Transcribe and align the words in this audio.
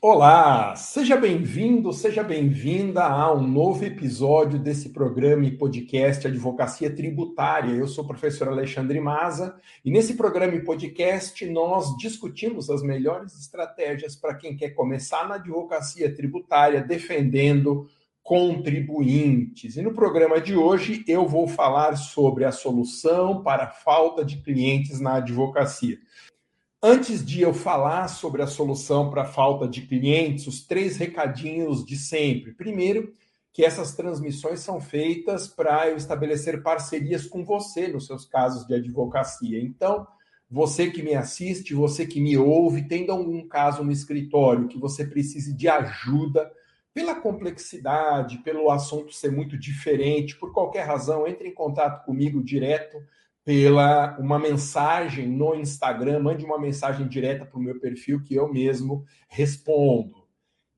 Olá, 0.00 0.76
seja 0.76 1.16
bem-vindo, 1.16 1.92
seja 1.92 2.22
bem-vinda 2.22 3.02
a 3.04 3.34
um 3.34 3.44
novo 3.44 3.84
episódio 3.84 4.56
desse 4.56 4.90
programa 4.90 5.44
e 5.44 5.50
podcast 5.50 6.24
Advocacia 6.24 6.88
Tributária. 6.88 7.74
Eu 7.74 7.88
sou 7.88 8.04
o 8.04 8.06
professor 8.06 8.46
Alexandre 8.46 9.00
Maza 9.00 9.56
e 9.84 9.90
nesse 9.90 10.14
programa 10.14 10.54
e 10.54 10.64
podcast 10.64 11.44
nós 11.46 11.96
discutimos 11.96 12.70
as 12.70 12.80
melhores 12.80 13.36
estratégias 13.40 14.14
para 14.14 14.36
quem 14.36 14.56
quer 14.56 14.70
começar 14.70 15.26
na 15.26 15.34
advocacia 15.34 16.14
tributária 16.14 16.80
defendendo 16.80 17.88
contribuintes. 18.22 19.76
E 19.76 19.82
no 19.82 19.92
programa 19.94 20.40
de 20.40 20.54
hoje 20.54 21.02
eu 21.08 21.26
vou 21.26 21.48
falar 21.48 21.96
sobre 21.96 22.44
a 22.44 22.52
solução 22.52 23.42
para 23.42 23.64
a 23.64 23.70
falta 23.70 24.24
de 24.24 24.36
clientes 24.36 25.00
na 25.00 25.16
advocacia. 25.16 25.98
Antes 26.80 27.26
de 27.26 27.42
eu 27.42 27.52
falar 27.52 28.06
sobre 28.06 28.40
a 28.40 28.46
solução 28.46 29.10
para 29.10 29.22
a 29.22 29.26
falta 29.26 29.66
de 29.66 29.82
clientes, 29.82 30.46
os 30.46 30.64
três 30.64 30.96
recadinhos 30.96 31.84
de 31.84 31.96
sempre. 31.96 32.52
Primeiro, 32.52 33.12
que 33.52 33.64
essas 33.64 33.96
transmissões 33.96 34.60
são 34.60 34.80
feitas 34.80 35.48
para 35.48 35.88
eu 35.88 35.96
estabelecer 35.96 36.62
parcerias 36.62 37.26
com 37.26 37.44
você 37.44 37.88
nos 37.88 38.06
seus 38.06 38.24
casos 38.24 38.64
de 38.64 38.74
advocacia. 38.76 39.60
Então, 39.60 40.06
você 40.48 40.88
que 40.88 41.02
me 41.02 41.16
assiste, 41.16 41.74
você 41.74 42.06
que 42.06 42.20
me 42.20 42.38
ouve, 42.38 42.86
tendo 42.86 43.10
algum 43.10 43.48
caso 43.48 43.82
no 43.82 43.90
escritório 43.90 44.68
que 44.68 44.78
você 44.78 45.04
precise 45.04 45.52
de 45.52 45.68
ajuda, 45.68 46.48
pela 46.94 47.16
complexidade, 47.16 48.38
pelo 48.38 48.70
assunto 48.70 49.12
ser 49.12 49.32
muito 49.32 49.58
diferente, 49.58 50.36
por 50.36 50.52
qualquer 50.52 50.86
razão, 50.86 51.26
entre 51.26 51.48
em 51.48 51.54
contato 51.54 52.04
comigo 52.04 52.40
direto 52.40 52.98
pela 53.48 54.14
uma 54.18 54.38
mensagem 54.38 55.26
no 55.26 55.54
Instagram, 55.54 56.20
mande 56.20 56.44
uma 56.44 56.58
mensagem 56.60 57.08
direta 57.08 57.46
para 57.46 57.58
o 57.58 57.62
meu 57.62 57.80
perfil 57.80 58.22
que 58.22 58.34
eu 58.34 58.46
mesmo 58.52 59.06
respondo. 59.26 60.28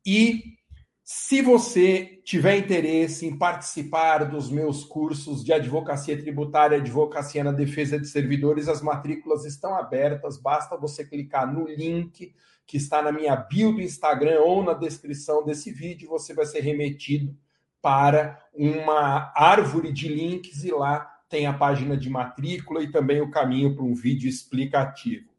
E 0.06 0.56
se 1.02 1.42
você 1.42 2.20
tiver 2.24 2.58
interesse 2.58 3.26
em 3.26 3.36
participar 3.36 4.18
dos 4.18 4.48
meus 4.48 4.84
cursos 4.84 5.42
de 5.44 5.52
advocacia 5.52 6.16
tributária, 6.16 6.78
advocacia 6.78 7.42
na 7.42 7.50
defesa 7.50 7.98
de 7.98 8.06
servidores, 8.06 8.68
as 8.68 8.80
matrículas 8.80 9.44
estão 9.44 9.74
abertas, 9.74 10.40
basta 10.40 10.76
você 10.76 11.04
clicar 11.04 11.52
no 11.52 11.66
link 11.66 12.32
que 12.64 12.76
está 12.76 13.02
na 13.02 13.10
minha 13.10 13.34
bio 13.34 13.72
do 13.72 13.82
Instagram 13.82 14.42
ou 14.42 14.62
na 14.62 14.74
descrição 14.74 15.44
desse 15.44 15.72
vídeo, 15.72 16.08
você 16.08 16.32
vai 16.32 16.46
ser 16.46 16.60
remetido 16.60 17.36
para 17.82 18.40
uma 18.54 19.32
árvore 19.34 19.92
de 19.92 20.06
links 20.06 20.62
e 20.62 20.70
lá 20.70 21.19
tem 21.30 21.46
a 21.46 21.52
página 21.52 21.96
de 21.96 22.10
matrícula 22.10 22.82
e 22.82 22.90
também 22.90 23.22
o 23.22 23.30
caminho 23.30 23.74
para 23.74 23.84
um 23.84 23.94
vídeo 23.94 24.28
explicativo. 24.28 25.30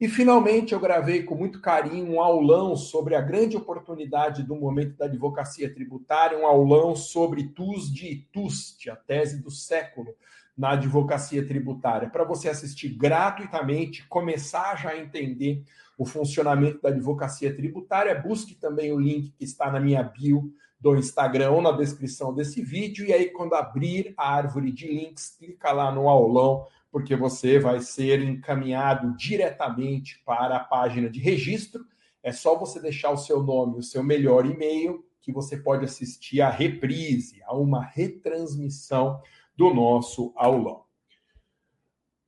E 0.00 0.08
finalmente 0.08 0.72
eu 0.72 0.80
gravei 0.80 1.24
com 1.24 1.34
muito 1.34 1.60
carinho 1.60 2.14
um 2.14 2.22
aulão 2.22 2.74
sobre 2.74 3.14
a 3.14 3.20
grande 3.20 3.56
oportunidade 3.56 4.42
do 4.42 4.56
momento 4.56 4.96
da 4.96 5.04
advocacia 5.04 5.74
tributária, 5.74 6.38
um 6.38 6.46
aulão 6.46 6.96
sobre 6.96 7.48
TUS 7.48 7.92
de 7.92 8.26
TUST, 8.32 8.88
a 8.88 8.96
tese 8.96 9.42
do 9.42 9.50
século 9.50 10.14
na 10.56 10.70
advocacia 10.70 11.46
tributária, 11.46 12.08
para 12.08 12.24
você 12.24 12.48
assistir 12.48 12.90
gratuitamente, 12.90 14.06
começar 14.08 14.76
já 14.76 14.90
a 14.90 14.98
entender 14.98 15.64
o 15.98 16.06
funcionamento 16.06 16.80
da 16.80 16.88
advocacia 16.88 17.54
tributária, 17.54 18.14
busque 18.14 18.54
também 18.54 18.92
o 18.92 18.98
link 18.98 19.32
que 19.32 19.44
está 19.44 19.70
na 19.70 19.80
minha 19.80 20.02
bio 20.02 20.52
do 20.80 20.96
Instagram 20.96 21.50
ou 21.50 21.60
na 21.60 21.72
descrição 21.72 22.32
desse 22.32 22.62
vídeo. 22.62 23.04
E 23.04 23.12
aí, 23.12 23.28
quando 23.30 23.54
abrir 23.54 24.14
a 24.16 24.34
árvore 24.34 24.72
de 24.72 24.86
links, 24.86 25.36
clica 25.38 25.70
lá 25.72 25.92
no 25.92 26.08
aulão, 26.08 26.66
porque 26.90 27.14
você 27.14 27.58
vai 27.58 27.80
ser 27.80 28.22
encaminhado 28.22 29.14
diretamente 29.16 30.20
para 30.24 30.56
a 30.56 30.64
página 30.64 31.10
de 31.10 31.20
registro. 31.20 31.84
É 32.22 32.32
só 32.32 32.58
você 32.58 32.80
deixar 32.80 33.10
o 33.10 33.16
seu 33.16 33.42
nome, 33.42 33.78
o 33.78 33.82
seu 33.82 34.02
melhor 34.02 34.46
e-mail, 34.46 35.04
que 35.20 35.30
você 35.30 35.56
pode 35.56 35.84
assistir 35.84 36.40
a 36.40 36.50
reprise, 36.50 37.42
a 37.44 37.54
uma 37.54 37.84
retransmissão 37.84 39.20
do 39.56 39.72
nosso 39.74 40.32
aulão. 40.34 40.84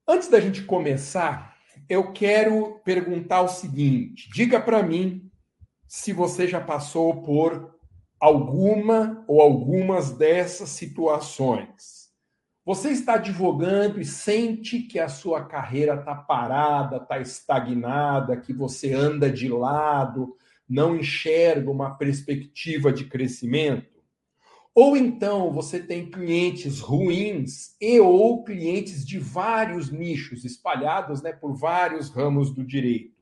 Antes 0.06 0.28
da 0.28 0.38
gente 0.38 0.62
começar, 0.64 1.56
eu 1.88 2.12
quero 2.12 2.80
perguntar 2.84 3.40
o 3.40 3.48
seguinte: 3.48 4.28
diga 4.32 4.60
para 4.60 4.82
mim 4.82 5.30
se 5.86 6.12
você 6.12 6.46
já 6.46 6.60
passou 6.60 7.22
por 7.22 7.74
alguma 8.22 9.24
ou 9.26 9.40
algumas 9.40 10.12
dessas 10.12 10.68
situações. 10.68 12.08
Você 12.64 12.90
está 12.90 13.14
advogando 13.14 14.00
e 14.00 14.04
sente 14.04 14.78
que 14.78 15.00
a 15.00 15.08
sua 15.08 15.44
carreira 15.44 15.96
está 15.96 16.14
parada, 16.14 16.98
está 16.98 17.18
estagnada, 17.18 18.36
que 18.36 18.52
você 18.52 18.92
anda 18.92 19.28
de 19.28 19.48
lado, 19.48 20.36
não 20.68 20.94
enxerga 20.94 21.68
uma 21.68 21.96
perspectiva 21.98 22.92
de 22.92 23.06
crescimento? 23.06 23.90
Ou 24.72 24.96
então 24.96 25.50
você 25.50 25.80
tem 25.80 26.08
clientes 26.08 26.78
ruins 26.78 27.74
e 27.80 27.98
ou 27.98 28.44
clientes 28.44 29.04
de 29.04 29.18
vários 29.18 29.90
nichos 29.90 30.44
espalhados 30.44 31.20
né, 31.22 31.32
por 31.32 31.56
vários 31.56 32.08
ramos 32.08 32.54
do 32.54 32.64
direito. 32.64 33.21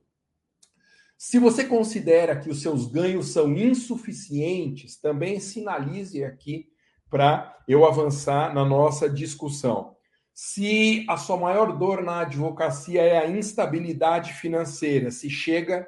Se 1.23 1.39
você 1.39 1.65
considera 1.65 2.35
que 2.35 2.49
os 2.49 2.63
seus 2.63 2.87
ganhos 2.87 3.29
são 3.29 3.53
insuficientes, 3.55 4.97
também 4.97 5.39
sinalize 5.39 6.25
aqui 6.25 6.67
para 7.11 7.59
eu 7.69 7.85
avançar 7.85 8.55
na 8.55 8.65
nossa 8.65 9.07
discussão. 9.07 9.95
Se 10.33 11.05
a 11.11 11.19
sua 11.19 11.37
maior 11.37 11.77
dor 11.77 12.03
na 12.03 12.21
advocacia 12.21 13.03
é 13.03 13.19
a 13.19 13.29
instabilidade 13.29 14.33
financeira, 14.33 15.11
se 15.11 15.29
chega 15.29 15.87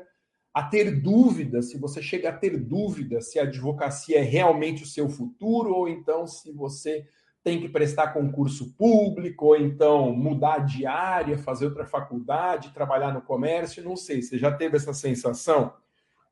a 0.53 0.65
ter 0.65 1.01
dúvida, 1.01 1.63
se 1.63 1.79
você 1.79 2.03
chega 2.03 2.29
a 2.29 2.37
ter 2.37 2.59
dúvida 2.59 3.23
se 3.23 3.39
a 3.39 3.45
advocacia 3.45 4.19
é 4.19 4.23
realmente 4.23 4.83
o 4.83 4.87
seu 4.87 5.09
futuro, 5.09 5.73
ou 5.73 5.89
então 5.89 6.27
se 6.27 6.53
você 6.53 7.09
tem 7.45 7.61
que 7.61 7.69
prestar 7.69 8.13
concurso 8.13 8.73
público, 8.75 9.47
ou 9.47 9.57
então 9.57 10.15
mudar 10.15 10.59
de 10.59 10.87
área, 10.87 11.37
fazer 11.37 11.67
outra 11.67 11.85
faculdade, 11.85 12.73
trabalhar 12.73 13.13
no 13.13 13.21
comércio, 13.21 13.83
não 13.83 13.97
sei, 13.97 14.23
você 14.23 14.39
já 14.39 14.53
teve 14.53 14.77
essa 14.77 14.95
sensação? 14.95 15.75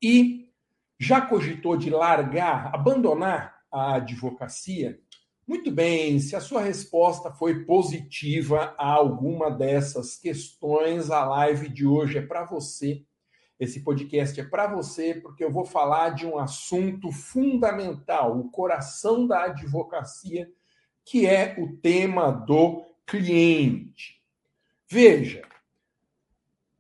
E 0.00 0.48
já 0.98 1.21
cogitou 1.21 1.76
de 1.76 1.91
largar, 1.91 2.72
abandonar 2.72 3.60
a 3.72 3.97
advocacia? 3.97 5.00
Muito 5.47 5.72
bem, 5.72 6.21
se 6.21 6.37
a 6.37 6.41
sua 6.41 6.62
resposta 6.62 7.32
foi 7.32 7.65
positiva 7.65 8.72
a 8.78 8.87
alguma 8.92 9.50
dessas 9.50 10.16
questões, 10.16 11.10
a 11.10 11.25
live 11.25 11.69
de 11.69 11.84
hoje 11.84 12.19
é 12.19 12.22
para 12.22 12.44
você. 12.44 13.04
Esse 13.59 13.81
podcast 13.81 14.41
é 14.41 14.44
para 14.44 14.69
você, 14.69 15.12
porque 15.15 15.42
eu 15.42 15.50
vou 15.50 15.65
falar 15.65 16.10
de 16.10 16.25
um 16.25 16.38
assunto 16.38 17.10
fundamental, 17.10 18.38
o 18.38 18.48
coração 18.48 19.27
da 19.27 19.47
advocacia 19.47 20.48
que 21.05 21.27
é 21.27 21.56
o 21.59 21.77
tema 21.77 22.31
do 22.31 22.84
cliente. 23.06 24.21
Veja, 24.88 25.43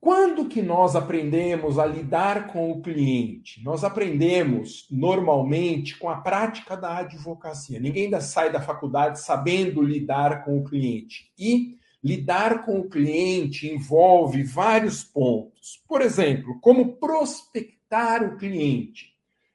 quando 0.00 0.48
que 0.48 0.62
nós 0.62 0.96
aprendemos 0.96 1.78
a 1.78 1.84
lidar 1.84 2.46
com 2.46 2.70
o 2.70 2.80
cliente? 2.80 3.62
Nós 3.62 3.84
aprendemos 3.84 4.86
normalmente 4.90 5.98
com 5.98 6.08
a 6.08 6.16
prática 6.16 6.74
da 6.74 6.98
advocacia. 6.98 7.78
Ninguém 7.78 8.04
ainda 8.04 8.20
sai 8.20 8.50
da 8.50 8.62
faculdade 8.62 9.20
sabendo 9.20 9.82
lidar 9.82 10.42
com 10.44 10.58
o 10.58 10.64
cliente. 10.64 11.30
E 11.38 11.78
lidar 12.02 12.64
com 12.64 12.80
o 12.80 12.88
cliente 12.88 13.68
envolve 13.68 14.42
vários 14.42 15.04
pontos. 15.04 15.82
Por 15.86 16.00
exemplo, 16.00 16.58
como 16.60 16.96
prospectar 16.96 18.24
o 18.24 18.38
cliente. 18.38 19.09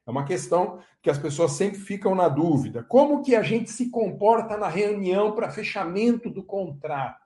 É 0.07 0.11
uma 0.11 0.25
questão 0.25 0.79
que 1.01 1.09
as 1.09 1.17
pessoas 1.17 1.53
sempre 1.53 1.79
ficam 1.79 2.13
na 2.13 2.29
dúvida. 2.29 2.83
Como 2.83 3.23
que 3.23 3.35
a 3.35 3.41
gente 3.41 3.71
se 3.71 3.89
comporta 3.89 4.55
na 4.55 4.67
reunião 4.67 5.31
para 5.31 5.51
fechamento 5.51 6.29
do 6.29 6.43
contrato? 6.43 7.25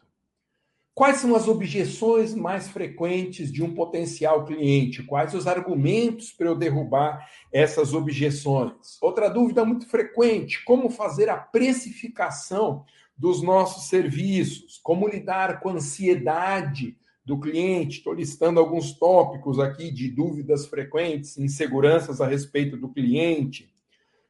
Quais 1.00 1.18
são 1.18 1.34
as 1.34 1.48
objeções 1.48 2.36
mais 2.36 2.68
frequentes 2.68 3.52
de 3.52 3.64
um 3.64 3.74
potencial 3.74 4.44
cliente? 4.46 5.04
Quais 5.04 5.34
os 5.34 5.48
argumentos 5.48 6.32
para 6.32 6.48
eu 6.48 6.56
derrubar 6.56 7.26
essas 7.54 7.94
objeções? 7.94 8.98
Outra 9.02 9.30
dúvida 9.30 9.64
muito 9.64 9.88
frequente: 9.88 10.64
como 10.66 10.90
fazer 10.90 11.30
a 11.30 11.38
precificação 11.38 12.84
dos 13.18 13.42
nossos 13.42 13.88
serviços? 13.88 14.78
Como 14.84 15.08
lidar 15.08 15.62
com 15.62 15.70
a 15.70 15.74
ansiedade 15.74 16.98
do 17.30 17.40
cliente. 17.40 18.00
Estou 18.00 18.12
listando 18.12 18.60
alguns 18.60 18.92
tópicos 18.92 19.60
aqui 19.60 19.92
de 19.92 20.10
dúvidas 20.10 20.66
frequentes, 20.66 21.38
inseguranças 21.38 22.20
a 22.20 22.28
respeito 22.28 22.76
do 22.76 22.90
cliente. 22.90 23.72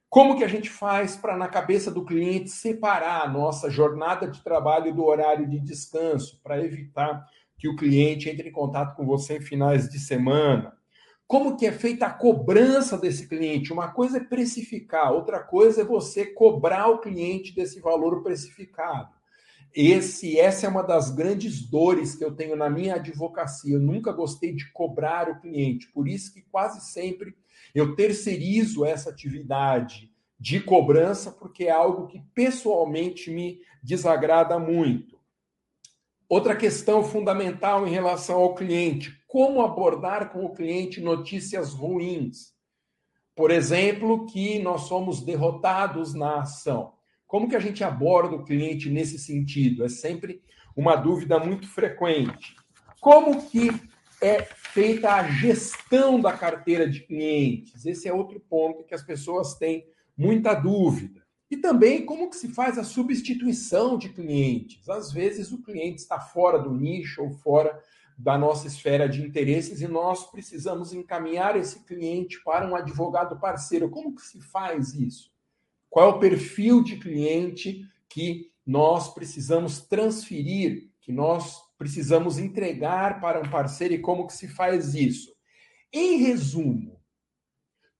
Como 0.10 0.38
que 0.38 0.44
a 0.44 0.48
gente 0.50 0.70
faz 0.70 1.16
para, 1.16 1.38
na 1.38 1.48
cabeça 1.48 1.90
do 1.90 2.04
cliente, 2.04 2.50
separar 2.50 3.24
a 3.24 3.30
nossa 3.30 3.70
jornada 3.70 4.28
de 4.28 4.44
trabalho 4.44 4.94
do 4.94 5.06
horário 5.06 5.48
de 5.48 5.60
descanso, 5.60 6.42
para 6.44 6.62
evitar 6.62 7.26
que 7.58 7.70
o 7.70 7.76
cliente 7.76 8.30
entre 8.30 8.50
em 8.50 8.52
contato 8.52 8.98
com 8.98 9.06
você 9.06 9.38
em 9.38 9.42
finais 9.42 9.88
de 9.88 9.98
semana? 9.98 10.74
Como 11.26 11.56
que 11.56 11.66
é 11.66 11.72
feita 11.72 12.08
a 12.08 12.14
cobrança 12.14 12.98
desse 12.98 13.30
cliente? 13.30 13.72
Uma 13.72 13.94
coisa 13.94 14.18
é 14.18 14.24
precificar, 14.24 15.14
outra 15.14 15.40
coisa 15.40 15.82
é 15.82 15.86
você 15.86 16.26
cobrar 16.26 16.88
o 16.88 17.00
cliente 17.00 17.56
desse 17.56 17.80
valor 17.80 18.24
precificado. 18.24 19.19
Esse, 19.74 20.40
essa 20.40 20.66
é 20.66 20.70
uma 20.70 20.84
das 20.84 21.12
grandes 21.12 21.62
dores 21.62 22.16
que 22.16 22.24
eu 22.24 22.36
tenho 22.36 22.56
na 22.56 22.70
minha 22.70 22.96
advocacia. 22.96 23.76
Eu 23.76 23.80
nunca 23.80 24.12
gostei 24.12 24.54
de 24.54 24.72
cobrar 24.72 25.30
o 25.30 25.40
cliente, 25.40 25.92
por 25.92 26.08
isso 26.08 26.34
que 26.34 26.42
quase 26.42 26.92
sempre 26.92 27.36
eu 27.74 27.96
terceirizo 27.96 28.84
essa 28.84 29.10
atividade 29.10 30.10
de 30.40 30.60
cobrança, 30.60 31.32
porque 31.32 31.66
é 31.66 31.72
algo 31.72 32.08
que 32.08 32.22
pessoalmente 32.34 33.30
me 33.30 33.60
desagrada 33.84 34.58
muito. 34.58 35.20
Outra 36.28 36.56
questão 36.56 37.04
fundamental 37.04 37.88
em 37.88 37.92
relação 37.92 38.38
ao 38.38 38.56
cliente: 38.56 39.20
como 39.28 39.62
abordar 39.62 40.32
com 40.32 40.46
o 40.46 40.54
cliente 40.54 41.02
notícias 41.02 41.74
ruins? 41.74 42.54
Por 43.36 43.52
exemplo, 43.52 44.26
que 44.26 44.60
nós 44.60 44.82
somos 44.82 45.22
derrotados 45.22 46.14
na 46.14 46.42
ação. 46.42 46.94
Como 47.30 47.48
que 47.48 47.56
a 47.56 47.60
gente 47.60 47.84
aborda 47.84 48.36
o 48.36 48.44
cliente 48.44 48.90
nesse 48.90 49.20
sentido? 49.20 49.86
É 49.86 49.88
sempre 49.88 50.42
uma 50.76 50.96
dúvida 50.96 51.38
muito 51.38 51.68
frequente. 51.68 52.56
Como 53.00 53.48
que 53.48 53.70
é 54.20 54.42
feita 54.42 55.14
a 55.14 55.30
gestão 55.30 56.20
da 56.20 56.34
carteira 56.34 56.90
de 56.90 57.02
clientes? 57.02 57.86
Esse 57.86 58.08
é 58.08 58.14
outro 58.14 58.40
ponto 58.40 58.84
que 58.84 58.96
as 58.96 59.04
pessoas 59.04 59.54
têm 59.54 59.86
muita 60.18 60.56
dúvida. 60.56 61.22
E 61.52 61.58
também 61.58 62.04
como 62.04 62.32
que 62.32 62.36
se 62.36 62.48
faz 62.48 62.80
a 62.80 62.84
substituição 62.84 63.96
de 63.96 64.10
clientes? 64.10 64.90
Às 64.90 65.14
vezes 65.14 65.52
o 65.52 65.62
cliente 65.62 66.02
está 66.02 66.20
fora 66.20 66.58
do 66.58 66.74
nicho 66.74 67.22
ou 67.22 67.30
fora 67.30 67.80
da 68.18 68.40
nossa 68.40 68.66
esfera 68.66 69.08
de 69.08 69.22
interesses 69.22 69.82
e 69.82 69.88
nós 69.88 70.32
precisamos 70.32 70.94
encaminhar 70.94 71.56
esse 71.56 71.86
cliente 71.86 72.42
para 72.44 72.68
um 72.68 72.76
advogado 72.76 73.40
parceiro. 73.40 73.88
Como 73.88 74.16
que 74.16 74.24
se 74.24 74.42
faz 74.42 74.96
isso? 74.96 75.30
Qual 75.90 76.06
é 76.10 76.14
o 76.14 76.20
perfil 76.20 76.84
de 76.84 76.98
cliente 76.98 77.84
que 78.08 78.52
nós 78.66 79.14
precisamos 79.14 79.82
transferir, 79.82 80.90
que 81.02 81.12
nós 81.12 81.60
precisamos 81.78 82.38
entregar 82.38 83.20
para 83.20 83.40
um 83.40 83.50
parceiro 83.50 83.94
e 83.94 84.00
como 84.00 84.28
que 84.28 84.34
se 84.34 84.48
faz 84.48 84.94
isso? 84.94 85.34
Em 85.92 86.18
resumo, 86.18 87.00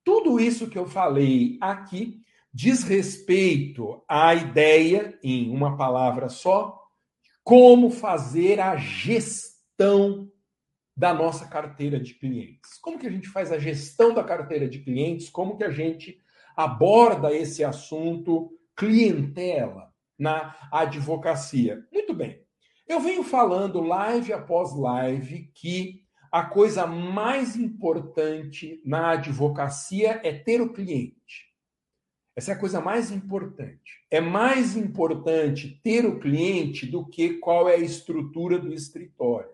tudo 0.04 0.38
isso 0.38 0.68
que 0.68 0.78
eu 0.78 0.86
falei 0.86 1.58
aqui 1.60 2.22
diz 2.52 2.82
respeito 2.82 4.02
à 4.08 4.34
ideia, 4.34 5.18
em 5.22 5.50
uma 5.50 5.76
palavra 5.76 6.28
só, 6.28 6.80
como 7.42 7.90
fazer 7.90 8.60
a 8.60 8.76
gestão 8.76 10.30
da 10.96 11.14
nossa 11.14 11.46
carteira 11.46 11.98
de 11.98 12.14
clientes. 12.14 12.78
Como 12.80 12.98
que 12.98 13.06
a 13.06 13.10
gente 13.10 13.28
faz 13.28 13.50
a 13.50 13.58
gestão 13.58 14.12
da 14.12 14.22
carteira 14.22 14.68
de 14.68 14.80
clientes? 14.80 15.30
Como 15.30 15.56
que 15.56 15.64
a 15.64 15.70
gente 15.70 16.20
aborda 16.64 17.32
esse 17.34 17.64
assunto 17.64 18.50
clientela 18.76 19.90
na 20.18 20.54
advocacia. 20.70 21.86
Muito 21.92 22.12
bem. 22.12 22.42
Eu 22.86 23.00
venho 23.00 23.22
falando 23.22 23.80
live 23.80 24.32
após 24.32 24.74
live 24.76 25.50
que 25.54 26.02
a 26.30 26.44
coisa 26.44 26.86
mais 26.86 27.56
importante 27.56 28.80
na 28.84 29.12
advocacia 29.12 30.20
é 30.22 30.32
ter 30.32 30.60
o 30.60 30.72
cliente. 30.72 31.50
Essa 32.36 32.52
é 32.52 32.54
a 32.54 32.58
coisa 32.58 32.80
mais 32.80 33.10
importante. 33.10 34.04
É 34.10 34.20
mais 34.20 34.76
importante 34.76 35.80
ter 35.82 36.04
o 36.04 36.20
cliente 36.20 36.86
do 36.86 37.06
que 37.06 37.38
qual 37.38 37.68
é 37.68 37.74
a 37.74 37.78
estrutura 37.78 38.58
do 38.58 38.72
escritório. 38.72 39.50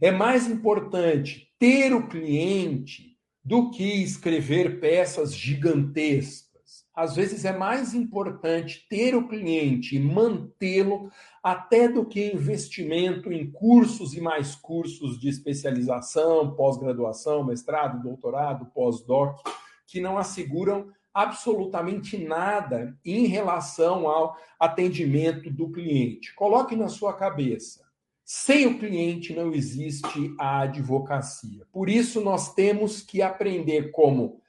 É 0.00 0.10
mais 0.10 0.48
importante 0.48 1.54
ter 1.58 1.94
o 1.94 2.08
cliente 2.08 3.13
do 3.44 3.70
que 3.70 4.02
escrever 4.02 4.80
peças 4.80 5.34
gigantescas. 5.34 6.54
Às 6.94 7.14
vezes 7.16 7.44
é 7.44 7.52
mais 7.52 7.92
importante 7.92 8.86
ter 8.88 9.14
o 9.14 9.28
cliente 9.28 9.96
e 9.96 10.00
mantê-lo 10.00 11.10
até 11.42 11.88
do 11.88 12.06
que 12.06 12.32
investimento 12.32 13.32
em 13.32 13.50
cursos 13.50 14.14
e 14.14 14.20
mais 14.20 14.54
cursos 14.54 15.20
de 15.20 15.28
especialização, 15.28 16.54
pós-graduação, 16.54 17.44
mestrado, 17.44 18.02
doutorado, 18.02 18.66
pós-doc, 18.66 19.40
que 19.86 20.00
não 20.00 20.16
asseguram 20.16 20.88
absolutamente 21.12 22.16
nada 22.16 22.98
em 23.04 23.26
relação 23.26 24.08
ao 24.08 24.36
atendimento 24.58 25.50
do 25.50 25.70
cliente. 25.70 26.34
Coloque 26.34 26.74
na 26.74 26.88
sua 26.88 27.12
cabeça. 27.12 27.83
Sem 28.24 28.66
o 28.66 28.78
cliente 28.78 29.34
não 29.34 29.52
existe 29.52 30.34
a 30.38 30.60
advocacia. 30.60 31.66
Por 31.70 31.90
isso, 31.90 32.22
nós 32.22 32.54
temos 32.54 33.02
que 33.02 33.20
aprender 33.20 33.90
como 33.90 34.40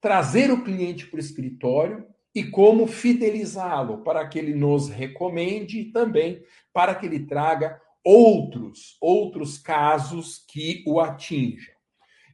trazer 0.00 0.50
o 0.50 0.64
cliente 0.64 1.06
para 1.06 1.18
o 1.18 1.20
escritório 1.20 2.06
e 2.34 2.44
como 2.44 2.86
fidelizá-lo 2.86 4.02
para 4.02 4.26
que 4.26 4.38
ele 4.38 4.54
nos 4.54 4.88
recomende 4.88 5.80
e 5.80 5.92
também 5.92 6.42
para 6.72 6.94
que 6.94 7.04
ele 7.04 7.26
traga 7.26 7.78
outros, 8.02 8.96
outros 9.02 9.58
casos 9.58 10.42
que 10.48 10.82
o 10.86 10.98
atinjam. 10.98 11.74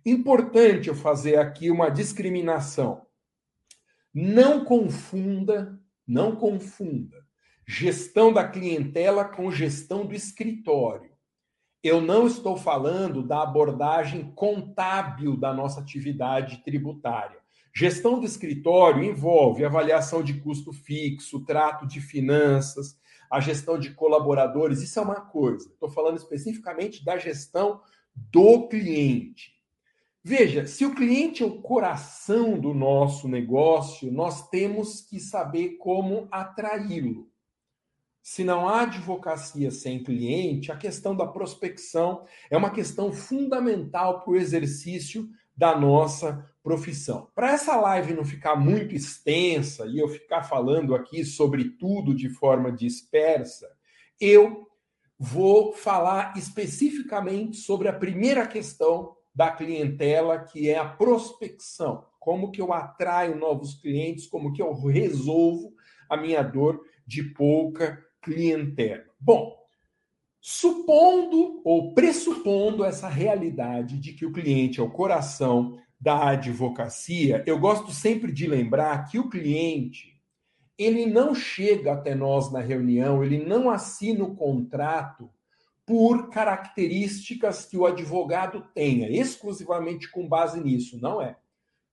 Importante 0.04 0.86
eu 0.86 0.94
fazer 0.94 1.36
aqui 1.40 1.68
uma 1.68 1.90
discriminação. 1.90 3.04
Não 4.14 4.64
confunda, 4.64 5.80
não 6.06 6.36
confunda 6.36 7.25
gestão 7.66 8.32
da 8.32 8.46
clientela 8.46 9.24
com 9.24 9.50
gestão 9.50 10.06
do 10.06 10.14
escritório. 10.14 11.10
Eu 11.82 12.00
não 12.00 12.26
estou 12.26 12.56
falando 12.56 13.22
da 13.22 13.42
abordagem 13.42 14.32
contábil 14.34 15.36
da 15.36 15.52
nossa 15.52 15.80
atividade 15.80 16.62
tributária. 16.64 17.38
Gestão 17.74 18.18
do 18.18 18.24
escritório 18.24 19.04
envolve 19.04 19.64
avaliação 19.64 20.22
de 20.22 20.34
custo 20.40 20.72
fixo, 20.72 21.44
trato 21.44 21.86
de 21.86 22.00
finanças, 22.00 22.96
a 23.30 23.40
gestão 23.40 23.78
de 23.78 23.90
colaboradores, 23.90 24.80
isso 24.80 24.98
é 24.98 25.02
uma 25.02 25.20
coisa. 25.20 25.68
Estou 25.68 25.90
falando 25.90 26.16
especificamente 26.16 27.04
da 27.04 27.18
gestão 27.18 27.80
do 28.14 28.68
cliente. 28.68 29.52
Veja, 30.22 30.66
se 30.66 30.84
o 30.84 30.94
cliente 30.94 31.42
é 31.42 31.46
o 31.46 31.60
coração 31.60 32.58
do 32.58 32.72
nosso 32.72 33.28
negócio, 33.28 34.10
nós 34.10 34.48
temos 34.48 35.00
que 35.00 35.20
saber 35.20 35.76
como 35.78 36.26
atraí-lo. 36.30 37.28
Se 38.28 38.42
não 38.42 38.68
há 38.68 38.80
advocacia 38.80 39.70
sem 39.70 40.02
cliente, 40.02 40.72
a 40.72 40.76
questão 40.76 41.14
da 41.14 41.28
prospecção 41.28 42.24
é 42.50 42.56
uma 42.56 42.70
questão 42.70 43.12
fundamental 43.12 44.20
para 44.20 44.32
o 44.32 44.36
exercício 44.36 45.28
da 45.56 45.78
nossa 45.78 46.44
profissão. 46.60 47.30
Para 47.36 47.52
essa 47.52 47.76
live 47.76 48.14
não 48.14 48.24
ficar 48.24 48.56
muito 48.56 48.96
extensa 48.96 49.86
e 49.86 50.00
eu 50.00 50.08
ficar 50.08 50.42
falando 50.42 50.92
aqui 50.92 51.24
sobre 51.24 51.76
tudo 51.78 52.12
de 52.12 52.28
forma 52.28 52.72
dispersa, 52.72 53.70
eu 54.20 54.66
vou 55.16 55.72
falar 55.72 56.36
especificamente 56.36 57.58
sobre 57.58 57.86
a 57.86 57.92
primeira 57.92 58.44
questão 58.44 59.14
da 59.32 59.52
clientela, 59.52 60.40
que 60.40 60.68
é 60.68 60.76
a 60.76 60.84
prospecção. 60.84 62.04
Como 62.18 62.50
que 62.50 62.60
eu 62.60 62.72
atraio 62.72 63.38
novos 63.38 63.76
clientes, 63.76 64.26
como 64.26 64.52
que 64.52 64.60
eu 64.60 64.74
resolvo 64.74 65.72
a 66.10 66.16
minha 66.16 66.42
dor 66.42 66.84
de 67.06 67.22
pouca 67.22 68.04
clientela. 68.26 69.04
Bom, 69.20 69.56
supondo 70.40 71.62
ou 71.64 71.94
pressupondo 71.94 72.84
essa 72.84 73.08
realidade 73.08 73.98
de 74.00 74.12
que 74.12 74.26
o 74.26 74.32
cliente 74.32 74.80
é 74.80 74.82
o 74.82 74.90
coração 74.90 75.78
da 75.98 76.30
advocacia, 76.30 77.44
eu 77.46 77.56
gosto 77.58 77.92
sempre 77.92 78.32
de 78.32 78.48
lembrar 78.48 79.04
que 79.08 79.18
o 79.18 79.30
cliente 79.30 80.20
ele 80.76 81.06
não 81.06 81.34
chega 81.34 81.92
até 81.92 82.14
nós 82.14 82.52
na 82.52 82.60
reunião, 82.60 83.24
ele 83.24 83.42
não 83.44 83.70
assina 83.70 84.24
o 84.24 84.34
contrato 84.34 85.30
por 85.86 86.28
características 86.28 87.64
que 87.64 87.78
o 87.78 87.86
advogado 87.86 88.66
tenha, 88.74 89.08
exclusivamente 89.08 90.10
com 90.10 90.28
base 90.28 90.60
nisso, 90.60 91.00
não 91.00 91.22
é. 91.22 91.36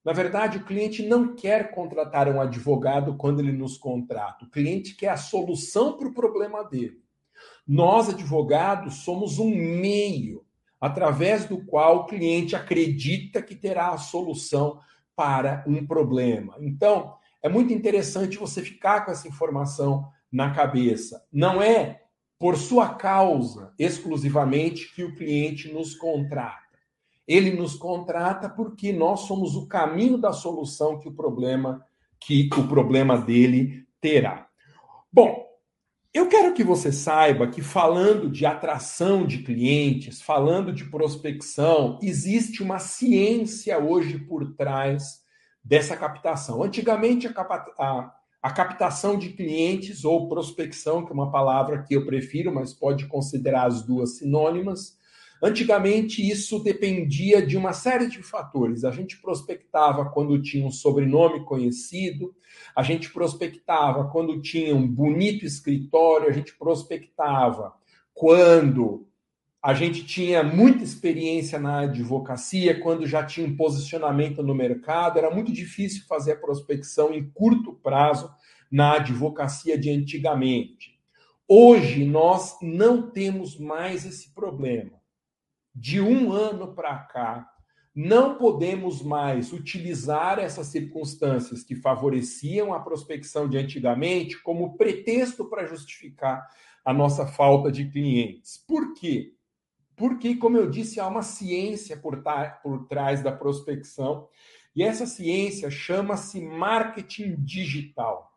Na 0.04 0.12
verdade, 0.12 0.58
o 0.58 0.64
cliente 0.64 1.02
não 1.06 1.34
quer 1.34 1.70
contratar 1.70 2.28
um 2.28 2.40
advogado 2.40 3.16
quando 3.16 3.40
ele 3.40 3.52
nos 3.52 3.78
contrata. 3.78 4.44
O 4.44 4.50
cliente 4.50 4.94
quer 4.94 5.08
a 5.08 5.16
solução 5.16 5.96
para 5.96 6.08
o 6.08 6.12
problema 6.12 6.62
dele. 6.62 7.02
Nós, 7.66 8.10
advogados, 8.10 8.96
somos 8.96 9.38
um 9.38 9.48
meio 9.48 10.44
através 10.78 11.46
do 11.46 11.64
qual 11.64 12.00
o 12.00 12.06
cliente 12.06 12.54
acredita 12.54 13.40
que 13.40 13.54
terá 13.54 13.88
a 13.88 13.98
solução 13.98 14.80
para 15.16 15.64
um 15.66 15.86
problema. 15.86 16.56
Então, 16.60 17.14
é 17.42 17.48
muito 17.48 17.72
interessante 17.72 18.36
você 18.36 18.62
ficar 18.62 19.04
com 19.04 19.10
essa 19.10 19.26
informação 19.26 20.06
na 20.30 20.50
cabeça. 20.50 21.24
Não 21.32 21.62
é 21.62 22.02
por 22.38 22.58
sua 22.58 22.94
causa 22.94 23.72
exclusivamente 23.78 24.94
que 24.94 25.02
o 25.02 25.14
cliente 25.14 25.72
nos 25.72 25.94
contrata. 25.94 26.63
Ele 27.26 27.52
nos 27.52 27.74
contrata 27.74 28.48
porque 28.48 28.92
nós 28.92 29.20
somos 29.20 29.56
o 29.56 29.66
caminho 29.66 30.18
da 30.18 30.32
solução 30.32 30.98
que 30.98 31.08
o 31.08 31.14
problema 31.14 31.84
que 32.20 32.48
o 32.56 32.66
problema 32.66 33.18
dele 33.18 33.86
terá. 34.00 34.46
Bom, 35.12 35.44
eu 36.12 36.28
quero 36.28 36.54
que 36.54 36.62
você 36.62 36.92
saiba 36.92 37.48
que 37.48 37.60
falando 37.60 38.30
de 38.30 38.46
atração 38.46 39.26
de 39.26 39.38
clientes, 39.42 40.22
falando 40.22 40.72
de 40.72 40.84
prospecção, 40.84 41.98
existe 42.00 42.62
uma 42.62 42.78
ciência 42.78 43.78
hoje 43.78 44.18
por 44.18 44.54
trás 44.54 45.24
dessa 45.62 45.96
captação. 45.96 46.62
Antigamente 46.62 47.26
a, 47.26 48.12
a, 48.42 48.50
captação 48.52 49.18
de 49.18 49.30
clientes 49.30 50.04
ou 50.04 50.28
prospecção, 50.28 51.04
que 51.04 51.10
é 51.10 51.14
uma 51.14 51.32
palavra 51.32 51.82
que 51.82 51.96
eu 51.96 52.06
prefiro, 52.06 52.54
mas 52.54 52.72
pode 52.72 53.06
considerar 53.08 53.66
as 53.66 53.82
duas 53.82 54.18
sinônimas. 54.18 54.96
Antigamente, 55.42 56.26
isso 56.26 56.58
dependia 56.58 57.44
de 57.44 57.56
uma 57.56 57.72
série 57.72 58.08
de 58.08 58.22
fatores. 58.22 58.84
A 58.84 58.90
gente 58.90 59.20
prospectava 59.20 60.06
quando 60.10 60.40
tinha 60.40 60.66
um 60.66 60.70
sobrenome 60.70 61.44
conhecido, 61.44 62.34
a 62.74 62.82
gente 62.82 63.12
prospectava 63.12 64.08
quando 64.10 64.40
tinha 64.40 64.74
um 64.74 64.86
bonito 64.86 65.44
escritório, 65.44 66.28
a 66.28 66.32
gente 66.32 66.56
prospectava 66.56 67.74
quando 68.14 69.06
a 69.62 69.72
gente 69.72 70.04
tinha 70.04 70.42
muita 70.42 70.84
experiência 70.84 71.58
na 71.58 71.80
advocacia, 71.80 72.78
quando 72.80 73.06
já 73.06 73.24
tinha 73.24 73.46
um 73.46 73.56
posicionamento 73.56 74.42
no 74.42 74.54
mercado, 74.54 75.18
era 75.18 75.34
muito 75.34 75.50
difícil 75.50 76.04
fazer 76.06 76.32
a 76.32 76.36
prospecção 76.36 77.14
em 77.14 77.24
curto 77.30 77.72
prazo 77.72 78.30
na 78.70 78.96
advocacia 78.96 79.78
de 79.78 79.88
antigamente. 79.90 81.00
Hoje 81.48 82.04
nós 82.04 82.58
não 82.60 83.10
temos 83.10 83.58
mais 83.58 84.04
esse 84.04 84.34
problema. 84.34 85.03
De 85.74 86.00
um 86.00 86.32
ano 86.32 86.74
para 86.74 86.96
cá, 86.98 87.50
não 87.94 88.36
podemos 88.36 89.02
mais 89.02 89.52
utilizar 89.52 90.38
essas 90.38 90.68
circunstâncias 90.68 91.62
que 91.62 91.76
favoreciam 91.76 92.74
a 92.74 92.80
prospecção 92.80 93.48
de 93.48 93.56
antigamente 93.56 94.40
como 94.42 94.76
pretexto 94.76 95.44
para 95.48 95.66
justificar 95.66 96.46
a 96.84 96.92
nossa 96.92 97.26
falta 97.26 97.72
de 97.72 97.88
clientes. 97.90 98.58
Por 98.58 98.94
quê? 98.94 99.34
Porque, 99.96 100.34
como 100.34 100.56
eu 100.56 100.68
disse, 100.68 100.98
há 100.98 101.06
uma 101.06 101.22
ciência 101.22 101.96
por, 101.96 102.22
por 102.62 102.86
trás 102.86 103.22
da 103.22 103.30
prospecção, 103.30 104.28
e 104.74 104.82
essa 104.82 105.06
ciência 105.06 105.70
chama-se 105.70 106.40
marketing 106.40 107.36
digital. 107.38 108.32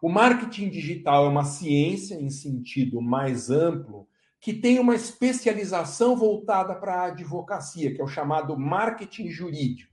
O 0.00 0.08
marketing 0.08 0.70
digital 0.70 1.26
é 1.26 1.28
uma 1.28 1.44
ciência 1.44 2.14
em 2.14 2.30
sentido 2.30 3.02
mais 3.02 3.50
amplo 3.50 4.08
que 4.40 4.52
tem 4.52 4.78
uma 4.78 4.94
especialização 4.94 6.16
voltada 6.16 6.74
para 6.74 6.94
a 6.94 7.06
advocacia, 7.06 7.92
que 7.94 8.00
é 8.00 8.04
o 8.04 8.08
chamado 8.08 8.58
marketing 8.58 9.28
jurídico. 9.30 9.92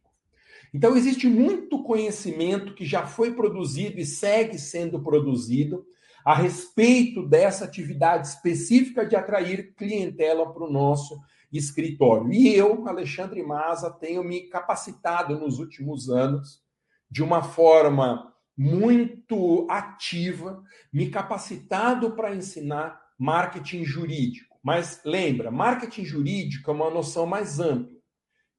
Então, 0.74 0.98
existe 0.98 1.28
muito 1.28 1.84
conhecimento 1.84 2.74
que 2.74 2.86
já 2.86 3.06
foi 3.06 3.34
produzido 3.34 4.00
e 4.00 4.06
segue 4.06 4.58
sendo 4.58 5.02
produzido 5.02 5.86
a 6.26 6.34
respeito 6.34 7.28
dessa 7.28 7.66
atividade 7.66 8.28
específica 8.28 9.06
de 9.06 9.16
atrair 9.16 9.74
clientela 9.76 10.52
para 10.52 10.64
o 10.64 10.72
nosso 10.72 11.20
escritório. 11.52 12.34
E 12.34 12.54
eu, 12.56 12.88
Alexandre 12.88 13.44
Maza, 13.44 13.92
tenho 13.92 14.24
me 14.24 14.42
capacitado 14.50 15.38
nos 15.38 15.60
últimos 15.60 16.10
anos 16.10 16.64
de 17.10 17.22
uma 17.22 17.44
forma 17.44 18.34
muito 18.58 19.68
ativa, 19.70 20.64
me 20.92 21.10
capacitado 21.10 22.16
para 22.16 22.36
ensinar 22.36 23.00
marketing 23.24 23.86
jurídico. 23.86 24.60
Mas 24.62 25.00
lembra, 25.06 25.50
marketing 25.50 26.04
jurídico 26.04 26.70
é 26.70 26.74
uma 26.74 26.90
noção 26.90 27.26
mais 27.26 27.58
ampla, 27.58 27.98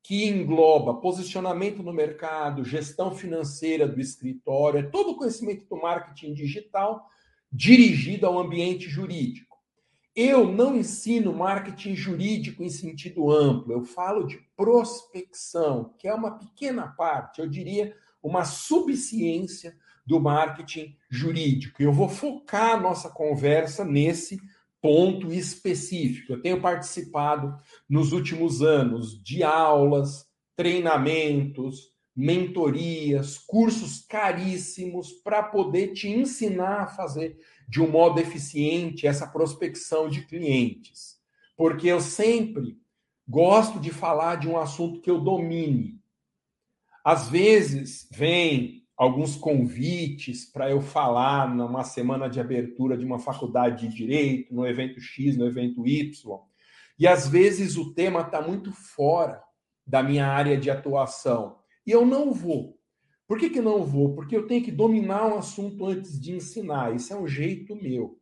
que 0.03 0.25
engloba 0.25 1.03
posicionamento 1.03 1.83
no 1.83 1.93
mercado, 1.93 2.65
gestão 2.65 3.15
financeira 3.15 3.87
do 3.87 4.01
escritório, 4.01 4.81
é 4.81 4.83
todo 4.83 5.11
o 5.11 5.17
conhecimento 5.17 5.67
do 5.67 5.77
marketing 5.77 6.33
digital 6.33 7.07
dirigido 7.53 8.27
ao 8.27 8.39
ambiente 8.39 8.89
jurídico. 8.89 9.55
Eu 10.17 10.51
não 10.51 10.75
ensino 10.75 11.35
marketing 11.35 11.95
jurídico 11.95 12.63
em 12.63 12.71
sentido 12.71 13.31
amplo, 13.31 13.71
eu 13.71 13.83
falo 13.83 14.27
de 14.27 14.39
prospecção, 14.57 15.93
que 15.99 16.09
é 16.09 16.15
uma 16.15 16.39
pequena 16.39 16.89
parte, 16.89 17.43
eu 17.43 17.49
diria 17.49 17.95
uma 18.23 18.47
subciência 18.47 19.77
do 20.07 20.21
marketing 20.21 20.97
jurídico. 21.11 21.83
Eu 21.83 21.93
vou 21.93 22.09
focar 22.09 22.81
nossa 22.81 23.11
conversa 23.11 23.85
nesse 23.85 24.41
ponto 24.85 25.33
específico. 25.33 26.35
Eu 26.35 26.43
tenho 26.43 26.61
participado 26.61 27.59
nos 27.89 28.13
últimos 28.13 28.61
anos 28.61 29.19
de 29.25 29.43
aulas, 29.43 30.27
treinamentos, 30.55 31.91
mentorias, 32.15 33.39
cursos 33.39 34.05
caríssimos 34.07 35.11
para 35.11 35.43
poder 35.43 35.95
te 35.95 36.11
ensinar 36.11 36.83
a 36.83 36.87
fazer 36.87 37.39
de 37.67 37.81
um 37.81 37.91
modo 37.91 38.21
eficiente 38.21 39.07
essa 39.07 39.27
prospecção 39.27 40.07
de 40.07 40.27
clientes. 40.27 41.17
Porque 41.57 41.89
eu 41.89 42.03
sempre 42.03 42.79
gosto 43.27 43.81
de 43.81 43.91
falar 43.91 44.37
de 44.37 44.49
um 44.49 44.59
assunto 44.59 45.01
que 45.01 45.11
eu 45.11 45.19
domine. 45.19 45.99
Às 47.03 47.31
vezes 47.31 48.07
vem 48.13 48.84
alguns 49.05 49.37
convites 49.37 50.45
para 50.45 50.71
eu 50.71 50.81
falar 50.81 51.55
numa 51.55 51.85
semana 51.85 52.29
de 52.29 52.41
abertura 52.41 52.97
de 52.97 53.05
uma 53.05 53.19
faculdade 53.19 53.87
de 53.87 53.95
direito, 53.95 54.55
no 54.55 54.67
evento 54.67 55.01
X, 55.01 55.37
no 55.37 55.47
evento 55.47 55.87
Y. 55.87 56.39
E 56.99 57.07
às 57.07 57.29
vezes 57.29 57.77
o 57.77 57.93
tema 57.93 58.23
está 58.23 58.41
muito 58.41 58.73
fora 58.73 59.43
da 59.87 60.03
minha 60.03 60.27
área 60.27 60.57
de 60.57 60.71
atuação. 60.71 61.59
E 61.87 61.91
eu 61.91 62.07
não 62.07 62.33
vou. 62.33 62.79
Por 63.27 63.39
que, 63.39 63.51
que 63.51 63.61
não 63.61 63.85
vou? 63.85 64.15
Porque 64.15 64.37
eu 64.37 64.47
tenho 64.47 64.65
que 64.65 64.73
dominar 64.73 65.27
um 65.27 65.39
assunto 65.39 65.85
antes 65.87 66.19
de 66.19 66.33
ensinar. 66.33 66.95
Isso 66.95 67.13
é 67.13 67.17
um 67.17 67.29
jeito 67.29 67.77
meu. 67.77 68.19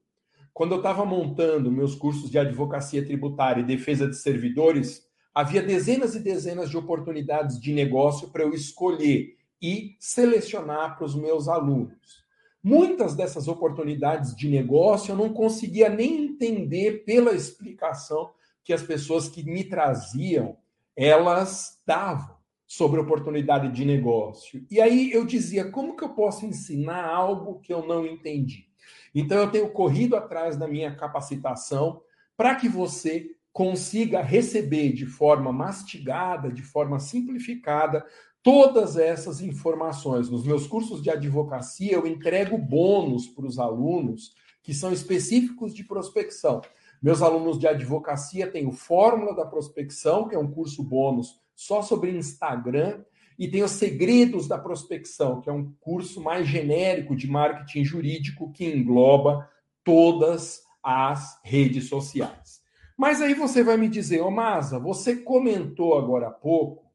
Quando 0.53 0.73
eu 0.73 0.79
estava 0.79 1.05
montando 1.05 1.71
meus 1.71 1.95
cursos 1.95 2.31
de 2.31 2.39
advocacia 2.39 3.05
tributária 3.05 3.61
e 3.61 3.65
defesa 3.65 4.09
de 4.09 4.17
servidores, 4.17 5.07
havia 5.35 5.63
dezenas 5.63 6.15
e 6.15 6.21
dezenas 6.21 6.71
de 6.71 6.77
oportunidades 6.77 7.61
de 7.61 7.73
negócio 7.73 8.31
para 8.31 8.43
eu 8.43 8.53
escolher 8.53 9.37
e 9.63 9.97
selecionar 10.01 10.97
para 10.97 11.07
os 11.07 11.15
meus 11.15 11.47
alunos. 11.49 12.23
Muitas 12.63 13.15
dessas 13.15 13.49
oportunidades 13.49 14.35
de 14.35 14.49
negócio 14.49 15.13
eu 15.13 15.17
não 15.17 15.33
conseguia 15.33 15.89
nem 15.89 16.25
entender 16.25 17.05
pela 17.05 17.33
explicação 17.33 18.31
que 18.65 18.73
as 18.73 18.83
pessoas 18.83 19.29
que 19.29 19.43
me 19.43 19.65
traziam 19.65 20.57
elas 20.97 21.81
davam 21.87 22.37
sobre 22.67 23.01
oportunidade 23.01 23.71
de 23.71 23.85
negócio. 23.85 24.65
E 24.71 24.81
aí 24.81 25.13
eu 25.13 25.27
dizia, 25.27 25.71
como 25.71 25.97
que 25.97 26.05
eu 26.05 26.11
posso 26.11 26.47
ensinar 26.47 27.05
algo 27.05 27.61
que 27.61 27.73
eu 27.73 27.87
não 27.87 28.07
entendi? 28.07 28.67
Então 29.15 29.39
eu 29.39 29.51
tenho 29.51 29.71
corrido 29.71 30.17
atrás 30.17 30.57
da 30.57 30.67
minha 30.67 30.95
capacitação 30.95 32.01
para 32.37 32.55
que 32.55 32.69
você 32.69 33.31
consiga 33.53 34.23
receber 34.23 34.93
de 34.93 35.05
forma 35.05 35.53
mastigada, 35.53 36.51
de 36.51 36.63
forma 36.63 36.99
simplificada, 36.99 38.05
todas 38.43 38.97
essas 38.97 39.41
informações. 39.41 40.29
Nos 40.29 40.45
meus 40.45 40.67
cursos 40.67 41.03
de 41.03 41.11
advocacia, 41.11 41.93
eu 41.93 42.07
entrego 42.07 42.59
bônus 42.59 43.27
para 43.27 43.47
os 43.47 43.59
alunos 43.59 44.35
que 44.63 44.75
são 44.75 44.93
específicos 44.93 45.75
de 45.75 45.85
prospecção. 45.85 46.61
Meus 47.03 47.21
alunos 47.21 47.59
de 47.59 47.67
advocacia 47.67 48.47
têm 48.47 48.67
o 48.67 48.73
Fórmula 48.73 49.35
da 49.35 49.45
Prospecção, 49.45 50.29
que 50.29 50.35
é 50.35 50.39
um 50.39 50.51
curso 50.51 50.85
bônus 50.85 51.41
só 51.55 51.83
sobre 51.83 52.17
Instagram, 52.17 53.05
e 53.39 53.49
tem 53.49 53.63
os 53.63 53.73
Segredos 53.73 54.47
da 54.47 54.59
Prospecção, 54.59 55.41
que 55.41 55.51
é 55.51 55.53
um 55.53 55.73
curso 55.81 56.21
mais 56.21 56.47
genérico 56.47 57.17
de 57.17 57.27
marketing 57.27 57.85
jurídico 57.85 58.53
que 58.53 58.65
engloba 58.65 59.49
todas 59.83 60.63
as 60.83 61.41
redes 61.43 61.89
sociais. 61.89 62.61
Mas 62.97 63.21
aí 63.21 63.35
você 63.35 63.65
vai 63.65 63.77
me 63.77 63.89
dizer, 63.89 64.21
ô 64.21 64.31
Masa, 64.31 64.79
você 64.79 65.17
comentou 65.17 65.99
agora 65.99 66.29
há 66.29 66.31
pouco 66.31 66.92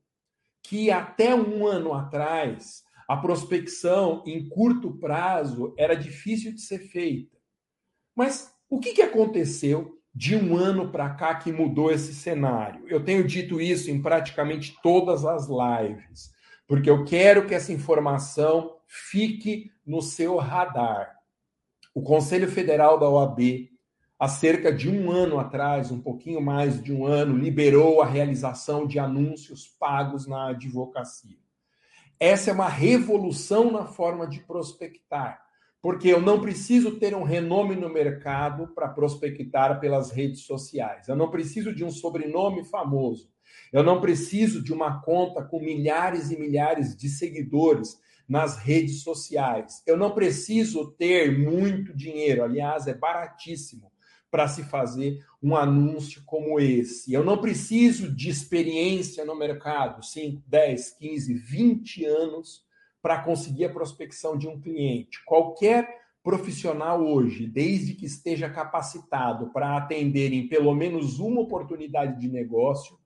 que 0.68 0.92
até 0.92 1.34
um 1.34 1.66
ano 1.66 1.94
atrás 1.94 2.84
a 3.08 3.16
prospecção 3.16 4.22
em 4.26 4.50
curto 4.50 4.98
prazo 4.98 5.74
era 5.78 5.96
difícil 5.96 6.54
de 6.54 6.60
ser 6.60 6.80
feita. 6.80 7.38
Mas 8.14 8.54
o 8.70 8.78
que, 8.78 8.92
que 8.92 9.02
aconteceu 9.02 9.98
de 10.14 10.36
um 10.36 10.58
ano 10.58 10.92
para 10.92 11.12
cá 11.12 11.36
que 11.36 11.52
mudou 11.52 11.92
esse 11.92 12.12
cenário. 12.12 12.84
Eu 12.88 13.04
tenho 13.04 13.24
dito 13.24 13.62
isso 13.62 13.92
em 13.92 14.02
praticamente 14.02 14.76
todas 14.82 15.24
as 15.24 15.48
lives, 15.48 16.32
porque 16.68 16.90
eu 16.90 17.06
quero 17.06 17.46
que 17.46 17.54
essa 17.54 17.72
informação 17.72 18.78
fique 18.88 19.72
no 19.86 20.02
seu 20.02 20.38
radar. 20.38 21.16
O 21.94 22.02
Conselho 22.02 22.50
Federal 22.50 23.00
da 23.00 23.08
OAB, 23.08 23.70
há 24.20 24.28
cerca 24.28 24.72
de 24.72 24.90
um 24.90 25.12
ano 25.12 25.40
atrás, 25.40 25.92
um 25.92 26.02
pouquinho 26.02 26.42
mais 26.42 26.82
de 26.82 26.94
um 26.94 27.06
ano, 27.06 27.38
liberou 27.38 28.02
a 28.02 28.06
realização 28.06 28.88
de 28.88 29.00
anúncios 29.00 29.68
pagos 29.68 30.28
na 30.28 30.50
advocacia. 30.50 31.38
Essa 32.20 32.50
é 32.50 32.54
uma 32.54 32.70
revolução 32.70 33.72
na 33.72 33.86
forma 33.86 34.28
de 34.28 34.40
prospectar 34.40 35.48
porque 35.82 36.10
eu 36.10 36.22
não 36.22 36.42
preciso 36.42 37.00
ter 37.00 37.16
um 37.16 37.24
renome 37.24 37.76
no 37.76 37.90
mercado 37.90 38.68
para 38.76 38.90
prospectar 38.90 39.80
pelas 39.80 40.12
redes 40.12 40.42
sociais. 40.42 41.08
Eu 41.08 41.16
não 41.16 41.30
preciso 41.30 41.74
de 41.74 41.84
um 41.84 41.90
sobrenome 41.90 42.66
famoso. 42.66 43.32
Eu 43.72 43.84
não 43.84 44.02
preciso 44.02 44.62
de 44.62 44.74
uma 44.74 45.02
conta 45.02 45.44
com 45.44 45.60
milhares 45.60 46.32
e 46.32 46.38
milhares 46.38 46.96
de 46.96 47.08
seguidores 47.08 47.98
nas 48.28 48.58
redes 48.58 49.02
sociais. 49.02 49.82
Eu 49.86 49.96
não 49.96 50.12
preciso 50.12 50.92
ter 50.92 51.38
muito 51.38 51.96
dinheiro, 51.96 52.44
aliás, 52.44 52.88
é 52.88 52.94
baratíssimo 52.94 53.92
para 54.30 54.48
se 54.48 54.64
fazer 54.64 55.26
um 55.42 55.56
anúncio 55.56 56.22
como 56.26 56.60
esse. 56.60 57.14
Eu 57.14 57.24
não 57.24 57.38
preciso 57.38 58.14
de 58.14 58.30
experiência 58.30 59.24
no 59.24 59.36
mercado, 59.36 60.04
5, 60.04 60.44
10, 60.46 60.92
15, 60.92 61.34
20 61.34 62.06
anos 62.06 62.66
para 63.02 63.22
conseguir 63.22 63.66
a 63.66 63.74
prospecção 63.74 64.38
de 64.38 64.48
um 64.48 64.60
cliente. 64.60 65.24
Qualquer 65.26 65.88
profissional 66.24 67.02
hoje, 67.02 67.48
desde 67.48 67.94
que 67.94 68.06
esteja 68.06 68.50
capacitado 68.50 69.50
para 69.54 69.78
atender 69.78 70.34
em 70.34 70.48
pelo 70.48 70.76
menos 70.76 71.20
uma 71.20 71.40
oportunidade 71.40 72.20
de 72.20 72.28
negócio, 72.28 73.00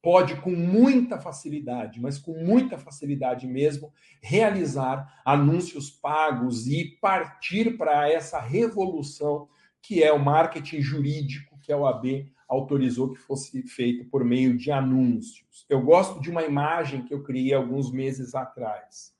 pode 0.00 0.36
com 0.36 0.50
muita 0.50 1.18
facilidade, 1.18 2.00
mas 2.00 2.18
com 2.18 2.32
muita 2.32 2.78
facilidade 2.78 3.46
mesmo, 3.48 3.92
realizar 4.22 5.20
anúncios 5.24 5.90
pagos 5.90 6.68
e 6.68 6.96
partir 7.00 7.76
para 7.76 8.08
essa 8.08 8.38
revolução 8.40 9.48
que 9.88 10.04
é 10.04 10.12
o 10.12 10.22
marketing 10.22 10.82
jurídico 10.82 11.58
que 11.62 11.72
a 11.72 11.78
OAB 11.78 12.30
autorizou 12.46 13.08
que 13.08 13.18
fosse 13.18 13.62
feito 13.62 14.04
por 14.10 14.22
meio 14.22 14.54
de 14.54 14.70
anúncios. 14.70 15.64
Eu 15.66 15.80
gosto 15.80 16.20
de 16.20 16.28
uma 16.28 16.44
imagem 16.44 17.06
que 17.06 17.14
eu 17.14 17.22
criei 17.22 17.54
alguns 17.54 17.90
meses 17.90 18.34
atrás. 18.34 19.14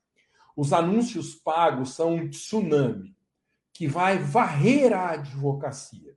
Os 0.55 0.71
anúncios 0.71 1.33
pagos 1.33 1.95
são 1.95 2.13
um 2.13 2.29
tsunami 2.29 3.15
que 3.73 3.87
vai 3.87 4.19
varrer 4.19 4.93
a 4.93 5.13
advocacia. 5.13 6.15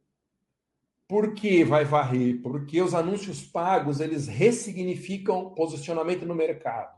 Por 1.09 1.32
que 1.32 1.64
vai 1.64 1.87
varrer? 1.87 2.42
Porque 2.42 2.82
os 2.82 2.92
anúncios 2.92 3.42
pagos, 3.42 4.00
eles 4.00 4.28
ressignificam 4.28 5.54
posicionamento 5.54 6.26
no 6.26 6.35
mercado. 6.35 6.94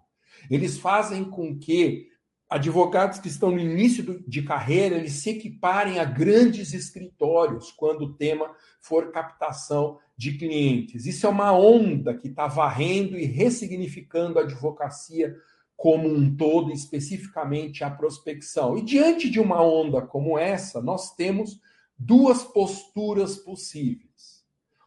Eles 0.51 0.77
fazem 0.77 1.23
com 1.23 1.57
que 1.57 2.11
advogados 2.49 3.19
que 3.19 3.29
estão 3.29 3.51
no 3.51 3.59
início 3.59 4.23
de 4.29 4.43
carreira, 4.43 4.97
eles 4.97 5.15
se 5.15 5.31
equiparem 5.31 5.99
a 5.99 6.05
grandes 6.05 6.73
escritórios 6.73 7.73
quando 7.73 8.03
o 8.03 8.15
tema 8.15 8.51
for 8.81 9.11
captação 9.11 9.99
de 10.17 10.39
clientes. 10.39 11.07
Isso 11.07 11.27
é 11.27 11.29
uma 11.29 11.53
onda 11.53 12.17
que 12.17 12.29
está 12.29 12.47
varrendo 12.47 13.19
e 13.19 13.25
ressignificando 13.25 14.39
a 14.39 14.43
advocacia 14.43 15.35
como 15.77 16.09
um 16.09 16.35
todo, 16.37 16.73
especificamente 16.73 17.83
a 17.83 17.91
prospecção. 17.91 18.79
E 18.79 18.83
diante 18.83 19.29
de 19.29 19.41
uma 19.41 19.63
onda 19.63 20.01
como 20.03 20.39
essa, 20.39 20.81
nós 20.81 21.15
temos 21.15 21.61
duas 21.99 22.45
posturas 22.45 23.37
possíveis. 23.37 24.45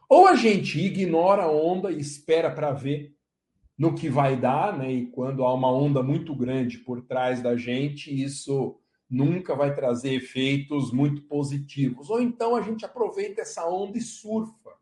Ou 0.08 0.26
a 0.26 0.34
gente 0.34 0.80
ignora 0.80 1.42
a 1.42 1.50
onda 1.50 1.92
e 1.92 2.00
espera 2.00 2.50
para 2.50 2.72
ver 2.72 3.14
no 3.78 3.94
que 3.94 4.08
vai 4.08 4.36
dar, 4.36 4.76
né? 4.76 4.92
E 4.92 5.06
quando 5.06 5.44
há 5.44 5.54
uma 5.54 5.72
onda 5.72 6.02
muito 6.02 6.34
grande 6.34 6.78
por 6.78 7.02
trás 7.02 7.40
da 7.40 7.56
gente, 7.56 8.10
isso 8.10 8.76
nunca 9.08 9.54
vai 9.54 9.74
trazer 9.74 10.12
efeitos 10.14 10.92
muito 10.92 11.22
positivos. 11.22 12.10
Ou 12.10 12.20
então 12.20 12.56
a 12.56 12.60
gente 12.60 12.84
aproveita 12.84 13.40
essa 13.40 13.66
onda 13.68 13.96
e 13.96 14.02
surfa 14.02 14.76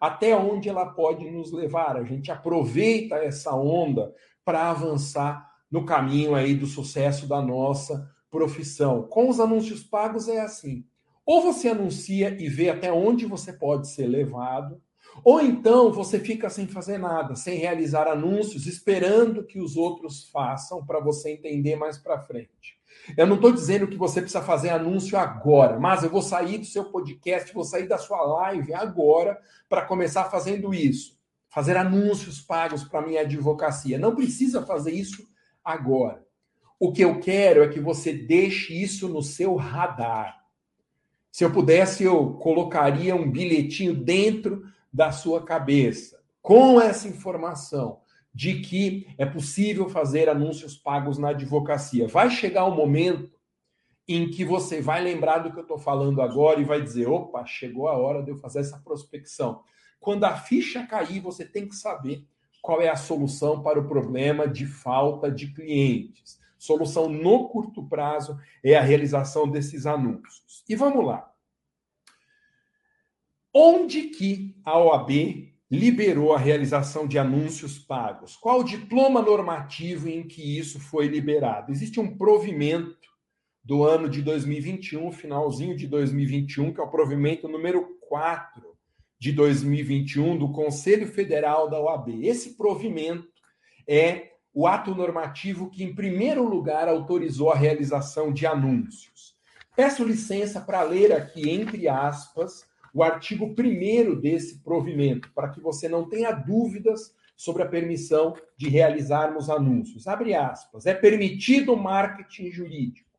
até 0.00 0.36
onde 0.36 0.68
ela 0.68 0.86
pode 0.86 1.30
nos 1.30 1.52
levar. 1.52 1.96
A 1.96 2.04
gente 2.04 2.30
aproveita 2.30 3.16
essa 3.16 3.54
onda 3.54 4.14
para 4.44 4.70
avançar 4.70 5.50
no 5.70 5.86
caminho 5.86 6.34
aí 6.34 6.54
do 6.54 6.66
sucesso 6.66 7.26
da 7.26 7.40
nossa 7.40 8.10
profissão. 8.30 9.04
Com 9.04 9.28
os 9.28 9.40
anúncios 9.40 9.82
pagos 9.82 10.28
é 10.28 10.40
assim. 10.40 10.84
Ou 11.24 11.40
você 11.40 11.68
anuncia 11.68 12.36
e 12.38 12.48
vê 12.48 12.68
até 12.68 12.92
onde 12.92 13.24
você 13.24 13.52
pode 13.52 13.88
ser 13.88 14.06
levado, 14.06 14.80
ou 15.22 15.40
então 15.40 15.92
você 15.92 16.18
fica 16.18 16.50
sem 16.50 16.66
fazer 16.66 16.98
nada, 16.98 17.36
sem 17.36 17.58
realizar 17.58 18.08
anúncios, 18.08 18.66
esperando 18.66 19.44
que 19.44 19.60
os 19.60 19.76
outros 19.76 20.28
façam 20.30 20.84
para 20.84 20.98
você 20.98 21.30
entender 21.30 21.76
mais 21.76 21.98
para 21.98 22.20
frente. 22.20 22.78
Eu 23.16 23.26
não 23.26 23.36
estou 23.36 23.52
dizendo 23.52 23.86
que 23.86 23.96
você 23.96 24.20
precisa 24.20 24.42
fazer 24.42 24.70
anúncio 24.70 25.18
agora, 25.18 25.78
mas 25.78 26.02
eu 26.02 26.10
vou 26.10 26.22
sair 26.22 26.58
do 26.58 26.64
seu 26.64 26.84
podcast, 26.84 27.52
vou 27.52 27.64
sair 27.64 27.86
da 27.86 27.98
sua 27.98 28.22
live 28.22 28.72
agora 28.72 29.38
para 29.68 29.84
começar 29.84 30.24
fazendo 30.24 30.72
isso. 30.72 31.18
Fazer 31.50 31.76
anúncios 31.76 32.40
pagos 32.40 32.82
para 32.82 33.06
minha 33.06 33.20
advocacia. 33.20 33.98
Não 33.98 34.14
precisa 34.14 34.64
fazer 34.64 34.92
isso 34.92 35.28
agora. 35.62 36.24
O 36.80 36.92
que 36.92 37.02
eu 37.02 37.20
quero 37.20 37.62
é 37.62 37.68
que 37.68 37.78
você 37.78 38.12
deixe 38.12 38.74
isso 38.74 39.08
no 39.08 39.22
seu 39.22 39.54
radar. 39.54 40.44
Se 41.30 41.44
eu 41.44 41.52
pudesse, 41.52 42.04
eu 42.04 42.34
colocaria 42.34 43.14
um 43.14 43.30
bilhetinho 43.30 43.94
dentro 43.94 44.64
da 44.94 45.10
sua 45.10 45.44
cabeça, 45.44 46.22
com 46.40 46.80
essa 46.80 47.08
informação 47.08 47.98
de 48.32 48.60
que 48.60 49.08
é 49.18 49.26
possível 49.26 49.88
fazer 49.88 50.28
anúncios 50.28 50.76
pagos 50.76 51.18
na 51.18 51.30
advocacia. 51.30 52.06
Vai 52.06 52.30
chegar 52.30 52.64
um 52.64 52.76
momento 52.76 53.34
em 54.06 54.30
que 54.30 54.44
você 54.44 54.80
vai 54.80 55.02
lembrar 55.02 55.38
do 55.38 55.50
que 55.50 55.58
eu 55.58 55.62
estou 55.62 55.78
falando 55.78 56.22
agora 56.22 56.60
e 56.60 56.64
vai 56.64 56.80
dizer: 56.80 57.08
opa, 57.08 57.44
chegou 57.44 57.88
a 57.88 57.96
hora 57.96 58.22
de 58.22 58.30
eu 58.30 58.36
fazer 58.36 58.60
essa 58.60 58.78
prospecção. 58.78 59.62
Quando 59.98 60.24
a 60.24 60.36
ficha 60.36 60.86
cair, 60.86 61.20
você 61.20 61.44
tem 61.44 61.66
que 61.66 61.74
saber 61.74 62.24
qual 62.62 62.80
é 62.80 62.88
a 62.88 62.96
solução 62.96 63.62
para 63.62 63.80
o 63.80 63.88
problema 63.88 64.46
de 64.46 64.64
falta 64.64 65.28
de 65.30 65.52
clientes. 65.52 66.38
Solução 66.56 67.08
no 67.08 67.48
curto 67.48 67.82
prazo 67.82 68.38
é 68.62 68.76
a 68.76 68.80
realização 68.80 69.48
desses 69.48 69.86
anúncios. 69.86 70.64
E 70.68 70.76
vamos 70.76 71.04
lá. 71.04 71.33
Onde 73.56 74.08
que 74.08 74.52
a 74.64 74.76
OAB 74.76 75.52
liberou 75.70 76.32
a 76.32 76.38
realização 76.38 77.06
de 77.06 77.20
anúncios 77.20 77.78
pagos? 77.78 78.34
Qual 78.34 78.58
o 78.58 78.64
diploma 78.64 79.22
normativo 79.22 80.08
em 80.08 80.26
que 80.26 80.58
isso 80.58 80.80
foi 80.80 81.06
liberado? 81.06 81.70
Existe 81.70 82.00
um 82.00 82.18
provimento 82.18 83.08
do 83.62 83.84
ano 83.84 84.08
de 84.08 84.22
2021, 84.22 85.12
finalzinho 85.12 85.76
de 85.76 85.86
2021, 85.86 86.74
que 86.74 86.80
é 86.80 86.82
o 86.82 86.90
provimento 86.90 87.46
número 87.46 87.96
4 88.08 88.76
de 89.20 89.30
2021 89.30 90.36
do 90.36 90.50
Conselho 90.50 91.06
Federal 91.06 91.70
da 91.70 91.80
OAB. 91.80 92.26
Esse 92.26 92.56
provimento 92.56 93.28
é 93.88 94.32
o 94.52 94.66
ato 94.66 94.96
normativo 94.96 95.70
que, 95.70 95.84
em 95.84 95.94
primeiro 95.94 96.42
lugar, 96.42 96.88
autorizou 96.88 97.52
a 97.52 97.56
realização 97.56 98.32
de 98.32 98.46
anúncios. 98.46 99.36
Peço 99.76 100.02
licença 100.02 100.60
para 100.60 100.82
ler 100.82 101.12
aqui, 101.12 101.48
entre 101.48 101.88
aspas, 101.88 102.66
o 102.94 103.02
artigo 103.02 103.46
1 103.46 104.20
desse 104.20 104.60
provimento, 104.60 105.30
para 105.34 105.48
que 105.48 105.60
você 105.60 105.88
não 105.88 106.08
tenha 106.08 106.30
dúvidas 106.30 107.12
sobre 107.36 107.64
a 107.64 107.68
permissão 107.68 108.36
de 108.56 108.68
realizarmos 108.68 109.50
anúncios. 109.50 110.06
Abre 110.06 110.34
aspas. 110.34 110.86
É 110.86 110.94
permitido 110.94 111.72
o 111.72 111.76
marketing 111.76 112.52
jurídico, 112.52 113.10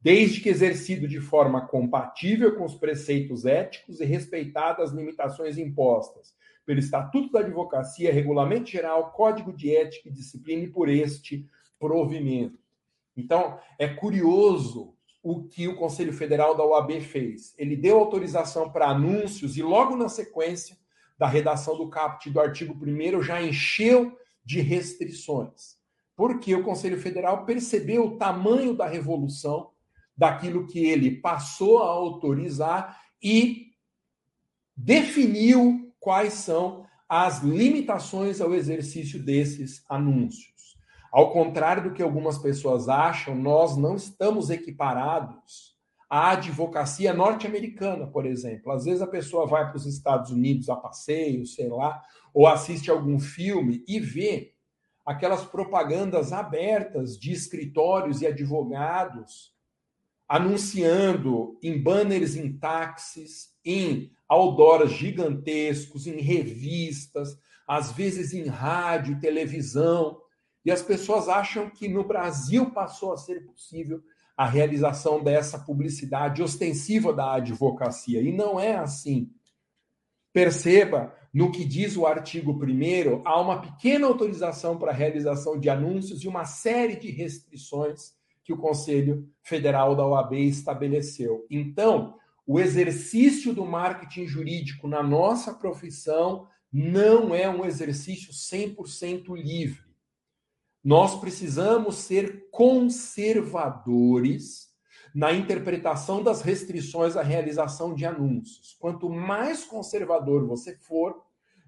desde 0.00 0.40
que 0.40 0.48
exercido 0.48 1.08
de 1.08 1.20
forma 1.20 1.66
compatível 1.66 2.54
com 2.54 2.64
os 2.64 2.76
preceitos 2.76 3.44
éticos 3.44 4.00
e 4.00 4.04
respeitadas 4.04 4.90
as 4.90 4.96
limitações 4.96 5.58
impostas 5.58 6.32
pelo 6.64 6.78
Estatuto 6.78 7.32
da 7.32 7.40
Advocacia, 7.40 8.12
Regulamento 8.12 8.70
Geral, 8.70 9.12
Código 9.12 9.52
de 9.52 9.74
Ética 9.74 10.08
e 10.08 10.12
Disciplina 10.12 10.64
e 10.64 10.70
por 10.70 10.88
este 10.88 11.48
provimento. 11.78 12.58
Então, 13.16 13.58
é 13.78 13.88
curioso 13.88 14.95
o 15.28 15.42
que 15.42 15.66
o 15.66 15.74
Conselho 15.74 16.12
Federal 16.12 16.56
da 16.56 16.64
OAB 16.64 17.00
fez. 17.00 17.52
Ele 17.58 17.74
deu 17.74 17.98
autorização 17.98 18.70
para 18.70 18.86
anúncios 18.86 19.56
e, 19.56 19.62
logo 19.62 19.96
na 19.96 20.08
sequência 20.08 20.78
da 21.18 21.26
redação 21.26 21.76
do 21.76 21.88
caput 21.88 22.30
do 22.30 22.38
artigo 22.38 22.72
1, 22.80 23.22
já 23.24 23.42
encheu 23.42 24.16
de 24.44 24.60
restrições. 24.60 25.76
Porque 26.14 26.54
o 26.54 26.62
Conselho 26.62 26.96
Federal 27.00 27.44
percebeu 27.44 28.06
o 28.06 28.16
tamanho 28.16 28.72
da 28.72 28.86
revolução 28.86 29.72
daquilo 30.16 30.64
que 30.64 30.86
ele 30.86 31.20
passou 31.20 31.78
a 31.78 31.88
autorizar 31.88 33.02
e 33.20 33.72
definiu 34.76 35.92
quais 35.98 36.34
são 36.34 36.86
as 37.08 37.42
limitações 37.42 38.40
ao 38.40 38.54
exercício 38.54 39.20
desses 39.20 39.84
anúncios. 39.88 40.55
Ao 41.12 41.30
contrário 41.30 41.84
do 41.84 41.92
que 41.92 42.02
algumas 42.02 42.38
pessoas 42.38 42.88
acham, 42.88 43.34
nós 43.34 43.76
não 43.76 43.96
estamos 43.96 44.50
equiparados 44.50 45.76
à 46.08 46.30
advocacia 46.30 47.12
norte-americana, 47.12 48.06
por 48.06 48.26
exemplo. 48.26 48.72
Às 48.72 48.84
vezes 48.84 49.02
a 49.02 49.06
pessoa 49.06 49.46
vai 49.46 49.66
para 49.66 49.76
os 49.76 49.86
Estados 49.86 50.30
Unidos 50.30 50.68
a 50.68 50.76
passeio, 50.76 51.46
sei 51.46 51.68
lá, 51.68 52.02
ou 52.32 52.46
assiste 52.46 52.90
algum 52.90 53.18
filme 53.18 53.84
e 53.88 53.98
vê 53.98 54.52
aquelas 55.04 55.44
propagandas 55.44 56.32
abertas 56.32 57.18
de 57.18 57.32
escritórios 57.32 58.22
e 58.22 58.26
advogados 58.26 59.54
anunciando 60.28 61.56
em 61.62 61.80
banners 61.80 62.34
em 62.34 62.52
táxis, 62.58 63.54
em 63.64 64.10
outdoors 64.28 64.90
gigantescos, 64.90 66.06
em 66.06 66.20
revistas, 66.20 67.38
às 67.66 67.92
vezes 67.92 68.32
em 68.32 68.46
rádio 68.46 69.20
televisão, 69.20 70.20
e 70.66 70.70
as 70.72 70.82
pessoas 70.82 71.28
acham 71.28 71.70
que 71.70 71.86
no 71.86 72.02
Brasil 72.02 72.72
passou 72.72 73.12
a 73.12 73.16
ser 73.16 73.46
possível 73.46 74.02
a 74.36 74.44
realização 74.44 75.22
dessa 75.22 75.60
publicidade 75.60 76.42
ostensiva 76.42 77.12
da 77.12 77.34
advocacia. 77.34 78.20
E 78.20 78.32
não 78.32 78.58
é 78.58 78.74
assim. 78.74 79.30
Perceba, 80.32 81.14
no 81.32 81.52
que 81.52 81.64
diz 81.64 81.96
o 81.96 82.04
artigo 82.04 82.50
1, 82.50 83.22
há 83.24 83.40
uma 83.40 83.60
pequena 83.60 84.08
autorização 84.08 84.76
para 84.76 84.90
a 84.90 84.94
realização 84.94 85.56
de 85.56 85.70
anúncios 85.70 86.24
e 86.24 86.28
uma 86.28 86.44
série 86.44 86.96
de 86.96 87.12
restrições 87.12 88.16
que 88.42 88.52
o 88.52 88.58
Conselho 88.58 89.30
Federal 89.44 89.94
da 89.94 90.04
OAB 90.04 90.32
estabeleceu. 90.32 91.46
Então, 91.48 92.16
o 92.44 92.58
exercício 92.58 93.54
do 93.54 93.64
marketing 93.64 94.26
jurídico 94.26 94.88
na 94.88 95.02
nossa 95.02 95.54
profissão 95.54 96.48
não 96.72 97.32
é 97.32 97.48
um 97.48 97.64
exercício 97.64 98.32
100% 98.32 99.32
livre 99.36 99.85
nós 100.86 101.18
precisamos 101.18 101.96
ser 101.96 102.48
conservadores 102.52 104.68
na 105.12 105.32
interpretação 105.32 106.22
das 106.22 106.42
restrições 106.42 107.16
à 107.16 107.22
realização 107.22 107.92
de 107.92 108.06
anúncios. 108.06 108.76
Quanto 108.78 109.10
mais 109.10 109.64
conservador 109.64 110.46
você 110.46 110.76
for 110.76 111.20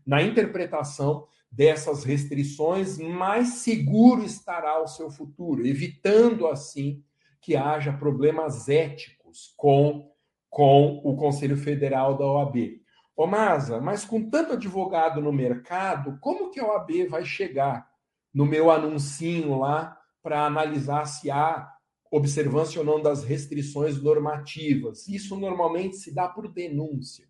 na 0.07 0.23
interpretação 0.23 1.27
dessas 1.51 2.05
restrições, 2.05 2.97
mais 2.97 3.55
seguro 3.55 4.23
estará 4.23 4.81
o 4.81 4.87
seu 4.87 5.11
futuro, 5.11 5.67
evitando 5.67 6.47
assim 6.47 7.03
que 7.41 7.57
haja 7.57 7.93
problemas 7.93 8.69
éticos 8.69 9.53
com, 9.57 10.13
com 10.49 11.01
o 11.03 11.17
Conselho 11.17 11.57
Federal 11.57 12.17
da 12.17 12.25
OAB. 12.25 12.81
Ô 13.17 13.27
Masa, 13.27 13.81
mas 13.81 14.05
com 14.05 14.31
tanto 14.31 14.53
advogado 14.53 15.21
no 15.21 15.33
mercado, 15.33 16.17
como 16.21 16.53
que 16.53 16.61
a 16.61 16.67
OAB 16.69 17.09
vai 17.09 17.25
chegar 17.25 17.98
no 18.33 18.47
meu 18.47 18.71
anuncinho 18.71 19.59
lá 19.59 19.97
para 20.23 20.45
analisar 20.45 21.07
se 21.07 21.31
há 21.31 21.73
observância 22.11 22.81
ou 22.81 22.87
não 22.87 23.03
das 23.03 23.25
restrições 23.25 24.01
normativas. 24.03 25.07
Isso 25.09 25.37
normalmente 25.37 25.97
se 25.97 26.15
dá 26.15 26.29
por 26.29 26.49
denúncia. 26.49 27.29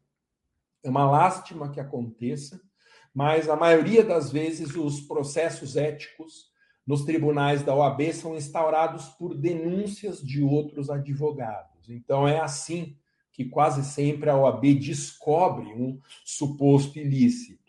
É 0.82 0.88
uma 0.88 1.08
lástima 1.10 1.70
que 1.70 1.80
aconteça, 1.80 2.60
mas 3.12 3.48
a 3.48 3.56
maioria 3.56 4.04
das 4.04 4.30
vezes 4.30 4.74
os 4.76 5.00
processos 5.00 5.76
éticos 5.76 6.48
nos 6.86 7.04
tribunais 7.04 7.62
da 7.62 7.74
OAB 7.74 8.12
são 8.12 8.36
instaurados 8.36 9.06
por 9.10 9.36
denúncias 9.36 10.22
de 10.22 10.42
outros 10.42 10.88
advogados. 10.88 11.90
Então 11.90 12.26
é 12.26 12.40
assim 12.40 12.96
que 13.32 13.44
quase 13.44 13.84
sempre 13.84 14.30
a 14.30 14.36
OAB 14.36 14.74
descobre 14.74 15.66
um 15.66 16.00
suposto 16.24 16.98
ilícito. 16.98 17.67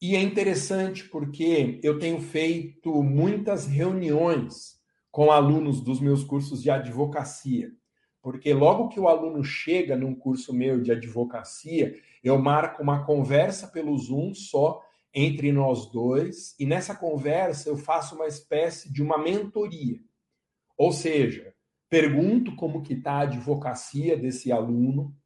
E 0.00 0.14
é 0.14 0.20
interessante 0.20 1.04
porque 1.08 1.80
eu 1.82 1.98
tenho 1.98 2.20
feito 2.20 3.02
muitas 3.02 3.66
reuniões 3.66 4.76
com 5.10 5.30
alunos 5.30 5.80
dos 5.80 6.00
meus 6.00 6.22
cursos 6.22 6.62
de 6.62 6.70
advocacia. 6.70 7.70
Porque 8.20 8.52
logo 8.52 8.88
que 8.88 9.00
o 9.00 9.08
aluno 9.08 9.42
chega 9.42 9.96
num 9.96 10.14
curso 10.14 10.52
meu 10.52 10.82
de 10.82 10.92
advocacia, 10.92 11.94
eu 12.22 12.38
marco 12.38 12.82
uma 12.82 13.04
conversa 13.04 13.68
pelo 13.68 13.96
Zoom 13.96 14.34
só 14.34 14.82
entre 15.14 15.50
nós 15.50 15.90
dois, 15.90 16.54
e 16.58 16.66
nessa 16.66 16.94
conversa 16.94 17.70
eu 17.70 17.76
faço 17.78 18.16
uma 18.16 18.26
espécie 18.26 18.92
de 18.92 19.02
uma 19.02 19.16
mentoria. 19.16 19.98
Ou 20.76 20.92
seja, 20.92 21.54
pergunto 21.88 22.54
como 22.54 22.82
que 22.82 22.92
está 22.92 23.12
a 23.12 23.20
advocacia 23.20 24.14
desse 24.14 24.52
aluno, 24.52 25.16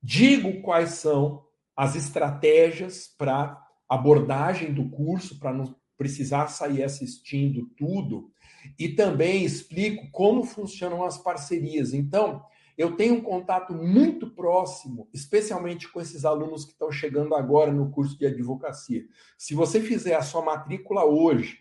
digo 0.00 0.62
quais 0.62 0.90
são 0.90 1.44
as 1.74 1.96
estratégias 1.96 3.08
para 3.08 3.67
abordagem 3.88 4.72
do 4.72 4.88
curso 4.88 5.38
para 5.38 5.52
não 5.52 5.74
precisar 5.96 6.48
sair 6.48 6.84
assistindo 6.84 7.66
tudo 7.76 8.30
e 8.78 8.88
também 8.88 9.44
explico 9.44 10.08
como 10.12 10.44
funcionam 10.44 11.04
as 11.04 11.18
parcerias. 11.18 11.92
Então, 11.92 12.42
eu 12.76 12.94
tenho 12.94 13.14
um 13.14 13.20
contato 13.20 13.74
muito 13.74 14.30
próximo, 14.30 15.08
especialmente 15.12 15.90
com 15.90 16.00
esses 16.00 16.24
alunos 16.24 16.64
que 16.64 16.70
estão 16.70 16.92
chegando 16.92 17.34
agora 17.34 17.72
no 17.72 17.90
curso 17.90 18.16
de 18.16 18.24
advocacia. 18.24 19.04
Se 19.36 19.52
você 19.52 19.80
fizer 19.80 20.14
a 20.14 20.22
sua 20.22 20.42
matrícula 20.42 21.04
hoje 21.04 21.58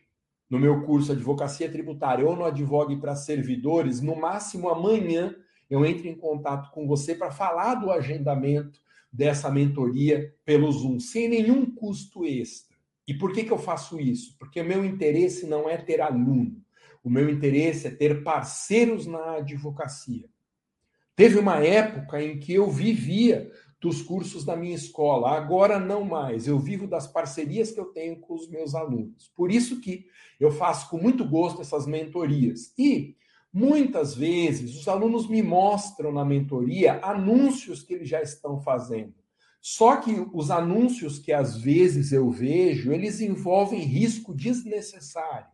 no 0.48 0.60
meu 0.60 0.84
curso 0.84 1.12
Advocacia 1.12 1.72
Tributária 1.72 2.26
ou 2.26 2.36
no 2.36 2.46
Advogue 2.46 2.98
para 2.98 3.16
Servidores, 3.16 4.00
no 4.00 4.16
máximo 4.16 4.70
amanhã 4.70 5.36
eu 5.70 5.84
entro 5.86 6.08
em 6.08 6.16
contato 6.16 6.72
com 6.72 6.88
você 6.88 7.16
para 7.16 7.32
falar 7.32 7.76
do 7.76 7.92
agendamento 7.92 8.80
dessa 9.12 9.50
mentoria 9.50 10.34
pelo 10.46 10.72
Zoom, 10.72 11.00
sem 11.00 11.28
nenhum 11.28 11.66
custo 11.66 12.26
extra. 12.26 12.78
E 13.08 13.14
por 13.14 13.32
que, 13.32 13.44
que 13.44 13.52
eu 13.52 13.58
faço 13.58 14.00
isso? 14.00 14.36
Porque 14.38 14.62
o 14.62 14.66
meu 14.66 14.84
interesse 14.84 15.46
não 15.46 15.70
é 15.70 15.78
ter 15.78 16.02
aluno, 16.02 16.62
o 17.04 17.10
meu 17.10 17.30
interesse 17.30 17.88
é 17.88 17.92
ter 17.92 18.24
parceiros 18.24 19.06
na 19.06 19.38
advocacia. 19.38 20.30
Teve 21.16 21.40
uma 21.40 21.64
época 21.64 22.22
em 22.22 22.38
que 22.38 22.54
eu 22.54 22.70
vivia 22.70 23.52
dos 23.80 24.02
cursos 24.02 24.44
da 24.44 24.56
minha 24.56 24.76
escola, 24.76 25.32
agora 25.32 25.80
não 25.80 26.04
mais. 26.04 26.48
Eu 26.48 26.60
vivo 26.60 26.88
das 26.88 27.08
parcerias 27.08 27.72
que 27.72 27.80
eu 27.80 27.86
tenho 27.86 28.20
com 28.20 28.34
os 28.34 28.50
meus 28.50 28.76
alunos. 28.76 29.32
Por 29.36 29.52
isso 29.52 29.80
que 29.80 30.06
eu 30.40 30.52
faço 30.52 30.90
com 30.90 30.98
muito 30.98 31.24
gosto 31.24 31.62
essas 31.62 31.86
mentorias. 31.88 32.74
E 32.78 33.16
Muitas 33.58 34.14
vezes 34.14 34.76
os 34.76 34.88
alunos 34.88 35.28
me 35.28 35.42
mostram 35.42 36.12
na 36.12 36.24
mentoria 36.24 37.00
anúncios 37.02 37.82
que 37.82 37.96
eles 37.96 38.08
já 38.08 38.22
estão 38.22 38.62
fazendo. 38.62 39.16
Só 39.60 39.96
que 39.96 40.12
os 40.32 40.52
anúncios 40.52 41.18
que 41.18 41.34
às 41.34 41.58
vezes 41.58 42.12
eu 42.12 42.30
vejo, 42.30 42.92
eles 42.92 43.20
envolvem 43.20 43.80
risco 43.80 44.32
desnecessário. 44.32 45.48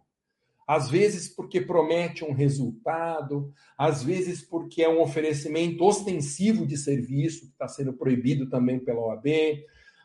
Às 0.68 0.90
vezes 0.90 1.30
porque 1.30 1.62
promete 1.62 2.26
um 2.26 2.34
resultado, 2.34 3.54
às 3.78 4.04
vezes 4.04 4.42
porque 4.42 4.84
é 4.84 4.90
um 4.90 5.02
oferecimento 5.02 5.82
ostensivo 5.86 6.66
de 6.66 6.76
serviço, 6.76 7.46
que 7.46 7.54
está 7.54 7.70
sendo 7.70 7.94
proibido 7.94 8.50
também 8.50 8.80
pela 8.80 9.00
OAB. 9.00 9.28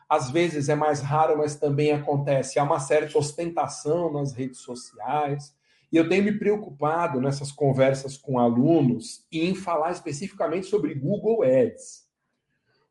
Às 0.07 0.31
vezes 0.31 0.69
é 0.69 0.75
mais 0.75 1.01
raro, 1.01 1.37
mas 1.37 1.57
também 1.57 1.91
acontece. 1.91 2.59
Há 2.59 2.63
uma 2.63 2.79
certa 2.79 3.17
ostentação 3.17 4.09
nas 4.09 4.31
redes 4.31 4.59
sociais. 4.59 5.53
E 5.91 5.97
eu 5.97 6.07
tenho 6.07 6.23
me 6.23 6.37
preocupado 6.37 7.19
nessas 7.19 7.51
conversas 7.51 8.15
com 8.15 8.37
alunos 8.37 9.25
em 9.31 9.55
falar 9.55 9.91
especificamente 9.91 10.67
sobre 10.67 10.93
Google 10.93 11.43
Ads. 11.43 12.07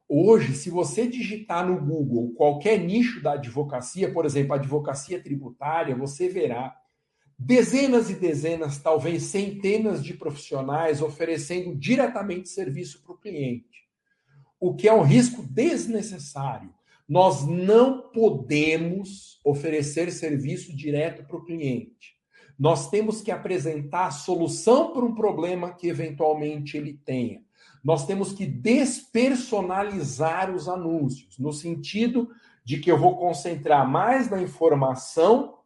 Hoje, 0.09 0.55
se 0.55 0.71
você 0.71 1.07
digitar 1.07 1.67
no 1.67 1.79
Google 1.79 2.33
qualquer 2.35 2.79
nicho 2.79 3.23
da 3.23 3.35
advocacia, 3.35 4.13
por 4.13 4.25
exemplo, 4.25 4.55
advocacia 4.55 5.23
tributária, 5.23 5.95
você 5.95 6.29
verá 6.29 6.75
dezenas 7.39 8.11
e 8.11 8.15
dezenas, 8.15 8.79
talvez 8.79 9.25
centenas 9.25 10.03
de 10.03 10.15
profissionais 10.15 11.01
oferecendo 11.01 11.77
diretamente 11.77 12.49
serviço 12.49 13.03
para 13.05 13.13
o 13.13 13.19
cliente, 13.19 13.87
o 14.59 14.75
que 14.75 14.89
é 14.89 14.93
um 14.93 15.03
risco 15.03 15.43
desnecessário. 15.43 16.75
Nós 17.09 17.47
não 17.47 18.11
podemos 18.11 19.41
oferecer 19.45 20.11
serviço 20.11 20.75
direto 20.75 21.25
para 21.25 21.37
o 21.37 21.45
cliente. 21.45 22.18
Nós 22.59 22.91
temos 22.91 23.21
que 23.21 23.31
apresentar 23.31 24.07
a 24.07 24.11
solução 24.11 24.93
para 24.93 25.05
um 25.05 25.15
problema 25.15 25.73
que 25.73 25.87
eventualmente 25.87 26.77
ele 26.77 26.99
tenha. 27.05 27.41
Nós 27.85 28.05
temos 28.05 28.33
que 28.33 28.45
despersonalizar 28.45 30.53
os 30.55 30.69
anúncios, 30.69 31.39
no 31.39 31.53
sentido 31.53 32.29
de 32.65 32.79
que 32.79 32.91
eu 32.91 32.99
vou 32.99 33.17
concentrar 33.17 33.89
mais 33.89 34.29
na 34.29 34.43
informação, 34.43 35.59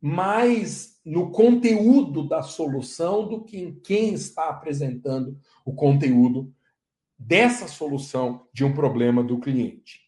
mais 0.00 0.98
no 1.04 1.30
conteúdo 1.30 2.26
da 2.26 2.42
solução 2.42 3.28
do 3.28 3.44
que 3.44 3.58
em 3.58 3.72
quem 3.72 4.14
está 4.14 4.48
apresentando 4.48 5.38
o 5.64 5.72
conteúdo 5.72 6.52
dessa 7.18 7.68
solução 7.68 8.46
de 8.52 8.64
um 8.64 8.72
problema 8.72 9.22
do 9.22 9.38
cliente. 9.38 10.00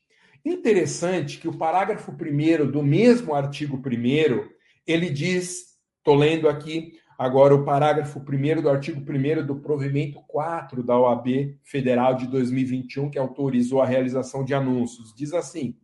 Interessante 0.45 1.39
que 1.39 1.47
o 1.47 1.57
parágrafo 1.57 2.11
1 2.11 2.71
do 2.71 2.83
mesmo 2.83 3.35
artigo 3.35 3.77
1 3.77 4.51
ele 4.87 5.09
diz 5.09 5.72
Estou 6.03 6.17
lendo 6.17 6.49
aqui 6.49 6.99
agora 7.17 7.55
o 7.55 7.65
parágrafo 7.65 8.19
1 8.19 8.61
do 8.61 8.69
artigo 8.69 9.01
1 9.01 9.47
do 9.47 9.61
provimento 9.61 10.21
4 10.27 10.83
da 10.83 10.99
OAB 10.99 11.57
Federal 11.63 12.17
de 12.17 12.27
2021, 12.27 13.09
que 13.09 13.21
autorizou 13.21 13.81
a 13.81 13.87
realização 13.87 14.45
de 14.45 14.53
anúncios. 14.53 15.15
Diz 15.15 15.33
assim: 15.33 15.77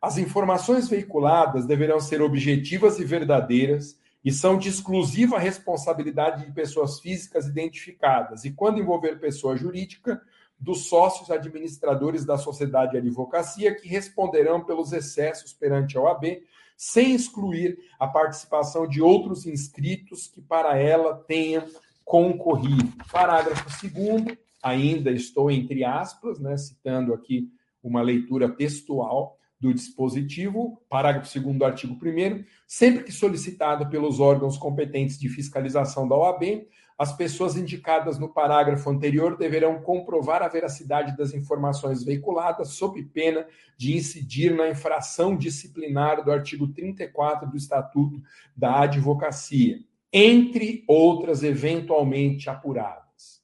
as 0.00 0.16
informações 0.16 0.88
veiculadas 0.88 1.66
deverão 1.66 2.00
ser 2.00 2.22
objetivas 2.22 2.98
e 2.98 3.04
verdadeiras 3.04 4.00
e 4.24 4.32
são 4.32 4.56
de 4.56 4.70
exclusiva 4.70 5.38
responsabilidade 5.38 6.46
de 6.46 6.52
pessoas 6.52 6.98
físicas 6.98 7.46
identificadas, 7.46 8.46
e 8.46 8.52
quando 8.52 8.80
envolver 8.80 9.20
pessoa 9.20 9.58
jurídica, 9.58 10.22
dos 10.58 10.88
sócios 10.88 11.30
administradores 11.30 12.24
da 12.24 12.38
sociedade 12.38 12.92
de 12.92 12.96
advocacia, 12.96 13.74
que 13.74 13.86
responderão 13.86 14.64
pelos 14.64 14.90
excessos 14.92 15.52
perante 15.52 15.98
a 15.98 16.00
OAB 16.00 16.42
sem 16.80 17.14
excluir 17.14 17.78
a 17.98 18.06
participação 18.06 18.88
de 18.88 19.02
outros 19.02 19.44
inscritos 19.44 20.26
que 20.26 20.40
para 20.40 20.78
ela 20.78 21.14
tenham 21.14 21.62
concorrido. 22.02 22.90
Parágrafo 23.12 23.86
2 23.86 24.38
ainda 24.62 25.10
estou 25.10 25.50
entre 25.50 25.84
aspas, 25.84 26.40
né, 26.40 26.56
citando 26.56 27.12
aqui 27.12 27.50
uma 27.82 28.00
leitura 28.00 28.48
textual 28.48 29.36
do 29.60 29.74
dispositivo, 29.74 30.80
parágrafo 30.88 31.38
2 31.38 31.58
do 31.58 31.64
artigo 31.66 31.92
1 31.92 32.44
sempre 32.66 33.04
que 33.04 33.12
solicitado 33.12 33.90
pelos 33.90 34.18
órgãos 34.18 34.56
competentes 34.56 35.18
de 35.18 35.28
fiscalização 35.28 36.08
da 36.08 36.16
OAB, 36.16 36.66
as 37.00 37.16
pessoas 37.16 37.56
indicadas 37.56 38.18
no 38.18 38.28
parágrafo 38.28 38.90
anterior 38.90 39.34
deverão 39.34 39.80
comprovar 39.80 40.42
a 40.42 40.48
veracidade 40.48 41.16
das 41.16 41.32
informações 41.32 42.04
veiculadas, 42.04 42.72
sob 42.72 43.02
pena 43.04 43.46
de 43.74 43.96
incidir 43.96 44.54
na 44.54 44.68
infração 44.68 45.34
disciplinar 45.34 46.22
do 46.22 46.30
artigo 46.30 46.68
34 46.68 47.48
do 47.48 47.56
Estatuto 47.56 48.22
da 48.54 48.82
Advocacia, 48.82 49.78
entre 50.12 50.84
outras 50.86 51.42
eventualmente 51.42 52.50
apuradas. 52.50 53.40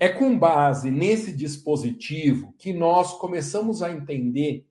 É 0.00 0.08
com 0.08 0.36
base 0.36 0.90
nesse 0.90 1.30
dispositivo 1.32 2.52
que 2.58 2.72
nós 2.72 3.16
começamos 3.16 3.80
a 3.80 3.92
entender 3.92 4.66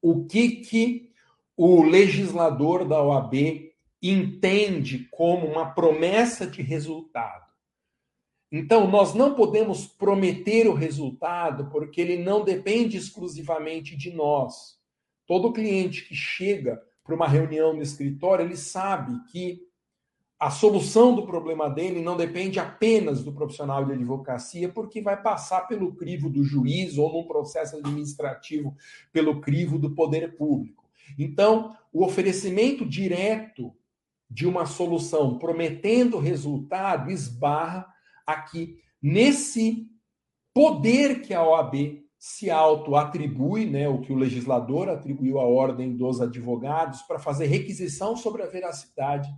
o 0.00 0.24
que, 0.24 0.52
que 0.52 1.10
o 1.54 1.82
legislador 1.82 2.88
da 2.88 3.02
OAB 3.02 3.34
entende 4.02 5.06
como 5.10 5.46
uma 5.46 5.66
promessa 5.74 6.46
de 6.46 6.62
resultado. 6.62 7.41
Então, 8.54 8.86
nós 8.86 9.14
não 9.14 9.34
podemos 9.34 9.86
prometer 9.86 10.68
o 10.68 10.74
resultado 10.74 11.70
porque 11.70 11.98
ele 12.02 12.22
não 12.22 12.44
depende 12.44 12.98
exclusivamente 12.98 13.96
de 13.96 14.12
nós. 14.12 14.78
Todo 15.26 15.54
cliente 15.54 16.06
que 16.06 16.14
chega 16.14 16.82
para 17.02 17.14
uma 17.14 17.26
reunião 17.26 17.72
no 17.72 17.80
escritório, 17.80 18.44
ele 18.44 18.56
sabe 18.56 19.18
que 19.30 19.62
a 20.38 20.50
solução 20.50 21.14
do 21.14 21.24
problema 21.24 21.70
dele 21.70 22.02
não 22.02 22.14
depende 22.14 22.58
apenas 22.60 23.24
do 23.24 23.32
profissional 23.32 23.86
de 23.86 23.92
advocacia, 23.92 24.68
porque 24.68 25.00
vai 25.00 25.20
passar 25.22 25.62
pelo 25.62 25.94
crivo 25.94 26.28
do 26.28 26.44
juiz 26.44 26.98
ou 26.98 27.10
num 27.10 27.26
processo 27.26 27.76
administrativo 27.76 28.76
pelo 29.12 29.40
crivo 29.40 29.78
do 29.78 29.94
poder 29.94 30.36
público. 30.36 30.84
Então, 31.18 31.74
o 31.92 32.04
oferecimento 32.04 32.84
direto 32.84 33.72
de 34.28 34.46
uma 34.46 34.66
solução 34.66 35.38
prometendo 35.38 36.18
resultado 36.18 37.10
esbarra 37.10 37.91
aqui 38.26 38.78
nesse 39.02 39.86
poder 40.54 41.22
que 41.22 41.34
a 41.34 41.44
OAB 41.44 42.02
se 42.18 42.50
auto-atribui, 42.50 43.66
né, 43.66 43.88
o 43.88 44.00
que 44.00 44.12
o 44.12 44.16
legislador 44.16 44.88
atribuiu 44.88 45.40
à 45.40 45.44
ordem 45.44 45.96
dos 45.96 46.20
advogados, 46.20 47.02
para 47.02 47.18
fazer 47.18 47.46
requisição 47.46 48.16
sobre 48.16 48.42
a 48.42 48.46
veracidade 48.46 49.28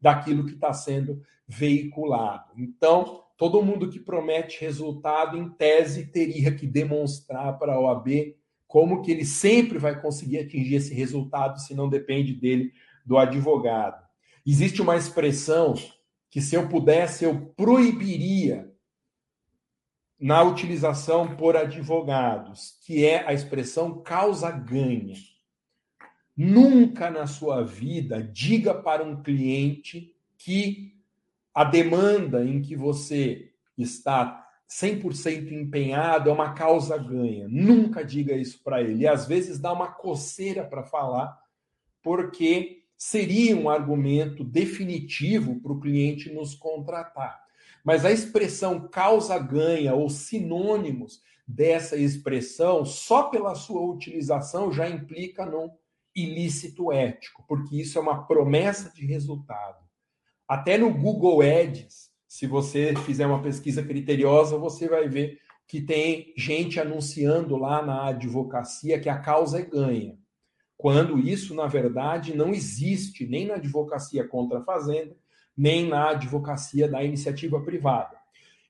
daquilo 0.00 0.46
que 0.46 0.52
está 0.54 0.72
sendo 0.72 1.20
veiculado. 1.48 2.52
Então, 2.56 3.24
todo 3.36 3.62
mundo 3.62 3.90
que 3.90 3.98
promete 3.98 4.60
resultado, 4.60 5.36
em 5.36 5.48
tese, 5.48 6.06
teria 6.06 6.54
que 6.54 6.66
demonstrar 6.66 7.58
para 7.58 7.72
a 7.72 7.80
OAB 7.80 8.36
como 8.68 9.02
que 9.02 9.10
ele 9.10 9.24
sempre 9.24 9.78
vai 9.78 10.00
conseguir 10.00 10.38
atingir 10.38 10.76
esse 10.76 10.94
resultado 10.94 11.58
se 11.58 11.74
não 11.74 11.88
depende 11.88 12.34
dele, 12.34 12.72
do 13.04 13.16
advogado. 13.16 14.00
Existe 14.46 14.80
uma 14.80 14.96
expressão 14.96 15.74
que, 16.30 16.40
se 16.40 16.54
eu 16.54 16.68
pudesse, 16.68 17.24
eu 17.24 17.52
proibiria 17.56 18.72
na 20.20 20.42
utilização 20.42 21.36
por 21.36 21.56
advogados, 21.56 22.76
que 22.84 23.04
é 23.04 23.26
a 23.26 23.32
expressão 23.32 24.02
causa-ganha. 24.02 25.14
Nunca 26.36 27.10
na 27.10 27.26
sua 27.26 27.64
vida 27.64 28.22
diga 28.22 28.74
para 28.74 29.04
um 29.04 29.22
cliente 29.22 30.14
que 30.36 30.94
a 31.54 31.64
demanda 31.64 32.44
em 32.44 32.60
que 32.60 32.76
você 32.76 33.52
está 33.76 34.46
100% 34.68 35.50
empenhado 35.50 36.28
é 36.28 36.32
uma 36.32 36.52
causa-ganha. 36.52 37.48
Nunca 37.48 38.04
diga 38.04 38.36
isso 38.36 38.62
para 38.62 38.82
ele. 38.82 39.02
E 39.02 39.08
às 39.08 39.26
vezes 39.26 39.58
dá 39.58 39.72
uma 39.72 39.88
coceira 39.88 40.64
para 40.64 40.82
falar, 40.82 41.36
porque 42.02 42.77
seria 42.98 43.56
um 43.56 43.70
argumento 43.70 44.42
definitivo 44.42 45.60
para 45.60 45.72
o 45.72 45.80
cliente 45.80 46.32
nos 46.32 46.56
contratar. 46.56 47.40
Mas 47.84 48.04
a 48.04 48.10
expressão 48.10 48.88
causa-ganha 48.88 49.94
ou 49.94 50.10
sinônimos 50.10 51.22
dessa 51.46 51.96
expressão, 51.96 52.84
só 52.84 53.30
pela 53.30 53.54
sua 53.54 53.80
utilização, 53.80 54.72
já 54.72 54.90
implica 54.90 55.46
num 55.46 55.70
ilícito 56.14 56.92
ético, 56.92 57.44
porque 57.46 57.76
isso 57.76 57.96
é 57.96 58.02
uma 58.02 58.26
promessa 58.26 58.90
de 58.90 59.06
resultado. 59.06 59.78
Até 60.46 60.76
no 60.76 60.92
Google 60.92 61.40
Ads, 61.40 62.10
se 62.26 62.46
você 62.46 62.94
fizer 63.06 63.26
uma 63.26 63.40
pesquisa 63.40 63.82
criteriosa, 63.82 64.58
você 64.58 64.88
vai 64.88 65.08
ver 65.08 65.38
que 65.66 65.80
tem 65.80 66.32
gente 66.36 66.80
anunciando 66.80 67.56
lá 67.56 67.80
na 67.82 68.08
advocacia 68.08 68.98
que 68.98 69.08
a 69.08 69.18
causa 69.18 69.60
é 69.60 69.62
ganha. 69.62 70.18
Quando 70.78 71.18
isso, 71.18 71.56
na 71.56 71.66
verdade, 71.66 72.36
não 72.36 72.54
existe 72.54 73.26
nem 73.26 73.46
na 73.46 73.54
advocacia 73.54 74.26
contra 74.26 74.60
a 74.60 74.64
fazenda, 74.64 75.16
nem 75.56 75.88
na 75.88 76.10
advocacia 76.10 76.88
da 76.88 77.02
iniciativa 77.02 77.60
privada. 77.60 78.16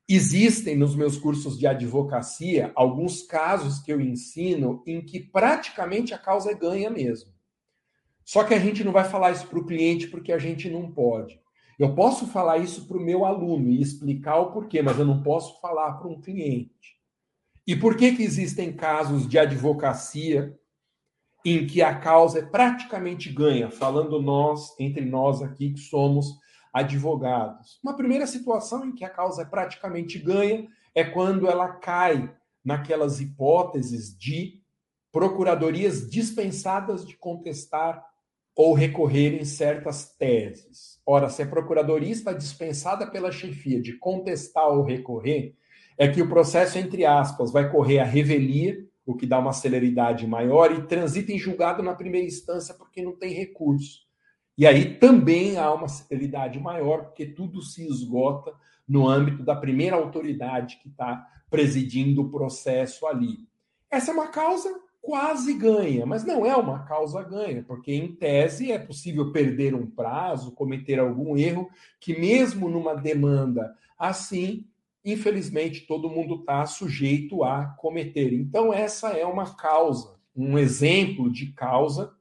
Existem 0.08 0.74
nos 0.74 0.96
meus 0.96 1.18
cursos 1.18 1.58
de 1.58 1.66
advocacia 1.66 2.72
alguns 2.74 3.22
casos 3.22 3.78
que 3.78 3.92
eu 3.92 4.00
ensino 4.00 4.82
em 4.86 5.02
que 5.02 5.20
praticamente 5.20 6.14
a 6.14 6.18
causa 6.18 6.50
é 6.50 6.54
ganha 6.54 6.88
mesmo. 6.88 7.30
Só 8.24 8.42
que 8.42 8.54
a 8.54 8.58
gente 8.58 8.82
não 8.82 8.90
vai 8.92 9.04
falar 9.04 9.32
isso 9.32 9.46
para 9.46 9.58
o 9.58 9.66
cliente 9.66 10.08
porque 10.08 10.32
a 10.32 10.38
gente 10.38 10.70
não 10.70 10.90
pode. 10.90 11.38
Eu 11.78 11.94
posso 11.94 12.26
falar 12.26 12.56
isso 12.56 12.88
para 12.88 12.96
o 12.96 13.02
meu 13.02 13.26
aluno 13.26 13.68
e 13.68 13.82
explicar 13.82 14.38
o 14.38 14.50
porquê, 14.50 14.80
mas 14.80 14.98
eu 14.98 15.04
não 15.04 15.22
posso 15.22 15.60
falar 15.60 15.92
para 15.92 16.08
um 16.08 16.18
cliente. 16.18 16.96
E 17.66 17.76
por 17.76 17.98
que, 17.98 18.16
que 18.16 18.22
existem 18.22 18.72
casos 18.72 19.28
de 19.28 19.38
advocacia 19.38 20.57
em 21.44 21.66
que 21.66 21.82
a 21.82 21.94
causa 21.94 22.40
é 22.40 22.42
praticamente 22.42 23.32
ganha, 23.32 23.70
falando 23.70 24.20
nós, 24.20 24.74
entre 24.78 25.04
nós 25.04 25.40
aqui 25.42 25.72
que 25.72 25.80
somos 25.80 26.38
advogados. 26.72 27.78
Uma 27.82 27.96
primeira 27.96 28.26
situação 28.26 28.84
em 28.84 28.94
que 28.94 29.04
a 29.04 29.10
causa 29.10 29.42
é 29.42 29.44
praticamente 29.44 30.18
ganha 30.18 30.68
é 30.94 31.04
quando 31.04 31.48
ela 31.48 31.68
cai 31.68 32.32
naquelas 32.64 33.20
hipóteses 33.20 34.16
de 34.16 34.60
procuradorias 35.10 36.08
dispensadas 36.08 37.06
de 37.06 37.16
contestar 37.16 38.04
ou 38.54 38.74
recorrer 38.74 39.40
em 39.40 39.44
certas 39.44 40.16
teses. 40.16 41.00
Ora, 41.06 41.30
se 41.30 41.42
a 41.42 41.46
procuradoria 41.46 42.10
está 42.10 42.32
dispensada 42.32 43.06
pela 43.06 43.30
chefia 43.30 43.80
de 43.80 43.96
contestar 43.96 44.68
ou 44.68 44.82
recorrer, 44.82 45.54
é 45.96 46.08
que 46.08 46.20
o 46.20 46.28
processo, 46.28 46.78
entre 46.78 47.06
aspas, 47.06 47.52
vai 47.52 47.70
correr 47.70 48.00
a 48.00 48.04
revelia, 48.04 48.84
o 49.08 49.16
que 49.16 49.24
dá 49.24 49.38
uma 49.38 49.54
celeridade 49.54 50.26
maior, 50.26 50.70
e 50.70 50.82
transita 50.82 51.32
em 51.32 51.38
julgado 51.38 51.82
na 51.82 51.94
primeira 51.94 52.26
instância 52.26 52.74
porque 52.74 53.00
não 53.02 53.16
tem 53.16 53.32
recurso. 53.32 54.06
E 54.56 54.66
aí 54.66 54.96
também 54.96 55.56
há 55.56 55.72
uma 55.72 55.88
celeridade 55.88 56.60
maior, 56.60 57.04
porque 57.04 57.24
tudo 57.24 57.62
se 57.62 57.86
esgota 57.86 58.52
no 58.86 59.08
âmbito 59.08 59.42
da 59.42 59.56
primeira 59.56 59.96
autoridade 59.96 60.78
que 60.82 60.90
está 60.90 61.26
presidindo 61.48 62.20
o 62.20 62.30
processo 62.30 63.06
ali. 63.06 63.48
Essa 63.90 64.10
é 64.10 64.14
uma 64.14 64.28
causa 64.28 64.68
quase 65.00 65.54
ganha, 65.54 66.04
mas 66.04 66.22
não 66.22 66.44
é 66.44 66.54
uma 66.54 66.80
causa 66.84 67.22
ganha, 67.22 67.62
porque 67.62 67.94
em 67.94 68.14
tese 68.14 68.70
é 68.70 68.78
possível 68.78 69.32
perder 69.32 69.74
um 69.74 69.86
prazo, 69.86 70.52
cometer 70.52 70.98
algum 70.98 71.34
erro, 71.34 71.70
que 71.98 72.20
mesmo 72.20 72.68
numa 72.68 72.94
demanda 72.94 73.74
assim, 73.98 74.66
infelizmente 75.12 75.86
todo 75.86 76.10
mundo 76.10 76.36
está 76.36 76.64
sujeito 76.66 77.44
a 77.44 77.66
cometer. 77.78 78.32
Então, 78.32 78.72
essa 78.72 79.10
é 79.10 79.24
uma 79.24 79.54
causa, 79.54 80.16
um 80.34 80.58
exemplo 80.58 81.30
de 81.30 81.52
causa 81.52 82.12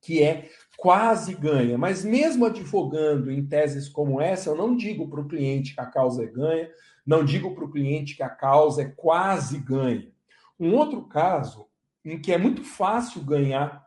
que 0.00 0.22
é 0.22 0.50
quase 0.76 1.34
ganha. 1.34 1.78
Mas 1.78 2.04
mesmo 2.04 2.44
advogando 2.44 3.30
em 3.30 3.44
teses 3.46 3.88
como 3.88 4.20
essa, 4.20 4.50
eu 4.50 4.56
não 4.56 4.76
digo 4.76 5.08
para 5.08 5.20
o 5.20 5.28
cliente 5.28 5.74
que 5.74 5.80
a 5.80 5.86
causa 5.86 6.22
é 6.22 6.26
ganha, 6.26 6.70
não 7.06 7.24
digo 7.24 7.54
para 7.54 7.64
o 7.64 7.70
cliente 7.70 8.16
que 8.16 8.22
a 8.22 8.28
causa 8.28 8.82
é 8.82 8.86
quase 8.86 9.58
ganha. 9.58 10.12
Um 10.58 10.74
outro 10.74 11.02
caso 11.02 11.66
em 12.04 12.20
que 12.20 12.32
é 12.32 12.38
muito 12.38 12.62
fácil 12.62 13.22
ganhar 13.22 13.82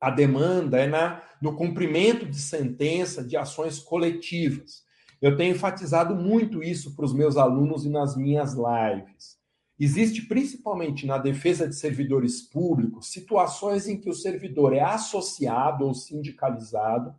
a 0.00 0.10
demanda 0.10 0.78
é 0.78 0.86
na, 0.86 1.20
no 1.42 1.54
cumprimento 1.54 2.24
de 2.24 2.38
sentença 2.38 3.22
de 3.22 3.36
ações 3.36 3.78
coletivas. 3.78 4.82
Eu 5.20 5.36
tenho 5.36 5.54
enfatizado 5.54 6.14
muito 6.14 6.62
isso 6.62 6.94
para 6.96 7.04
os 7.04 7.12
meus 7.12 7.36
alunos 7.36 7.84
e 7.84 7.90
nas 7.90 8.16
minhas 8.16 8.54
lives. 8.54 9.38
Existe 9.78 10.22
principalmente 10.22 11.06
na 11.06 11.18
defesa 11.18 11.66
de 11.68 11.74
servidores 11.74 12.42
públicos 12.42 13.10
situações 13.10 13.88
em 13.88 13.98
que 13.98 14.10
o 14.10 14.14
servidor 14.14 14.74
é 14.74 14.80
associado 14.80 15.86
ou 15.86 15.94
sindicalizado 15.94 17.14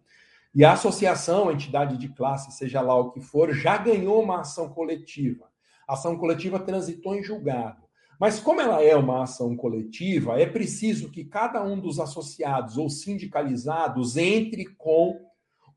e 0.53 0.65
a 0.65 0.73
associação, 0.73 1.47
a 1.47 1.53
entidade 1.53 1.97
de 1.97 2.09
classe, 2.09 2.51
seja 2.51 2.81
lá 2.81 2.93
o 2.93 3.11
que 3.11 3.21
for, 3.21 3.53
já 3.53 3.77
ganhou 3.77 4.21
uma 4.21 4.41
ação 4.41 4.69
coletiva. 4.69 5.49
A 5.87 5.93
ação 5.93 6.17
coletiva 6.17 6.59
transitou 6.59 7.15
em 7.15 7.23
julgado. 7.23 7.81
Mas 8.19 8.39
como 8.39 8.59
ela 8.59 8.83
é 8.83 8.95
uma 8.95 9.23
ação 9.23 9.55
coletiva, 9.55 10.39
é 10.39 10.45
preciso 10.45 11.09
que 11.09 11.23
cada 11.23 11.63
um 11.63 11.79
dos 11.79 11.99
associados 11.99 12.77
ou 12.77 12.89
sindicalizados 12.89 14.17
entre 14.17 14.65
com 14.77 15.19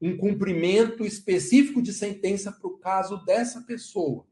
um 0.01 0.17
cumprimento 0.17 1.05
específico 1.05 1.83
de 1.83 1.93
sentença 1.93 2.53
para 2.53 2.69
o 2.69 2.79
caso 2.79 3.25
dessa 3.25 3.63
pessoa. 3.63 4.27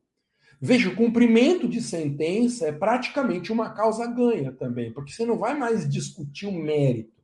Veja, 0.61 0.89
o 0.89 0.95
cumprimento 0.95 1.69
de 1.69 1.83
sentença 1.83 2.69
é 2.69 2.73
praticamente 2.73 3.51
uma 3.51 3.71
causa 3.71 4.07
ganha 4.07 4.53
também, 4.53 4.93
porque 4.93 5.13
você 5.13 5.27
não 5.27 5.37
vai 5.37 5.59
mais 5.59 5.89
discutir 5.89 6.47
o 6.47 6.53
mérito 6.53 7.21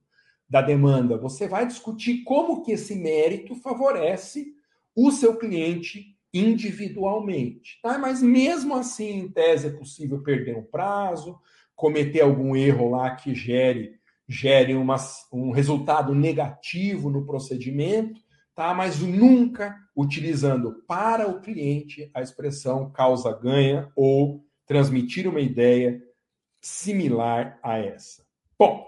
da 0.51 0.61
demanda, 0.61 1.17
você 1.17 1.47
vai 1.47 1.67
discutir 1.67 2.25
como 2.25 2.63
que 2.63 2.73
esse 2.73 2.97
mérito 2.97 3.55
favorece 3.55 4.55
o 4.97 5.13
seu 5.13 5.37
cliente 5.37 6.17
individualmente. 6.35 7.79
Tá? 7.81 7.97
Mas 7.97 8.21
mesmo 8.21 8.75
assim, 8.75 9.21
em 9.21 9.29
tese, 9.29 9.69
é 9.69 9.71
possível 9.71 10.21
perder 10.21 10.57
um 10.57 10.65
prazo, 10.65 11.39
cometer 11.77 12.23
algum 12.23 12.57
erro 12.57 12.91
lá 12.91 13.15
que 13.15 13.37
gere, 13.37 14.01
gere 14.29 14.75
uma, 14.75 14.97
um 15.33 15.53
resultado 15.53 16.15
negativo 16.15 17.09
no 17.09 17.25
procedimento 17.25 18.21
tá? 18.59 18.75
mas 18.75 18.99
nunca 18.99 19.77
utilizando 19.95 20.83
para 20.85 21.29
o 21.29 21.41
cliente 21.41 22.11
a 22.13 22.21
expressão 22.21 22.91
causa-ganha 22.91 23.89
ou 23.95 24.45
transmitir 24.67 25.29
uma 25.29 25.41
ideia 25.41 26.03
similar 26.61 27.61
a 27.63 27.79
essa. 27.79 28.27
Bom, 28.59 28.85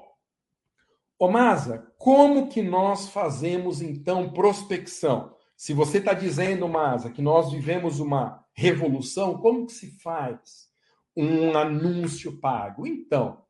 Ô 1.16 1.28
Masa, 1.28 1.86
como 1.98 2.48
que 2.48 2.62
nós 2.62 3.10
fazemos 3.10 3.80
então 3.80 4.32
prospecção? 4.32 5.36
Se 5.56 5.72
você 5.72 5.98
está 5.98 6.14
dizendo, 6.14 6.66
Masa, 6.66 7.10
que 7.10 7.22
nós 7.22 7.52
vivemos 7.52 8.00
uma 8.00 8.44
revolução, 8.52 9.38
como 9.38 9.66
que 9.66 9.72
se 9.72 10.00
faz 10.00 10.68
um 11.14 11.56
anúncio 11.56 12.40
pago? 12.40 12.86
Então, 12.88 13.40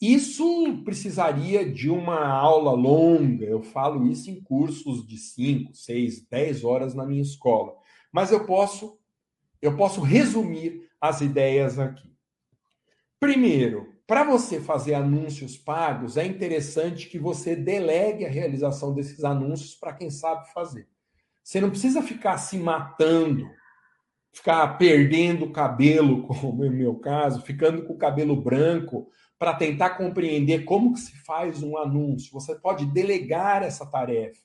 isso 0.00 0.82
precisaria 0.84 1.70
de 1.70 1.88
uma 1.88 2.26
aula 2.26 2.72
longa. 2.72 3.44
Eu 3.44 3.62
falo 3.62 4.06
isso 4.06 4.30
em 4.30 4.40
cursos 4.40 5.06
de 5.06 5.16
5, 5.16 5.74
6, 5.74 6.26
10 6.28 6.64
horas 6.64 6.94
na 6.94 7.06
minha 7.06 7.22
escola. 7.22 7.74
Mas 8.12 8.30
eu 8.30 8.44
posso 8.44 8.98
eu 9.62 9.76
posso 9.76 10.02
resumir 10.02 10.90
as 11.00 11.22
ideias 11.22 11.78
aqui. 11.78 12.14
Primeiro, 13.18 13.94
para 14.06 14.22
você 14.22 14.60
fazer 14.60 14.92
anúncios 14.92 15.56
pagos, 15.56 16.18
é 16.18 16.26
interessante 16.26 17.08
que 17.08 17.18
você 17.18 17.56
delegue 17.56 18.26
a 18.26 18.30
realização 18.30 18.92
desses 18.92 19.24
anúncios 19.24 19.74
para 19.74 19.94
quem 19.94 20.10
sabe 20.10 20.52
fazer. 20.52 20.86
Você 21.42 21.60
não 21.60 21.70
precisa 21.70 22.02
ficar 22.02 22.36
se 22.36 22.58
matando, 22.58 23.48
ficar 24.30 24.76
perdendo 24.76 25.46
o 25.46 25.52
cabelo, 25.52 26.24
como 26.28 26.64
é 26.64 26.68
o 26.68 26.72
meu 26.72 26.96
caso, 26.96 27.40
ficando 27.40 27.84
com 27.84 27.94
o 27.94 27.98
cabelo 27.98 28.36
branco 28.36 29.08
para 29.44 29.52
tentar 29.52 29.90
compreender 29.90 30.64
como 30.64 30.94
que 30.94 31.00
se 31.00 31.14
faz 31.18 31.62
um 31.62 31.76
anúncio. 31.76 32.32
Você 32.32 32.54
pode 32.54 32.86
delegar 32.86 33.62
essa 33.62 33.84
tarefa. 33.84 34.40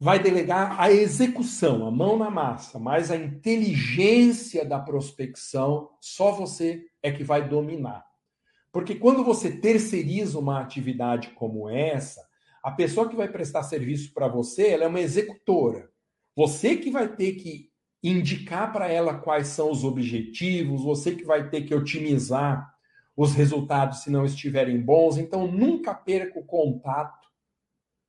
vai 0.00 0.18
delegar 0.18 0.80
a 0.80 0.90
execução, 0.90 1.86
a 1.86 1.90
mão 1.90 2.16
na 2.16 2.30
massa, 2.30 2.78
mas 2.78 3.10
a 3.10 3.16
inteligência 3.16 4.64
da 4.64 4.78
prospecção 4.78 5.90
só 6.00 6.30
você 6.30 6.86
é 7.02 7.10
que 7.10 7.24
vai 7.24 7.48
dominar. 7.48 8.06
Porque 8.70 8.94
quando 8.94 9.24
você 9.24 9.50
terceiriza 9.50 10.38
uma 10.38 10.60
atividade 10.60 11.30
como 11.30 11.68
essa, 11.68 12.27
a 12.62 12.70
pessoa 12.70 13.08
que 13.08 13.16
vai 13.16 13.28
prestar 13.28 13.62
serviço 13.62 14.12
para 14.12 14.28
você, 14.28 14.68
ela 14.68 14.84
é 14.84 14.88
uma 14.88 15.00
executora. 15.00 15.88
Você 16.36 16.76
que 16.76 16.90
vai 16.90 17.08
ter 17.08 17.32
que 17.32 17.68
indicar 18.02 18.72
para 18.72 18.88
ela 18.88 19.18
quais 19.18 19.48
são 19.48 19.70
os 19.70 19.84
objetivos, 19.84 20.82
você 20.82 21.14
que 21.14 21.24
vai 21.24 21.48
ter 21.48 21.62
que 21.62 21.74
otimizar 21.74 22.72
os 23.16 23.34
resultados 23.34 24.02
se 24.02 24.10
não 24.10 24.24
estiverem 24.24 24.80
bons. 24.80 25.16
Então, 25.16 25.50
nunca 25.50 25.92
perca 25.92 26.38
o 26.38 26.44
contato 26.44 27.28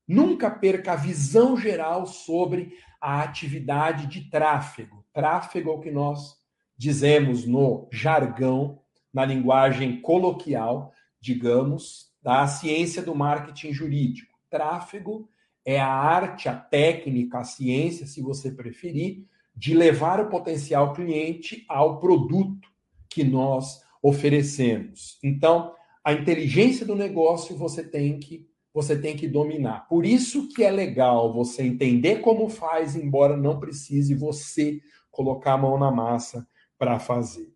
Nunca 0.10 0.50
perca 0.50 0.94
a 0.94 0.96
visão 0.96 1.56
geral 1.56 2.08
sobre 2.08 2.74
a 3.00 3.22
atividade 3.22 4.08
de 4.08 4.28
tráfego. 4.28 5.06
Tráfego 5.14 5.70
é 5.70 5.74
o 5.74 5.80
que 5.80 5.92
nós 5.92 6.36
dizemos 6.76 7.46
no 7.46 7.88
jargão, 7.92 8.82
na 9.14 9.24
linguagem 9.24 10.02
coloquial, 10.02 10.92
digamos, 11.22 12.08
da 12.24 12.48
ciência 12.48 13.04
do 13.04 13.14
marketing 13.14 13.72
jurídico. 13.72 14.29
Tráfego 14.50 15.30
é 15.66 15.80
a 15.80 15.88
arte, 15.88 16.50
a 16.50 16.56
técnica, 16.56 17.40
a 17.40 17.44
ciência, 17.44 18.08
se 18.08 18.22
você 18.22 18.52
preferir, 18.52 19.26
de 19.56 19.74
levar 19.74 20.20
o 20.20 20.30
potencial 20.30 20.94
cliente 20.94 21.66
ao 21.68 22.00
produto 22.00 22.70
que 23.10 23.24
nós 23.24 23.82
oferecemos. 24.02 25.20
Então, 25.24 25.74
a 26.04 26.14
inteligência 26.14 26.86
do 26.86 26.96
negócio 26.96 27.56
você 27.56 27.84
tem 27.84 28.20
que 28.20 28.48
você 28.72 28.98
tem 28.98 29.18
que 29.18 29.28
dominar. 29.28 29.88
Por 29.88 30.06
isso 30.06 30.48
que 30.50 30.64
é 30.64 30.70
legal 30.70 31.34
você 31.34 31.64
entender 31.64 32.22
como 32.22 32.48
faz, 32.50 32.96
embora 32.96 33.36
não 33.36 33.60
precise 33.60 34.14
você 34.14 34.80
colocar 35.10 35.54
a 35.54 35.58
mão 35.58 35.78
na 35.78 35.92
massa 35.92 36.48
para 36.78 37.00
fazer. 37.00 37.52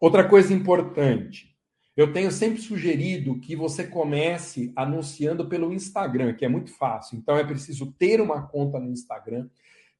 Outra 0.00 0.26
coisa 0.26 0.52
importante, 0.52 1.51
eu 1.96 2.12
tenho 2.12 2.30
sempre 2.30 2.60
sugerido 2.60 3.38
que 3.40 3.54
você 3.54 3.86
comece 3.86 4.72
anunciando 4.74 5.48
pelo 5.48 5.72
Instagram, 5.72 6.34
que 6.34 6.44
é 6.44 6.48
muito 6.48 6.70
fácil. 6.70 7.18
Então 7.18 7.36
é 7.36 7.44
preciso 7.44 7.92
ter 7.92 8.20
uma 8.20 8.42
conta 8.42 8.78
no 8.78 8.90
Instagram, 8.90 9.48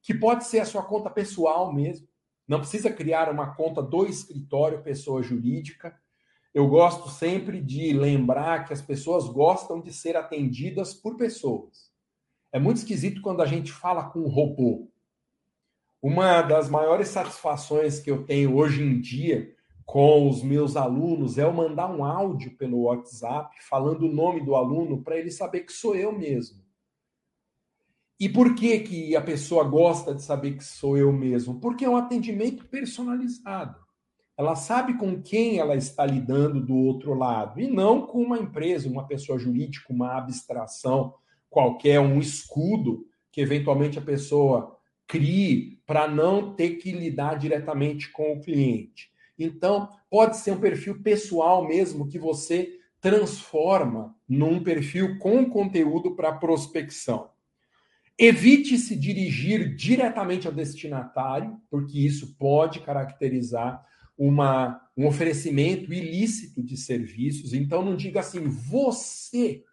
que 0.01 0.13
pode 0.13 0.45
ser 0.45 0.59
a 0.59 0.65
sua 0.65 0.83
conta 0.83 1.09
pessoal 1.09 1.71
mesmo. 1.73 2.07
Não 2.47 2.59
precisa 2.59 2.91
criar 2.91 3.29
uma 3.29 3.55
conta 3.55 3.81
do 3.81 4.05
escritório, 4.05 4.81
pessoa 4.81 5.23
jurídica 5.23 5.95
eu 6.53 6.67
gosto 6.67 7.09
sempre 7.09 7.59
de 7.59 7.91
lembrar 7.93 8.65
que 8.65 8.73
as 8.73 8.81
pessoas 8.81 9.27
gostam 9.27 9.81
de 9.81 9.91
ser 9.91 10.15
atendidas 10.15 10.93
por 10.93 11.17
pessoas. 11.17 11.91
É 12.51 12.59
muito 12.59 12.77
esquisito 12.77 13.21
quando 13.21 13.41
a 13.41 13.45
gente 13.47 13.71
fala 13.71 14.03
com 14.11 14.19
um 14.19 14.29
robô. 14.29 14.87
Uma 15.99 16.43
das 16.43 16.69
maiores 16.69 17.07
satisfações 17.07 17.99
que 17.99 18.11
eu 18.11 18.23
tenho 18.23 18.55
hoje 18.55 18.83
em 18.83 19.01
dia 19.01 19.51
com 19.85 20.29
os 20.29 20.41
meus 20.41 20.75
alunos 20.75 21.37
é 21.37 21.43
eu 21.43 21.53
mandar 21.53 21.91
um 21.91 22.03
áudio 22.03 22.55
pelo 22.57 22.83
WhatsApp 22.83 23.55
falando 23.67 24.03
o 24.03 24.13
nome 24.13 24.43
do 24.43 24.55
aluno 24.55 25.01
para 25.01 25.17
ele 25.17 25.31
saber 25.31 25.61
que 25.61 25.73
sou 25.73 25.95
eu 25.95 26.11
mesmo. 26.11 26.63
E 28.19 28.29
por 28.29 28.55
que, 28.55 28.79
que 28.79 29.15
a 29.15 29.21
pessoa 29.21 29.63
gosta 29.63 30.13
de 30.15 30.23
saber 30.23 30.57
que 30.57 30.63
sou 30.63 30.97
eu 30.97 31.11
mesmo? 31.11 31.59
Porque 31.59 31.83
é 31.83 31.89
um 31.89 31.97
atendimento 31.97 32.65
personalizado. 32.65 33.77
Ela 34.37 34.55
sabe 34.55 34.97
com 34.97 35.21
quem 35.21 35.59
ela 35.59 35.75
está 35.75 36.05
lidando 36.05 36.59
do 36.59 36.75
outro 36.75 37.13
lado 37.13 37.59
e 37.59 37.67
não 37.67 38.05
com 38.05 38.21
uma 38.21 38.39
empresa, 38.39 38.89
uma 38.89 39.05
pessoa 39.05 39.37
jurídica, 39.37 39.93
uma 39.93 40.17
abstração 40.17 41.13
qualquer, 41.49 41.99
um 41.99 42.19
escudo 42.19 43.05
que 43.31 43.41
eventualmente 43.41 43.99
a 43.99 44.01
pessoa 44.01 44.75
crie 45.05 45.79
para 45.85 46.07
não 46.07 46.55
ter 46.55 46.77
que 46.77 46.91
lidar 46.91 47.37
diretamente 47.37 48.11
com 48.11 48.33
o 48.33 48.41
cliente. 48.41 49.12
Então, 49.37 49.89
pode 50.09 50.37
ser 50.37 50.51
um 50.51 50.59
perfil 50.59 51.01
pessoal 51.01 51.67
mesmo 51.67 52.07
que 52.07 52.19
você 52.19 52.79
transforma 53.01 54.15
num 54.27 54.63
perfil 54.63 55.17
com 55.17 55.49
conteúdo 55.49 56.15
para 56.15 56.31
prospecção. 56.31 57.29
Evite 58.17 58.77
se 58.77 58.95
dirigir 58.95 59.75
diretamente 59.75 60.47
ao 60.47 60.53
destinatário, 60.53 61.59
porque 61.69 61.99
isso 61.99 62.35
pode 62.37 62.79
caracterizar 62.79 63.83
uma, 64.17 64.79
um 64.95 65.07
oferecimento 65.07 65.91
ilícito 65.91 66.63
de 66.63 66.77
serviços. 66.77 67.53
Então, 67.53 67.83
não 67.83 67.95
diga 67.95 68.19
assim, 68.19 68.47
você 68.47 69.63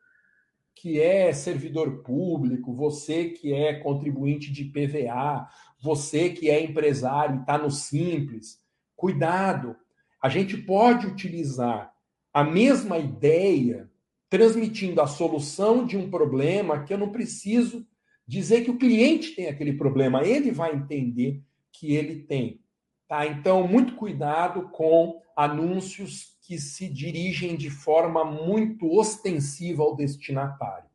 que 0.75 0.99
é 0.99 1.31
servidor 1.33 2.03
público, 2.03 2.75
você 2.75 3.29
que 3.29 3.53
é 3.53 3.75
contribuinte 3.75 4.51
de 4.51 4.65
PVA, 4.65 5.47
você 5.79 6.31
que 6.31 6.49
é 6.49 6.65
empresário 6.65 7.37
e 7.37 7.41
está 7.41 7.59
no 7.59 7.71
Simples. 7.71 8.59
Cuidado, 9.01 9.77
a 10.23 10.29
gente 10.29 10.59
pode 10.59 11.07
utilizar 11.07 11.91
a 12.35 12.45
mesma 12.45 12.99
ideia 12.99 13.91
transmitindo 14.29 15.01
a 15.01 15.07
solução 15.07 15.87
de 15.87 15.97
um 15.97 16.11
problema 16.11 16.85
que 16.85 16.93
eu 16.93 16.99
não 16.99 17.11
preciso 17.11 17.87
dizer 18.27 18.63
que 18.63 18.71
o 18.71 18.77
cliente 18.77 19.35
tem 19.35 19.47
aquele 19.47 19.73
problema, 19.73 20.23
ele 20.23 20.51
vai 20.51 20.75
entender 20.75 21.43
que 21.73 21.97
ele 21.97 22.17
tem. 22.25 22.61
Tá? 23.09 23.27
Então, 23.27 23.67
muito 23.67 23.95
cuidado 23.95 24.69
com 24.69 25.23
anúncios 25.35 26.37
que 26.43 26.59
se 26.59 26.87
dirigem 26.87 27.57
de 27.57 27.71
forma 27.71 28.23
muito 28.23 28.87
ostensiva 28.87 29.83
ao 29.83 29.97
destinatário. 29.97 30.91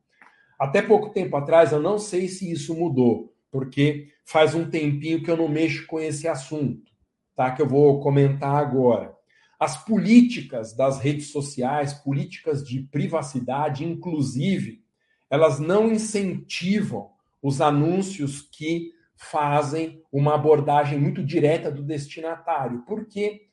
Até 0.56 0.80
pouco 0.80 1.08
tempo 1.10 1.36
atrás, 1.36 1.72
eu 1.72 1.80
não 1.80 1.98
sei 1.98 2.28
se 2.28 2.48
isso 2.48 2.72
mudou, 2.72 3.34
porque 3.50 4.12
faz 4.24 4.54
um 4.54 4.70
tempinho 4.70 5.24
que 5.24 5.30
eu 5.30 5.36
não 5.36 5.48
mexo 5.48 5.88
com 5.88 5.98
esse 5.98 6.28
assunto, 6.28 6.94
tá? 7.36 7.52
Que 7.52 7.62
eu 7.62 7.68
vou 7.68 8.00
comentar 8.00 8.56
agora. 8.56 9.14
as 9.58 9.82
políticas 9.84 10.74
das 10.74 10.98
redes 10.98 11.30
sociais, 11.30 11.94
políticas 11.94 12.62
de 12.62 12.80
privacidade, 12.80 13.84
inclusive, 13.84 14.82
elas 15.30 15.58
não 15.58 15.90
incentivam 15.90 17.10
os 17.42 17.60
anúncios 17.60 18.42
que 18.42 18.92
fazem 19.16 20.02
uma 20.12 20.34
abordagem 20.34 20.98
muito 20.98 21.24
direta 21.24 21.70
do 21.70 21.82
destinatário, 21.82 22.82
porque 22.86 23.46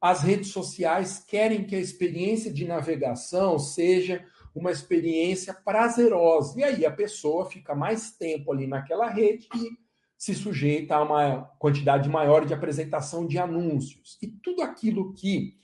as 0.00 0.22
redes 0.22 0.48
sociais 0.48 1.24
querem 1.26 1.64
que 1.64 1.74
a 1.74 1.80
experiência 1.80 2.52
de 2.52 2.66
navegação 2.66 3.58
seja 3.58 4.24
uma 4.54 4.70
experiência 4.70 5.54
prazerosa. 5.54 6.60
E 6.60 6.64
aí 6.64 6.86
a 6.86 6.90
pessoa 6.90 7.48
fica 7.48 7.74
mais 7.74 8.10
tempo 8.10 8.52
ali 8.52 8.66
naquela 8.66 9.08
rede 9.08 9.48
e 9.54 9.85
se 10.16 10.34
sujeita 10.34 10.96
a 10.96 11.02
uma 11.02 11.42
quantidade 11.58 12.08
maior 12.08 12.44
de 12.44 12.54
apresentação 12.54 13.26
de 13.26 13.38
anúncios. 13.38 14.18
E 14.22 14.26
tudo 14.26 14.62
aquilo 14.62 15.12
que 15.12 15.56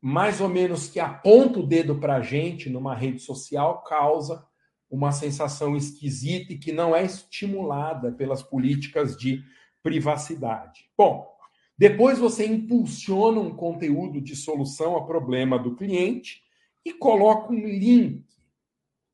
mais 0.00 0.40
ou 0.40 0.48
menos 0.48 0.88
que 0.88 1.00
aponta 1.00 1.58
o 1.58 1.66
dedo 1.66 1.96
para 1.96 2.16
a 2.16 2.20
gente 2.20 2.70
numa 2.70 2.94
rede 2.94 3.20
social 3.20 3.82
causa 3.82 4.46
uma 4.88 5.10
sensação 5.10 5.76
esquisita 5.76 6.52
e 6.52 6.58
que 6.58 6.70
não 6.72 6.94
é 6.94 7.04
estimulada 7.04 8.12
pelas 8.12 8.42
políticas 8.42 9.16
de 9.16 9.42
privacidade. 9.82 10.88
Bom, 10.96 11.26
depois 11.76 12.18
você 12.18 12.46
impulsiona 12.46 13.40
um 13.40 13.54
conteúdo 13.54 14.20
de 14.20 14.36
solução 14.36 14.96
a 14.96 15.04
problema 15.04 15.58
do 15.58 15.74
cliente 15.74 16.42
e 16.84 16.92
coloca 16.92 17.52
um 17.52 17.66
link 17.66 18.24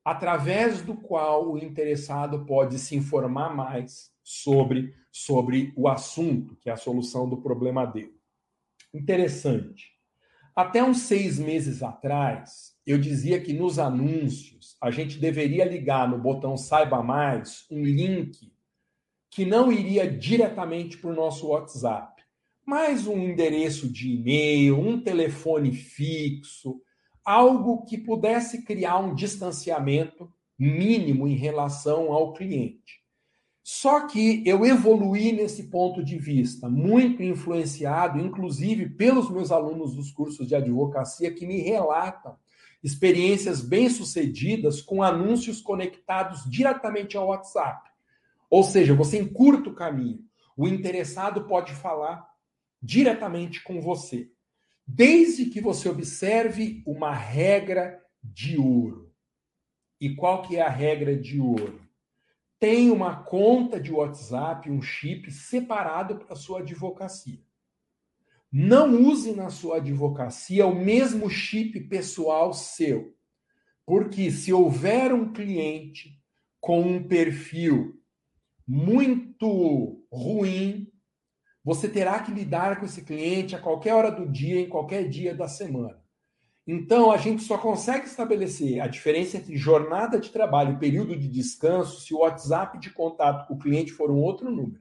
através 0.05 0.83
do 0.83 0.95
qual 0.95 1.53
o 1.53 1.59
interessado 1.59 2.45
pode 2.45 2.79
se 2.79 2.95
informar 2.95 3.55
mais 3.55 4.12
sobre, 4.23 4.95
sobre 5.11 5.73
o 5.77 5.89
assunto, 5.89 6.57
que 6.57 6.71
é 6.71 6.73
a 6.73 6.77
solução 6.77 7.29
do 7.29 7.37
problema 7.37 7.87
dele. 7.87 8.15
Interessante. 8.95 9.93
Até 10.55 10.85
uns 10.85 11.01
seis 11.03 11.39
meses 11.39 11.83
atrás, 11.83 12.77
eu 12.87 12.99
dizia 12.99 13.41
que 13.41 13.53
nos 13.53 13.79
anúncios 13.79 14.77
a 14.81 14.91
gente 14.91 15.19
deveria 15.19 15.65
ligar 15.65 16.09
no 16.09 16.19
botão 16.19 16.57
Saiba 16.57 17.03
Mais 17.03 17.65
um 17.71 17.83
link 17.83 18.53
que 19.31 19.47
não 19.47 19.73
iria 19.73 20.07
diretamente 20.07 20.99
para 20.99 21.11
o 21.11 21.15
nosso 21.15 21.49
WhatsApp, 21.49 22.23
mas 22.67 23.07
um 23.07 23.19
endereço 23.19 23.91
de 23.91 24.13
e-mail, 24.13 24.79
um 24.79 25.01
telefone 25.01 25.73
fixo, 25.73 26.83
algo 27.25 27.85
que 27.87 27.97
pudesse 27.97 28.63
criar 28.63 28.99
um 28.99 29.15
distanciamento 29.15 30.31
mínimo 30.59 31.27
em 31.27 31.35
relação 31.35 32.13
ao 32.13 32.35
cliente. 32.35 33.02
Só 33.63 34.09
que 34.09 34.43
eu 34.45 34.67
evoluí 34.67 35.33
nesse 35.33 35.65
ponto 35.65 36.03
de 36.03 36.19
vista, 36.19 36.69
muito 36.69 37.23
influenciado, 37.23 38.19
inclusive, 38.19 38.91
pelos 38.91 39.31
meus 39.31 39.53
alunos 39.53 39.95
dos 39.95 40.11
cursos 40.11 40.49
de 40.49 40.55
advocacia 40.55 41.33
que 41.33 41.47
me 41.47 41.61
relatam 41.61 42.37
experiências 42.83 43.61
bem-sucedidas 43.61 44.83
com 44.83 45.03
anúncios 45.03 45.61
conectados 45.61 46.43
diretamente 46.51 47.17
ao 47.17 47.29
WhatsApp. 47.29 47.89
Ou 48.51 48.65
seja, 48.65 48.95
você 48.95 49.21
encurta 49.21 49.71
o 49.71 49.75
caminho. 49.75 50.19
O 50.57 50.67
interessado 50.67 51.45
pode 51.45 51.73
falar 51.73 52.29
diretamente 52.83 53.63
com 53.63 53.81
você, 53.81 54.29
desde 54.85 55.47
que 55.47 55.61
você 55.61 55.89
observe 55.89 56.83
uma 56.85 57.15
regra 57.15 58.03
de 58.23 58.59
ouro. 58.59 59.13
E 60.01 60.17
qual 60.17 60.43
que 60.43 60.57
é 60.57 60.63
a 60.63 60.69
regra 60.69 61.17
de 61.17 61.41
ouro? 61.41 61.81
Tem 62.63 62.93
uma 62.93 63.25
conta 63.25 63.81
de 63.81 63.93
WhatsApp, 63.93 64.71
um 64.71 64.81
chip 64.81 65.33
separado 65.33 66.15
para 66.15 66.37
sua 66.37 66.61
advocacia. 66.61 67.41
Não 68.53 69.03
use 69.03 69.35
na 69.35 69.51
sua 69.51 69.79
advocacia 69.79 70.65
o 70.65 70.73
mesmo 70.73 71.29
chip 71.29 71.81
pessoal 71.89 72.53
seu. 72.55 73.17
Porque 73.85 74.31
se 74.31 74.53
houver 74.53 75.13
um 75.13 75.33
cliente 75.33 76.17
com 76.61 76.83
um 76.83 77.03
perfil 77.03 78.01
muito 78.65 80.07
ruim, 80.09 80.87
você 81.65 81.89
terá 81.89 82.23
que 82.23 82.31
lidar 82.31 82.79
com 82.79 82.87
esse 82.87 83.03
cliente 83.03 83.57
a 83.57 83.61
qualquer 83.61 83.95
hora 83.95 84.13
do 84.13 84.31
dia, 84.31 84.61
em 84.61 84.69
qualquer 84.69 85.09
dia 85.09 85.35
da 85.35 85.49
semana. 85.49 86.01
Então, 86.67 87.11
a 87.11 87.17
gente 87.17 87.43
só 87.43 87.59
consegue 87.59 88.07
estabelecer 88.07 88.81
a 88.81 88.87
diferença 88.87 89.37
entre 89.37 89.57
jornada 89.57 90.19
de 90.19 90.31
trabalho 90.31 90.75
e 90.75 90.79
período 90.79 91.17
de 91.17 91.27
descanso 91.27 92.01
se 92.01 92.15
o 92.15 92.19
WhatsApp 92.19 92.79
de 92.79 92.91
contato 92.91 93.49
com 93.49 93.55
o 93.55 93.59
cliente 93.59 93.91
for 93.91 94.11
um 94.11 94.19
outro 94.19 94.51
número. 94.51 94.81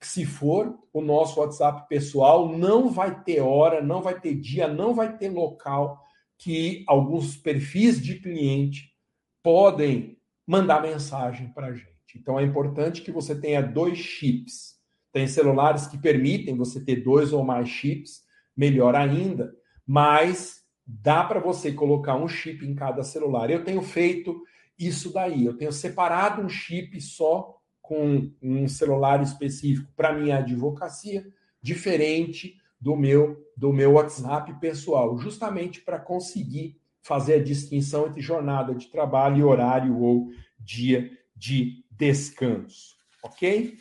Se 0.00 0.24
for 0.24 0.78
o 0.92 1.00
nosso 1.00 1.40
WhatsApp 1.40 1.88
pessoal, 1.88 2.56
não 2.56 2.90
vai 2.90 3.22
ter 3.24 3.40
hora, 3.40 3.82
não 3.82 4.02
vai 4.02 4.20
ter 4.20 4.34
dia, 4.34 4.68
não 4.68 4.94
vai 4.94 5.16
ter 5.16 5.30
local 5.30 6.00
que 6.38 6.84
alguns 6.86 7.36
perfis 7.36 8.00
de 8.00 8.20
cliente 8.20 8.92
podem 9.42 10.18
mandar 10.46 10.80
mensagem 10.80 11.48
para 11.48 11.68
a 11.68 11.72
gente. 11.72 11.96
Então, 12.14 12.38
é 12.38 12.44
importante 12.44 13.02
que 13.02 13.10
você 13.10 13.34
tenha 13.34 13.60
dois 13.60 13.98
chips. 13.98 14.76
Tem 15.12 15.26
celulares 15.26 15.86
que 15.88 15.98
permitem 15.98 16.56
você 16.56 16.84
ter 16.84 16.96
dois 16.96 17.32
ou 17.32 17.42
mais 17.42 17.68
chips, 17.68 18.22
melhor 18.56 18.94
ainda, 18.94 19.52
mas 19.86 20.65
dá 20.86 21.24
para 21.24 21.40
você 21.40 21.72
colocar 21.72 22.14
um 22.16 22.28
chip 22.28 22.64
em 22.64 22.74
cada 22.74 23.02
celular. 23.02 23.50
Eu 23.50 23.64
tenho 23.64 23.82
feito 23.82 24.44
isso 24.78 25.12
daí. 25.12 25.44
Eu 25.44 25.56
tenho 25.56 25.72
separado 25.72 26.40
um 26.40 26.48
chip 26.48 27.00
só 27.00 27.58
com 27.82 28.30
um 28.42 28.68
celular 28.68 29.22
específico 29.22 29.90
para 29.96 30.12
minha 30.12 30.38
advocacia, 30.38 31.26
diferente 31.60 32.56
do 32.80 32.96
meu 32.96 33.44
do 33.56 33.72
meu 33.72 33.92
WhatsApp 33.92 34.52
pessoal, 34.60 35.16
justamente 35.16 35.80
para 35.80 35.98
conseguir 35.98 36.78
fazer 37.00 37.34
a 37.34 37.42
distinção 37.42 38.06
entre 38.06 38.20
jornada 38.20 38.74
de 38.74 38.88
trabalho 38.88 39.38
e 39.38 39.44
horário 39.44 39.98
ou 39.98 40.30
dia 40.58 41.10
de 41.34 41.84
descanso, 41.90 42.96
ok? 43.22 43.78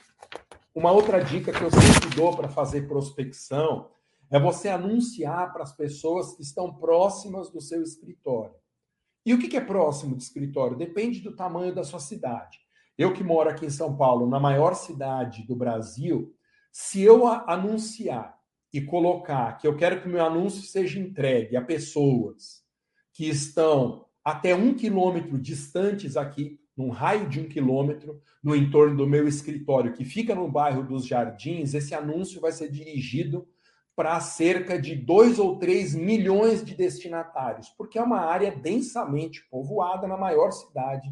Uma 0.74 0.92
outra 0.92 1.22
dica 1.22 1.52
que 1.52 1.62
eu 1.62 1.72
sempre 1.72 2.16
dou 2.16 2.36
para 2.36 2.48
fazer 2.48 2.88
prospecção 2.88 3.90
é 4.32 4.40
você 4.40 4.70
anunciar 4.70 5.52
para 5.54 5.64
as 5.64 5.76
pessoas 5.76 6.36
que 6.36 6.42
estão 6.42 6.74
próximas 6.74 7.50
do 7.50 7.62
seu 7.62 7.82
escritório. 7.82 8.56
E 9.26 9.34
o 9.34 9.40
que 9.40 9.58
é 9.58 9.62
próximo 9.62 10.16
de 10.16 10.24
escritório? 10.24 10.78
Depende 10.78 11.20
do 11.20 11.36
tamanho 11.36 11.74
da 11.74 11.84
sua 11.84 12.00
cidade. 12.00 12.60
Eu 12.98 13.14
que 13.14 13.24
moro 13.24 13.50
aqui 13.50 13.66
em 13.66 13.70
São 13.70 13.98
Paulo, 13.98 14.30
na 14.30 14.40
maior 14.40 14.74
cidade 14.74 15.46
do 15.46 15.56
Brasil, 15.56 16.34
se 16.72 17.02
eu 17.02 17.28
anunciar 17.28 18.38
e 18.72 18.82
colocar 18.82 19.58
que 19.58 19.68
eu 19.68 19.76
quero 19.76 20.02
que 20.02 20.08
o 20.08 20.12
meu 20.12 20.24
anúncio 20.24 20.62
seja 20.62 21.00
entregue 21.00 21.56
a 21.56 21.62
pessoas 21.62 22.64
que 23.14 23.28
estão 23.28 24.06
até 24.24 24.56
um 24.56 24.74
quilômetro 24.74 25.38
distantes 25.40 26.18
aqui, 26.18 26.60
num 26.76 26.90
raio 26.90 27.30
de 27.30 27.40
um 27.40 27.48
quilômetro, 27.48 28.22
no 28.44 28.56
entorno 28.56 28.98
do 28.98 29.08
meu 29.08 29.28
escritório, 29.28 29.94
que 29.94 30.04
fica 30.04 30.36
no 30.36 30.52
bairro 30.52 30.84
dos 30.84 31.06
Jardins, 31.06 31.74
esse 31.74 31.96
anúncio 31.96 32.42
vai 32.42 32.52
ser 32.52 32.70
dirigido 32.70 33.48
para 33.96 34.20
cerca 34.20 34.80
de 34.80 34.96
2 34.96 35.40
ou 35.40 35.58
3 35.58 35.96
milhões 35.96 36.64
de 36.64 36.76
destinatários, 36.76 37.70
porque 37.78 37.98
é 37.98 38.04
uma 38.04 38.20
área 38.20 38.52
densamente 38.52 39.48
povoada 39.50 40.08
na 40.08 40.18
maior 40.18 40.52
cidade 40.52 41.10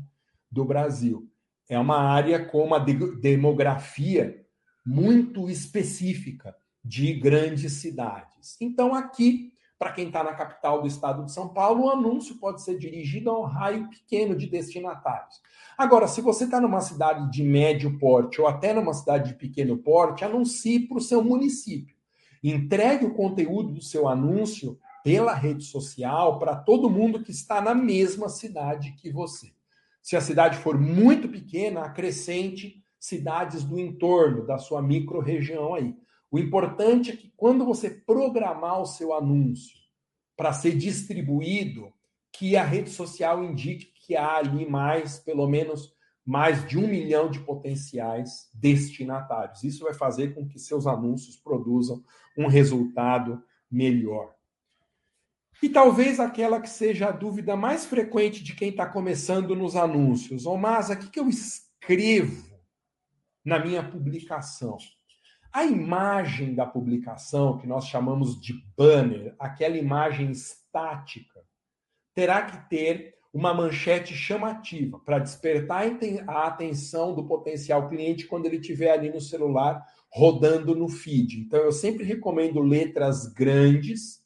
do 0.51 0.65
Brasil. 0.65 1.27
É 1.69 1.79
uma 1.79 1.97
área 1.97 2.45
com 2.45 2.61
uma 2.61 2.79
demografia 2.79 4.45
muito 4.85 5.49
específica 5.49 6.53
de 6.83 7.13
grandes 7.13 7.73
cidades. 7.73 8.57
Então, 8.59 8.93
aqui, 8.93 9.53
para 9.79 9.93
quem 9.93 10.07
está 10.07 10.21
na 10.21 10.33
capital 10.33 10.81
do 10.81 10.87
estado 10.87 11.23
de 11.23 11.31
São 11.31 11.47
Paulo, 11.53 11.85
o 11.85 11.89
anúncio 11.89 12.37
pode 12.37 12.61
ser 12.61 12.77
dirigido 12.77 13.29
a 13.29 13.39
um 13.39 13.43
raio 13.43 13.89
pequeno 13.89 14.35
de 14.35 14.47
destinatários. 14.47 15.41
Agora, 15.77 16.07
se 16.07 16.19
você 16.19 16.43
está 16.43 16.59
numa 16.59 16.81
cidade 16.81 17.31
de 17.31 17.43
médio 17.43 17.97
porte 17.97 18.41
ou 18.41 18.47
até 18.47 18.73
numa 18.73 18.93
cidade 18.93 19.29
de 19.29 19.35
pequeno 19.35 19.77
porte, 19.77 20.25
anuncie 20.25 20.87
para 20.87 20.97
o 20.97 21.01
seu 21.01 21.23
município. 21.23 21.92
Entregue 22.43 23.05
o 23.05 23.13
conteúdo 23.13 23.73
do 23.73 23.81
seu 23.81 24.07
anúncio 24.07 24.77
pela 25.03 25.33
rede 25.33 25.63
social 25.63 26.39
para 26.39 26.55
todo 26.55 26.89
mundo 26.89 27.23
que 27.23 27.31
está 27.31 27.61
na 27.61 27.73
mesma 27.73 28.27
cidade 28.29 28.93
que 28.93 29.11
você. 29.11 29.53
Se 30.01 30.15
a 30.15 30.21
cidade 30.21 30.57
for 30.57 30.77
muito 30.77 31.29
pequena, 31.29 31.81
acrescente 31.81 32.83
cidades 32.99 33.63
do 33.63 33.77
entorno 33.77 34.45
da 34.45 34.57
sua 34.57 34.81
micro-região 34.81 35.75
aí. 35.75 35.93
O 36.31 36.39
importante 36.39 37.11
é 37.11 37.15
que 37.15 37.33
quando 37.35 37.65
você 37.65 37.89
programar 37.89 38.81
o 38.81 38.85
seu 38.85 39.13
anúncio 39.13 39.77
para 40.37 40.53
ser 40.53 40.77
distribuído, 40.77 41.93
que 42.31 42.55
a 42.55 42.63
rede 42.63 42.89
social 42.89 43.43
indique 43.43 43.91
que 43.93 44.15
há 44.15 44.37
ali 44.37 44.65
mais, 44.65 45.19
pelo 45.19 45.47
menos 45.47 45.92
mais 46.25 46.65
de 46.67 46.77
um 46.77 46.87
milhão 46.87 47.29
de 47.29 47.39
potenciais 47.39 48.49
destinatários. 48.53 49.63
Isso 49.63 49.83
vai 49.83 49.93
fazer 49.93 50.33
com 50.33 50.47
que 50.47 50.57
seus 50.57 50.87
anúncios 50.87 51.35
produzam 51.35 52.03
um 52.37 52.47
resultado 52.47 53.43
melhor. 53.69 54.33
E 55.61 55.69
talvez 55.69 56.19
aquela 56.19 56.59
que 56.59 56.69
seja 56.69 57.07
a 57.07 57.11
dúvida 57.11 57.55
mais 57.55 57.85
frequente 57.85 58.43
de 58.43 58.53
quem 58.53 58.69
está 58.69 58.85
começando 58.85 59.55
nos 59.55 59.75
anúncios. 59.75 60.45
Ô, 60.45 60.57
Masa, 60.57 60.93
o 60.93 60.97
que, 60.97 61.09
que 61.09 61.19
eu 61.19 61.29
escrevo 61.29 62.59
na 63.45 63.59
minha 63.59 63.83
publicação? 63.83 64.77
A 65.51 65.65
imagem 65.65 66.55
da 66.55 66.65
publicação, 66.65 67.57
que 67.57 67.67
nós 67.67 67.85
chamamos 67.85 68.39
de 68.41 68.53
banner, 68.75 69.35
aquela 69.37 69.77
imagem 69.77 70.31
estática, 70.31 71.41
terá 72.13 72.41
que 72.41 72.69
ter 72.69 73.15
uma 73.33 73.51
manchete 73.51 74.13
chamativa 74.13 74.99
para 74.99 75.17
despertar 75.17 75.85
a 76.27 76.47
atenção 76.47 77.15
do 77.15 77.25
potencial 77.25 77.89
cliente 77.89 78.27
quando 78.27 78.45
ele 78.45 78.57
estiver 78.57 78.91
ali 78.91 79.09
no 79.09 79.19
celular 79.19 79.83
rodando 80.11 80.75
no 80.75 80.87
feed. 80.87 81.39
Então 81.39 81.59
eu 81.59 81.71
sempre 81.71 82.03
recomendo 82.03 82.61
letras 82.61 83.25
grandes, 83.25 84.23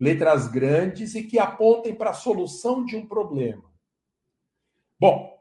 letras 0.00 0.48
grandes 0.48 1.14
e 1.14 1.22
que 1.22 1.38
apontem 1.38 1.94
para 1.94 2.10
a 2.10 2.14
solução 2.14 2.84
de 2.84 2.96
um 2.96 3.06
problema. 3.06 3.62
Bom, 4.98 5.32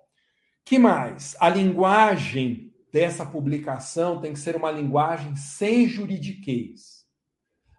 que 0.64 0.78
mais? 0.78 1.36
A 1.40 1.50
linguagem 1.50 2.72
dessa 2.92 3.26
publicação 3.26 4.22
tem 4.22 4.34
que 4.34 4.40
ser 4.40 4.56
uma 4.56 4.70
linguagem 4.70 5.36
sem 5.36 5.88
juridiquês. 5.88 7.02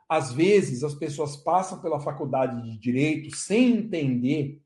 Às 0.08 0.32
vezes, 0.32 0.82
as 0.82 0.94
pessoas 0.94 1.36
passam 1.36 1.80
pela 1.80 2.00
faculdade 2.00 2.62
de 2.62 2.78
direito 2.78 3.34
sem 3.36 3.78
entender 3.78 4.61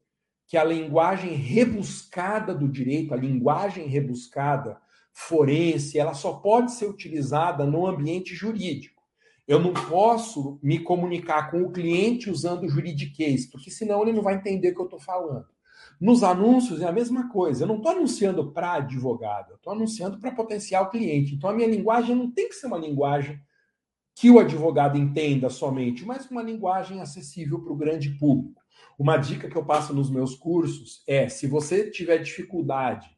que 0.47 0.57
a 0.57 0.64
linguagem 0.64 1.34
rebuscada 1.34 2.55
do 2.55 2.68
direito, 2.68 3.12
a 3.12 3.16
linguagem 3.16 3.88
rebuscada 3.88 4.80
forense, 5.12 5.99
ela 5.99 6.14
só 6.14 6.34
pode 6.34 6.72
ser 6.72 6.86
utilizada 6.86 7.64
no 7.64 7.86
ambiente 7.86 8.34
jurídico. 8.34 9.03
Eu 9.49 9.61
não 9.61 9.72
posso 9.72 10.59
me 10.62 10.78
comunicar 10.78 11.51
com 11.51 11.62
o 11.62 11.70
cliente 11.70 12.30
usando 12.30 12.68
juridiquês, 12.68 13.47
porque 13.47 13.70
senão 13.70 14.03
ele 14.03 14.12
não 14.12 14.22
vai 14.22 14.34
entender 14.34 14.70
o 14.70 14.74
que 14.74 14.80
eu 14.80 14.86
estou 14.86 15.01
falando. 15.01 15.47
Nos 16.01 16.22
anúncios 16.22 16.82
é 16.82 16.86
a 16.86 16.92
mesma 16.92 17.28
coisa. 17.30 17.64
Eu 17.64 17.68
não 17.68 17.76
estou 17.76 17.92
anunciando 17.92 18.53
para 18.53 18.74
advogado, 18.74 19.51
eu 19.51 19.57
estou 19.57 19.72
anunciando 19.72 20.18
para 20.18 20.32
potencial 20.32 20.90
cliente. 20.90 21.34
Então 21.34 21.49
a 21.49 21.55
minha 21.55 21.68
linguagem 21.68 22.14
não 22.14 22.30
tem 22.30 22.49
que 22.49 22.55
ser 22.55 22.66
uma 22.66 22.78
linguagem 22.78 23.40
que 24.14 24.30
o 24.30 24.38
advogado 24.38 24.99
entenda 24.99 25.49
somente, 25.49 26.05
mas 26.05 26.30
uma 26.30 26.42
linguagem 26.42 27.01
acessível 27.01 27.61
para 27.61 27.72
o 27.72 27.76
grande 27.76 28.11
público. 28.11 28.61
Uma 28.99 29.16
dica 29.16 29.49
que 29.49 29.57
eu 29.57 29.64
passo 29.64 29.92
nos 29.92 30.11
meus 30.11 30.34
cursos 30.34 31.03
é: 31.07 31.28
se 31.28 31.47
você 31.47 31.90
tiver 31.90 32.18
dificuldade 32.18 33.09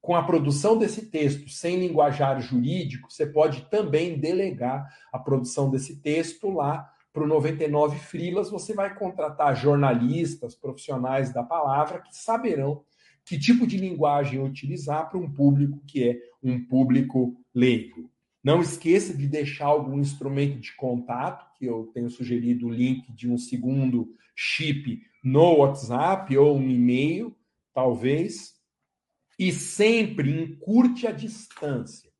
com 0.00 0.16
a 0.16 0.22
produção 0.22 0.76
desse 0.76 1.06
texto 1.06 1.48
sem 1.48 1.78
linguajar 1.78 2.40
jurídico, 2.40 3.10
você 3.10 3.24
pode 3.24 3.62
também 3.70 4.18
delegar 4.18 4.86
a 5.12 5.18
produção 5.18 5.70
desse 5.70 6.00
texto 6.00 6.50
lá 6.50 6.90
para 7.12 7.22
o 7.22 7.26
99 7.26 7.98
Frilas, 7.98 8.50
você 8.50 8.74
vai 8.74 8.94
contratar 8.94 9.54
jornalistas, 9.54 10.54
profissionais 10.54 11.32
da 11.32 11.42
palavra, 11.42 12.00
que 12.00 12.16
saberão 12.16 12.84
que 13.24 13.38
tipo 13.38 13.66
de 13.66 13.76
linguagem 13.76 14.42
utilizar 14.42 15.08
para 15.08 15.18
um 15.18 15.30
público 15.30 15.80
que 15.86 16.08
é 16.08 16.18
um 16.42 16.64
público 16.64 17.36
leigo. 17.54 18.10
Não 18.42 18.60
esqueça 18.60 19.16
de 19.16 19.28
deixar 19.28 19.66
algum 19.66 19.98
instrumento 19.98 20.58
de 20.58 20.74
contato, 20.74 21.46
que 21.56 21.66
eu 21.66 21.90
tenho 21.94 22.10
sugerido 22.10 22.66
o 22.66 22.72
link 22.72 23.12
de 23.12 23.30
um 23.30 23.38
segundo 23.38 24.14
chip 24.34 25.00
no 25.22 25.58
WhatsApp 25.58 26.36
ou 26.36 26.56
um 26.56 26.68
e-mail, 26.68 27.36
talvez. 27.72 28.54
E 29.38 29.52
sempre 29.52 30.30
encurte 30.30 31.06
a 31.06 31.12
distância. 31.12 32.10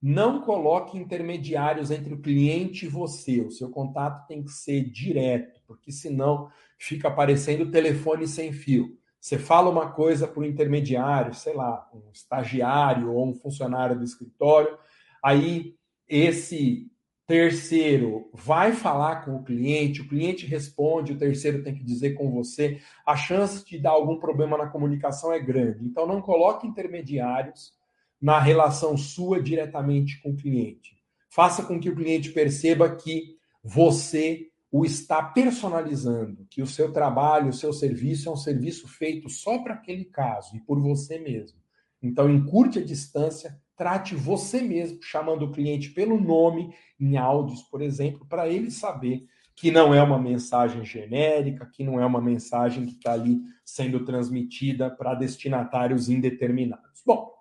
Não 0.00 0.40
coloque 0.42 0.96
intermediários 0.96 1.90
entre 1.90 2.14
o 2.14 2.20
cliente 2.20 2.86
e 2.86 2.88
você. 2.88 3.40
O 3.40 3.50
seu 3.50 3.68
contato 3.70 4.26
tem 4.26 4.42
que 4.42 4.50
ser 4.50 4.82
direto, 4.90 5.60
porque 5.66 5.90
senão 5.90 6.50
fica 6.76 7.08
aparecendo 7.08 7.70
telefone 7.70 8.26
sem 8.26 8.52
fio. 8.52 8.96
Você 9.20 9.38
fala 9.38 9.68
uma 9.68 9.90
coisa 9.90 10.28
para 10.28 10.40
o 10.40 10.44
intermediário, 10.44 11.34
sei 11.34 11.52
lá, 11.52 11.88
um 11.92 12.10
estagiário 12.12 13.12
ou 13.12 13.28
um 13.28 13.34
funcionário 13.34 13.98
do 13.98 14.04
escritório, 14.04 14.78
aí 15.22 15.74
esse 16.08 16.90
terceiro 17.26 18.30
vai 18.32 18.72
falar 18.72 19.24
com 19.24 19.36
o 19.36 19.44
cliente, 19.44 20.00
o 20.00 20.08
cliente 20.08 20.46
responde, 20.46 21.12
o 21.12 21.18
terceiro 21.18 21.62
tem 21.62 21.74
que 21.74 21.84
dizer 21.84 22.14
com 22.14 22.30
você, 22.30 22.80
a 23.06 23.14
chance 23.14 23.64
de 23.64 23.78
dar 23.78 23.90
algum 23.90 24.18
problema 24.18 24.56
na 24.56 24.68
comunicação 24.68 25.32
é 25.32 25.38
grande. 25.38 25.84
Então 25.84 26.06
não 26.06 26.22
coloque 26.22 26.66
intermediários 26.66 27.74
na 28.20 28.38
relação 28.38 28.96
sua 28.96 29.42
diretamente 29.42 30.20
com 30.22 30.30
o 30.30 30.36
cliente. 30.36 30.96
Faça 31.28 31.62
com 31.62 31.78
que 31.78 31.90
o 31.90 31.94
cliente 31.94 32.30
perceba 32.30 32.96
que 32.96 33.36
você 33.62 34.48
o 34.70 34.84
está 34.84 35.22
personalizando, 35.22 36.46
que 36.50 36.62
o 36.62 36.66
seu 36.66 36.92
trabalho, 36.92 37.48
o 37.48 37.54
seu 37.54 37.72
serviço 37.72 38.28
é 38.28 38.32
um 38.32 38.36
serviço 38.36 38.86
feito 38.86 39.28
só 39.28 39.58
para 39.58 39.74
aquele 39.74 40.04
caso 40.04 40.54
e 40.56 40.60
por 40.60 40.80
você 40.80 41.18
mesmo. 41.18 41.58
Então, 42.02 42.30
encurte 42.30 42.78
a 42.78 42.84
distância, 42.84 43.58
trate 43.78 44.14
você 44.14 44.60
mesmo, 44.60 44.98
chamando 45.00 45.44
o 45.44 45.52
cliente 45.52 45.90
pelo 45.90 46.20
nome 46.20 46.74
em 47.00 47.16
áudios, 47.16 47.62
por 47.62 47.80
exemplo, 47.80 48.26
para 48.28 48.48
ele 48.48 48.70
saber 48.70 49.24
que 49.54 49.70
não 49.70 49.94
é 49.94 50.02
uma 50.02 50.18
mensagem 50.18 50.84
genérica, 50.84 51.64
que 51.64 51.82
não 51.82 52.00
é 52.00 52.04
uma 52.04 52.20
mensagem 52.20 52.84
que 52.84 52.92
está 52.92 53.12
ali 53.12 53.40
sendo 53.64 54.04
transmitida 54.04 54.90
para 54.90 55.14
destinatários 55.14 56.08
indeterminados. 56.08 57.02
Bom, 57.06 57.38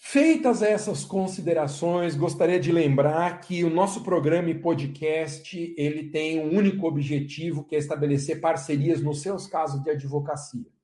Feitas 0.00 0.62
essas 0.62 1.04
considerações, 1.04 2.14
gostaria 2.14 2.60
de 2.60 2.70
lembrar 2.70 3.40
que 3.40 3.64
o 3.64 3.68
nosso 3.68 4.04
programa 4.04 4.48
e 4.48 4.54
podcast 4.54 5.74
ele 5.76 6.04
tem 6.04 6.38
um 6.38 6.56
único 6.56 6.86
objetivo, 6.86 7.64
que 7.64 7.74
é 7.74 7.78
estabelecer 7.78 8.40
parcerias 8.40 9.02
nos 9.02 9.20
seus 9.20 9.48
casos 9.48 9.82
de 9.82 9.90
advocacia. 9.90 10.77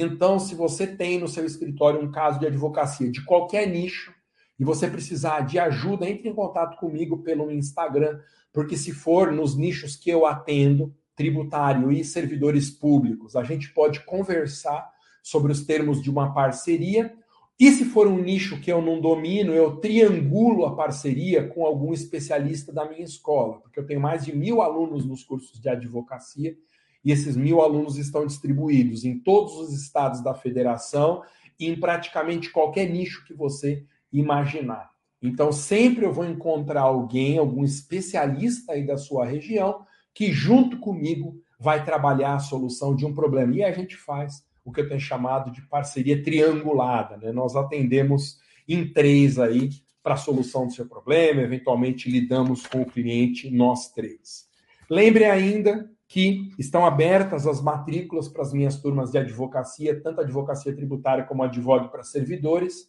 Então, 0.00 0.38
se 0.38 0.54
você 0.54 0.86
tem 0.86 1.18
no 1.18 1.26
seu 1.26 1.44
escritório 1.44 2.00
um 2.00 2.08
caso 2.08 2.38
de 2.38 2.46
advocacia 2.46 3.10
de 3.10 3.24
qualquer 3.24 3.66
nicho 3.66 4.14
e 4.56 4.64
você 4.64 4.88
precisar 4.88 5.40
de 5.40 5.58
ajuda, 5.58 6.08
entre 6.08 6.28
em 6.28 6.34
contato 6.34 6.78
comigo 6.78 7.18
pelo 7.18 7.50
Instagram, 7.50 8.20
porque 8.52 8.76
se 8.76 8.92
for 8.92 9.32
nos 9.32 9.56
nichos 9.56 9.96
que 9.96 10.08
eu 10.08 10.24
atendo, 10.24 10.94
tributário 11.16 11.90
e 11.90 12.04
servidores 12.04 12.70
públicos, 12.70 13.34
a 13.34 13.42
gente 13.42 13.74
pode 13.74 14.04
conversar 14.04 14.88
sobre 15.20 15.50
os 15.50 15.66
termos 15.66 16.00
de 16.00 16.08
uma 16.08 16.32
parceria. 16.32 17.12
E 17.58 17.72
se 17.72 17.84
for 17.84 18.06
um 18.06 18.22
nicho 18.22 18.60
que 18.60 18.70
eu 18.70 18.80
não 18.80 19.00
domino, 19.00 19.52
eu 19.52 19.78
triangulo 19.78 20.64
a 20.64 20.76
parceria 20.76 21.48
com 21.48 21.66
algum 21.66 21.92
especialista 21.92 22.72
da 22.72 22.88
minha 22.88 23.02
escola, 23.02 23.58
porque 23.62 23.80
eu 23.80 23.84
tenho 23.84 24.00
mais 24.00 24.24
de 24.24 24.32
mil 24.32 24.62
alunos 24.62 25.04
nos 25.04 25.24
cursos 25.24 25.60
de 25.60 25.68
advocacia 25.68 26.56
e 27.04 27.12
esses 27.12 27.36
mil 27.36 27.60
alunos 27.60 27.96
estão 27.96 28.26
distribuídos 28.26 29.04
em 29.04 29.18
todos 29.18 29.56
os 29.56 29.72
estados 29.72 30.22
da 30.22 30.34
federação 30.34 31.22
e 31.58 31.66
em 31.66 31.78
praticamente 31.78 32.50
qualquer 32.50 32.88
nicho 32.88 33.24
que 33.24 33.34
você 33.34 33.84
imaginar. 34.12 34.90
Então, 35.20 35.50
sempre 35.50 36.04
eu 36.04 36.12
vou 36.12 36.24
encontrar 36.24 36.82
alguém, 36.82 37.38
algum 37.38 37.64
especialista 37.64 38.72
aí 38.72 38.86
da 38.86 38.96
sua 38.96 39.26
região, 39.26 39.84
que 40.14 40.32
junto 40.32 40.78
comigo 40.78 41.40
vai 41.58 41.84
trabalhar 41.84 42.34
a 42.34 42.40
solução 42.40 42.94
de 42.94 43.04
um 43.04 43.12
problema. 43.12 43.54
E 43.54 43.64
a 43.64 43.72
gente 43.72 43.96
faz 43.96 44.44
o 44.64 44.72
que 44.72 44.80
eu 44.80 44.88
tenho 44.88 45.00
chamado 45.00 45.50
de 45.50 45.62
parceria 45.62 46.22
triangulada. 46.22 47.16
Né? 47.16 47.32
Nós 47.32 47.56
atendemos 47.56 48.38
em 48.68 48.92
três 48.92 49.38
aí 49.38 49.70
para 50.02 50.14
a 50.14 50.18
solução 50.18 50.66
do 50.66 50.72
seu 50.72 50.86
problema, 50.86 51.42
eventualmente 51.42 52.10
lidamos 52.10 52.66
com 52.66 52.82
o 52.82 52.86
cliente, 52.86 53.50
nós 53.50 53.90
três. 53.90 54.46
Lembre 54.88 55.24
ainda 55.24 55.90
que 56.08 56.50
estão 56.58 56.86
abertas 56.86 57.46
as 57.46 57.60
matrículas 57.60 58.28
para 58.28 58.40
as 58.40 58.52
minhas 58.52 58.80
turmas 58.80 59.10
de 59.10 59.18
advocacia, 59.18 60.00
tanto 60.00 60.22
advocacia 60.22 60.74
tributária 60.74 61.24
como 61.24 61.42
advogado 61.42 61.90
para 61.90 62.02
servidores, 62.02 62.88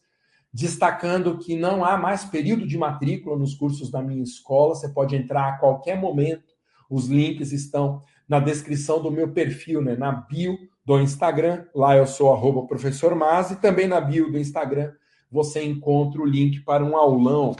destacando 0.53 1.37
que 1.37 1.55
não 1.57 1.83
há 1.83 1.97
mais 1.97 2.23
período 2.23 2.65
de 2.65 2.77
matrícula 2.77 3.37
nos 3.37 3.53
cursos 3.53 3.91
da 3.91 4.01
minha 4.01 4.23
escola, 4.23 4.73
você 4.73 4.87
pode 4.87 5.15
entrar 5.17 5.49
a 5.49 5.57
qualquer 5.57 5.99
momento, 5.99 6.53
os 6.89 7.07
links 7.07 7.51
estão 7.51 8.01
na 8.27 8.39
descrição 8.39 9.01
do 9.01 9.11
meu 9.11 9.31
perfil, 9.31 9.81
né, 9.81 9.95
na 9.95 10.11
bio 10.11 10.57
do 10.85 10.99
Instagram. 10.99 11.65
Lá 11.75 11.95
eu 11.95 12.07
sou 12.07 12.33
arroba 12.33 12.65
professor 12.65 13.13
Mas, 13.13 13.51
e 13.51 13.57
também 13.57 13.87
na 13.87 13.99
bio 13.99 14.31
do 14.31 14.39
Instagram 14.39 14.91
você 15.29 15.63
encontra 15.63 16.21
o 16.21 16.25
link 16.25 16.61
para 16.61 16.83
um 16.83 16.97
aulão 16.97 17.55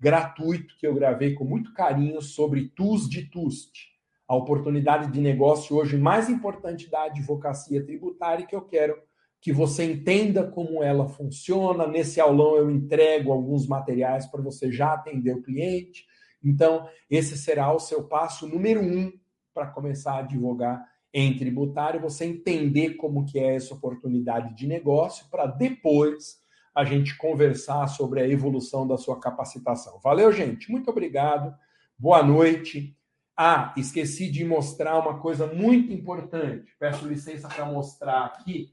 gratuito 0.00 0.74
que 0.78 0.86
eu 0.86 0.94
gravei 0.94 1.34
com 1.34 1.44
muito 1.44 1.72
carinho 1.72 2.20
sobre 2.20 2.72
TUS 2.74 3.08
de 3.08 3.22
TUST, 3.22 3.93
a 4.26 4.34
oportunidade 4.34 5.12
de 5.12 5.20
negócio 5.20 5.76
hoje 5.76 5.96
mais 5.96 6.28
importante 6.28 6.90
da 6.90 7.04
advocacia 7.04 7.84
tributária 7.84 8.46
que 8.46 8.56
eu 8.56 8.62
quero 8.62 8.96
que 9.40 9.52
você 9.52 9.84
entenda 9.84 10.42
como 10.42 10.82
ela 10.82 11.06
funciona. 11.06 11.86
Nesse 11.86 12.18
aulão 12.18 12.56
eu 12.56 12.70
entrego 12.70 13.30
alguns 13.30 13.66
materiais 13.66 14.26
para 14.26 14.40
você 14.40 14.72
já 14.72 14.94
atender 14.94 15.36
o 15.36 15.42
cliente. 15.42 16.06
Então, 16.42 16.88
esse 17.10 17.36
será 17.36 17.70
o 17.70 17.78
seu 17.78 18.04
passo 18.04 18.48
número 18.48 18.80
um 18.80 19.12
para 19.52 19.66
começar 19.66 20.14
a 20.14 20.18
advogar 20.20 20.82
em 21.12 21.36
tributário, 21.36 22.00
você 22.00 22.24
entender 22.24 22.94
como 22.94 23.26
que 23.26 23.38
é 23.38 23.54
essa 23.54 23.74
oportunidade 23.74 24.56
de 24.56 24.66
negócio 24.66 25.26
para 25.30 25.44
depois 25.46 26.42
a 26.74 26.82
gente 26.82 27.16
conversar 27.16 27.86
sobre 27.86 28.20
a 28.20 28.28
evolução 28.28 28.86
da 28.88 28.96
sua 28.96 29.20
capacitação. 29.20 30.00
Valeu, 30.02 30.32
gente. 30.32 30.70
Muito 30.72 30.90
obrigado. 30.90 31.54
Boa 31.98 32.22
noite. 32.22 32.96
Ah, 33.36 33.74
esqueci 33.76 34.30
de 34.30 34.44
mostrar 34.44 34.98
uma 34.98 35.18
coisa 35.18 35.46
muito 35.46 35.92
importante. 35.92 36.72
Peço 36.78 37.06
licença 37.06 37.48
para 37.48 37.64
mostrar 37.64 38.24
aqui. 38.26 38.72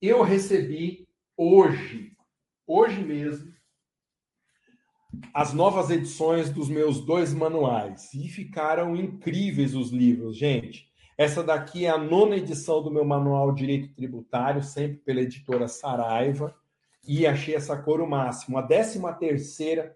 Eu 0.00 0.22
recebi 0.22 1.08
hoje, 1.36 2.12
hoje 2.66 3.02
mesmo, 3.02 3.52
as 5.34 5.52
novas 5.52 5.90
edições 5.90 6.50
dos 6.50 6.68
meus 6.68 7.04
dois 7.04 7.34
manuais 7.34 8.14
e 8.14 8.28
ficaram 8.28 8.94
incríveis 8.94 9.74
os 9.74 9.90
livros, 9.90 10.36
gente. 10.36 10.88
Essa 11.18 11.42
daqui 11.42 11.84
é 11.84 11.90
a 11.90 11.98
nona 11.98 12.36
edição 12.36 12.82
do 12.82 12.90
meu 12.90 13.04
manual 13.04 13.52
Direito 13.52 13.94
Tributário, 13.94 14.62
sempre 14.62 14.98
pela 14.98 15.20
editora 15.20 15.68
Saraiva, 15.68 16.54
e 17.06 17.26
achei 17.26 17.54
essa 17.54 17.76
cor 17.76 18.00
o 18.00 18.08
máximo. 18.08 18.56
A 18.56 18.62
décima 18.62 19.12
terceira 19.12 19.94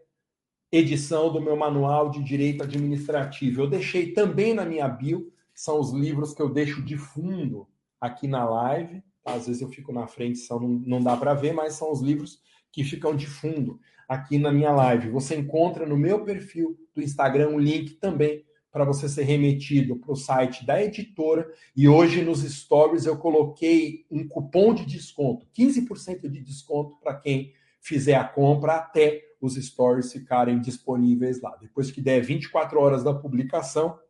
edição 0.77 1.33
do 1.33 1.41
meu 1.41 1.57
manual 1.57 2.11
de 2.11 2.21
Direito 2.21 2.65
Administrativo. 2.65 3.63
Eu 3.63 3.71
deixei 3.71 4.13
também 4.13 4.53
na 4.53 4.65
minha 4.65 4.89
bio, 4.89 5.33
são 5.55 5.79
os 5.79 5.93
livros 5.93 6.35
que 6.35 6.43
eu 6.43 6.49
deixo 6.49 6.83
de 6.83 6.97
fundo 6.97 7.69
aqui 8.01 8.27
na 8.27 8.45
live. 8.45 9.01
Às 9.25 9.47
vezes 9.47 9.63
eu 9.63 9.69
fico 9.69 9.93
na 9.93 10.09
frente, 10.09 10.39
só 10.39 10.59
não, 10.59 10.69
não 10.69 11.03
dá 11.03 11.17
para 11.17 11.33
ver, 11.33 11.53
mas 11.53 11.75
são 11.75 11.93
os 11.93 12.01
livros 12.01 12.41
que 12.73 12.83
ficam 12.83 13.15
de 13.15 13.27
fundo 13.27 13.79
aqui 14.09 14.37
na 14.37 14.51
minha 14.51 14.73
live. 14.73 15.11
Você 15.11 15.37
encontra 15.37 15.87
no 15.87 15.97
meu 15.97 16.25
perfil 16.25 16.77
do 16.93 17.01
Instagram 17.01 17.51
um 17.51 17.59
link 17.59 17.95
também 17.95 18.45
para 18.73 18.85
você 18.85 19.09
ser 19.09 19.23
remetido 19.23 19.95
para 19.95 20.13
o 20.13 20.17
site 20.17 20.67
da 20.67 20.83
editora. 20.83 21.49
E 21.77 21.89
hoje 21.89 22.21
nos 22.21 22.41
stories 22.43 23.07
eu 23.07 23.17
coloquei 23.17 24.05
um 24.11 24.27
cupom 24.27 24.75
de 24.75 24.85
desconto, 24.85 25.47
15% 25.57 26.29
de 26.29 26.41
desconto 26.41 26.97
para 27.01 27.15
quem 27.15 27.53
fizer 27.85 28.15
a 28.15 28.25
compra 28.25 28.77
até 28.77 29.23
os 29.41 29.55
stories 29.57 30.11
ficarem 30.11 30.59
disponíveis 30.59 31.41
lá. 31.43 31.55
Depois 31.61 31.91
que 31.91 32.01
der 32.01 32.23
24 32.23 32.81
horas 32.81 33.05
da 33.05 33.13
publicação, 33.13 34.01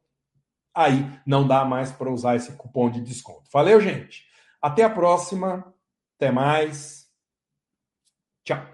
aí 0.72 1.05
não 1.27 1.47
dá 1.47 1.64
mais 1.64 1.91
para 1.91 2.11
usar 2.11 2.37
esse 2.37 2.53
cupom 2.53 2.89
de 2.89 3.01
desconto. 3.01 3.51
Valeu, 3.53 3.81
gente. 3.81 4.27
Até 4.62 4.85
a 4.85 4.91
próxima. 4.91 5.75
Até 6.16 6.31
mais. 6.31 7.11
Tchau. 8.45 8.74